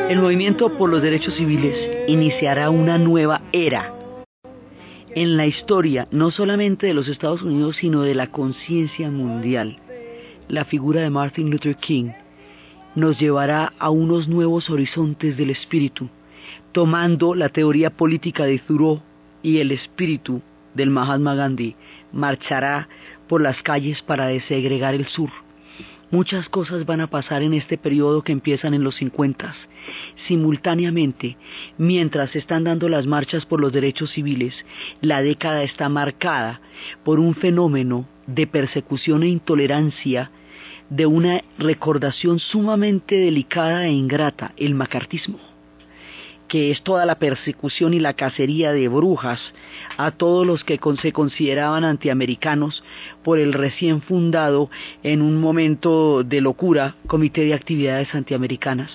El 0.10 0.20
movimiento 0.20 0.76
por 0.78 0.90
los 0.90 1.02
derechos 1.02 1.36
civiles 1.36 1.76
iniciará 2.08 2.70
una 2.70 2.98
nueva 2.98 3.42
era. 3.52 3.94
en 5.14 5.36
la 5.38 5.46
historia, 5.46 6.08
no 6.12 6.32
solamente 6.32 6.88
de 6.88 6.94
los 6.94 7.08
Estados 7.08 7.42
Unidos, 7.42 7.76
sino 7.78 8.02
de 8.02 8.16
la 8.16 8.28
conciencia 8.28 9.12
mundial. 9.12 9.78
La 10.48 10.66
figura 10.66 11.02
de 11.02 11.10
Martin 11.10 11.52
Luther 11.52 11.76
King 11.76 12.12
nos 12.96 13.20
llevará 13.20 13.74
a 13.78 13.90
unos 13.90 14.28
nuevos 14.28 14.70
horizontes 14.70 15.38
del 15.38 15.50
espíritu, 15.50 16.10
tomando 16.72 17.36
la 17.36 17.50
teoría 17.50 17.90
política 17.90 18.46
de 18.46 18.60
Thoreau 18.60 19.02
y 19.44 19.60
el 19.60 19.72
espíritu 19.72 20.42
del 20.74 20.90
Mahatma 20.90 21.36
Gandhi, 21.36 21.76
marchará 22.12 22.88
por 23.28 23.42
las 23.42 23.62
calles 23.62 24.02
para 24.02 24.28
desegregar 24.28 24.94
el 24.94 25.06
sur. 25.06 25.30
Muchas 26.12 26.50
cosas 26.50 26.86
van 26.86 27.00
a 27.00 27.08
pasar 27.08 27.42
en 27.42 27.54
este 27.54 27.78
periodo 27.78 28.22
que 28.22 28.34
empiezan 28.34 28.74
en 28.74 28.84
los 28.84 28.96
50. 28.96 29.56
Simultáneamente, 30.28 31.38
mientras 31.78 32.32
se 32.32 32.40
están 32.40 32.66
dando 32.66 32.90
las 32.90 33.08
marchas 33.08 33.46
por 33.46 33.62
los 33.62 33.72
derechos 33.72 34.12
civiles, 34.12 34.54
la 35.00 35.22
década 35.22 35.64
está 35.64 35.88
marcada 35.88 36.60
por 37.06 37.22
un 37.22 37.34
fenómeno 37.34 38.10
de 38.28 38.46
persecución 38.46 39.24
e 39.24 39.28
intolerancia 39.30 40.32
de 40.90 41.06
una 41.06 41.42
recordación 41.58 42.40
sumamente 42.40 43.16
delicada 43.16 43.88
e 43.88 43.92
ingrata, 43.92 44.54
el 44.58 44.76
macartismo 44.76 45.51
que 46.52 46.70
es 46.70 46.82
toda 46.82 47.06
la 47.06 47.16
persecución 47.16 47.94
y 47.94 48.02
la 48.02 48.14
cacería 48.14 48.74
de 48.74 48.90
brujas 48.90 49.40
a 49.96 50.12
todos 50.12 50.46
los 50.46 50.66
que 50.66 50.82
se 51.02 51.14
consideraban 51.14 51.86
antiamericanos 51.86 52.84
por 53.24 53.40
el 53.40 53.54
recién 53.54 54.02
fundado 54.02 54.70
en 55.02 55.22
un 55.22 55.40
momento 55.40 56.26
de 56.26 56.42
locura 56.42 56.96
Comité 57.08 57.46
de 57.46 57.54
Actividades 57.54 58.14
Antiamericanas. 58.14 58.92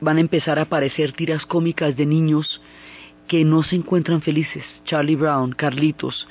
Van 0.00 0.16
a 0.16 0.22
empezar 0.22 0.58
a 0.58 0.62
aparecer 0.62 1.12
tiras 1.12 1.46
cómicas 1.46 1.96
de 1.96 2.04
niños 2.04 2.60
que 3.28 3.44
no 3.44 3.62
se 3.62 3.76
encuentran 3.76 4.20
felices. 4.20 4.64
Charlie 4.84 5.14
Brown, 5.14 5.52
Carlitos, 5.52 6.26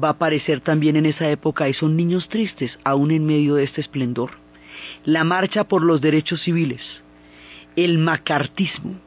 va 0.00 0.06
a 0.06 0.12
aparecer 0.12 0.60
también 0.60 0.94
en 0.94 1.06
esa 1.06 1.28
época 1.28 1.68
y 1.68 1.74
son 1.74 1.96
niños 1.96 2.28
tristes, 2.28 2.78
aún 2.84 3.10
en 3.10 3.26
medio 3.26 3.56
de 3.56 3.64
este 3.64 3.80
esplendor. 3.80 4.38
La 5.04 5.24
marcha 5.24 5.64
por 5.64 5.82
los 5.82 6.00
derechos 6.00 6.44
civiles, 6.44 6.82
el 7.74 7.98
macartismo, 7.98 9.00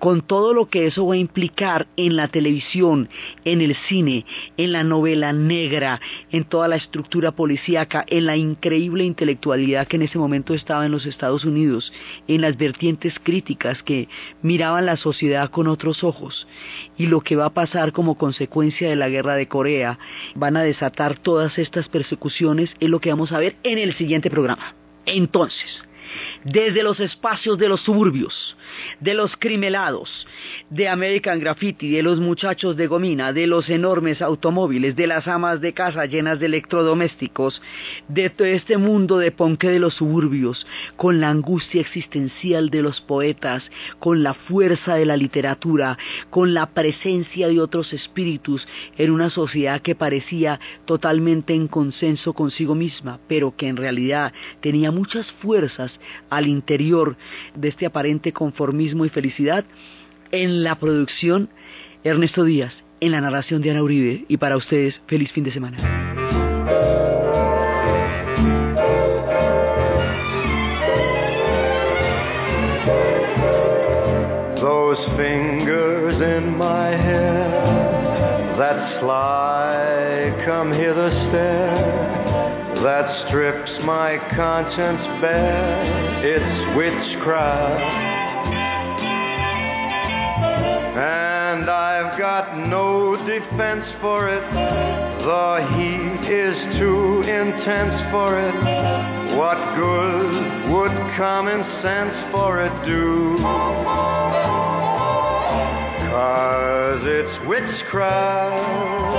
con 0.00 0.22
todo 0.22 0.54
lo 0.54 0.68
que 0.68 0.86
eso 0.86 1.06
va 1.06 1.14
a 1.14 1.18
implicar 1.18 1.86
en 1.96 2.16
la 2.16 2.26
televisión, 2.26 3.08
en 3.44 3.60
el 3.60 3.76
cine, 3.76 4.24
en 4.56 4.72
la 4.72 4.82
novela 4.82 5.32
negra, 5.32 6.00
en 6.32 6.44
toda 6.44 6.68
la 6.68 6.76
estructura 6.76 7.32
policíaca, 7.32 8.04
en 8.08 8.24
la 8.24 8.36
increíble 8.36 9.04
intelectualidad 9.04 9.86
que 9.86 9.96
en 9.96 10.02
ese 10.02 10.18
momento 10.18 10.54
estaba 10.54 10.86
en 10.86 10.92
los 10.92 11.06
Estados 11.06 11.44
Unidos, 11.44 11.92
en 12.26 12.40
las 12.40 12.56
vertientes 12.56 13.14
críticas 13.22 13.82
que 13.82 14.08
miraban 14.42 14.86
la 14.86 14.96
sociedad 14.96 15.50
con 15.50 15.68
otros 15.68 16.02
ojos, 16.02 16.48
y 16.96 17.06
lo 17.06 17.20
que 17.20 17.36
va 17.36 17.44
a 17.44 17.54
pasar 17.54 17.92
como 17.92 18.16
consecuencia 18.16 18.88
de 18.88 18.96
la 18.96 19.10
guerra 19.10 19.34
de 19.34 19.48
Corea, 19.48 19.98
van 20.34 20.56
a 20.56 20.62
desatar 20.62 21.18
todas 21.18 21.58
estas 21.58 21.88
persecuciones, 21.88 22.70
es 22.80 22.88
lo 22.88 23.00
que 23.00 23.10
vamos 23.10 23.32
a 23.32 23.38
ver 23.38 23.56
en 23.62 23.76
el 23.76 23.92
siguiente 23.92 24.30
programa. 24.30 24.74
Entonces, 25.04 25.82
desde 26.44 26.82
los 26.82 27.00
espacios 27.00 27.58
de 27.58 27.68
los 27.68 27.80
suburbios, 27.80 28.56
de 29.00 29.14
los 29.14 29.36
crimelados, 29.36 30.26
de 30.70 30.88
American 30.88 31.40
Graffiti, 31.40 31.90
de 31.90 32.02
los 32.02 32.20
muchachos 32.20 32.76
de 32.76 32.86
gomina, 32.86 33.32
de 33.32 33.46
los 33.46 33.68
enormes 33.68 34.22
automóviles, 34.22 34.96
de 34.96 35.06
las 35.06 35.28
amas 35.28 35.60
de 35.60 35.72
casa 35.72 36.06
llenas 36.06 36.38
de 36.38 36.46
electrodomésticos, 36.46 37.60
de 38.08 38.30
todo 38.30 38.48
este 38.48 38.78
mundo 38.78 39.18
de 39.18 39.32
ponque 39.32 39.68
de 39.68 39.80
los 39.80 39.94
suburbios, 39.94 40.66
con 40.96 41.20
la 41.20 41.30
angustia 41.30 41.80
existencial 41.80 42.70
de 42.70 42.82
los 42.82 43.00
poetas, 43.00 43.62
con 43.98 44.22
la 44.22 44.34
fuerza 44.34 44.94
de 44.94 45.06
la 45.06 45.16
literatura, 45.16 45.98
con 46.30 46.54
la 46.54 46.66
presencia 46.66 47.48
de 47.48 47.60
otros 47.60 47.92
espíritus 47.92 48.66
en 48.96 49.10
una 49.10 49.30
sociedad 49.30 49.80
que 49.80 49.94
parecía 49.94 50.60
totalmente 50.84 51.54
en 51.54 51.68
consenso 51.68 52.32
consigo 52.32 52.74
misma, 52.74 53.20
pero 53.28 53.54
que 53.56 53.68
en 53.68 53.76
realidad 53.76 54.32
tenía 54.60 54.90
muchas 54.90 55.26
fuerzas 55.40 55.92
al 56.28 56.46
interior 56.46 57.16
de 57.54 57.68
este 57.68 57.86
aparente 57.86 58.32
conformismo 58.32 59.04
y 59.04 59.08
felicidad. 59.08 59.64
En 60.32 60.62
la 60.62 60.76
producción, 60.76 61.48
Ernesto 62.04 62.44
Díaz, 62.44 62.74
en 63.00 63.12
la 63.12 63.20
narración 63.20 63.62
de 63.62 63.70
Ana 63.70 63.82
Uribe. 63.82 64.24
Y 64.28 64.36
para 64.36 64.56
ustedes, 64.56 65.00
feliz 65.06 65.32
fin 65.32 65.44
de 65.44 65.52
semana. 65.52 65.78
Strips 83.30 83.70
my 83.84 84.18
conscience 84.34 85.00
bare. 85.20 86.20
It's 86.24 86.76
witchcraft. 86.76 87.80
And 90.98 91.70
I've 91.70 92.18
got 92.18 92.58
no 92.58 93.14
defense 93.24 93.86
for 94.00 94.28
it. 94.28 94.42
The 94.50 95.64
heat 95.76 96.28
is 96.28 96.56
too 96.80 97.22
intense 97.22 98.02
for 98.10 98.36
it. 98.36 98.54
What 99.38 99.58
good 99.76 100.72
would 100.72 100.90
common 101.14 101.62
sense 101.82 102.32
for 102.32 102.60
it 102.60 102.72
do? 102.84 103.38
Cause 106.10 107.02
it's 107.04 107.46
witchcraft. 107.46 109.09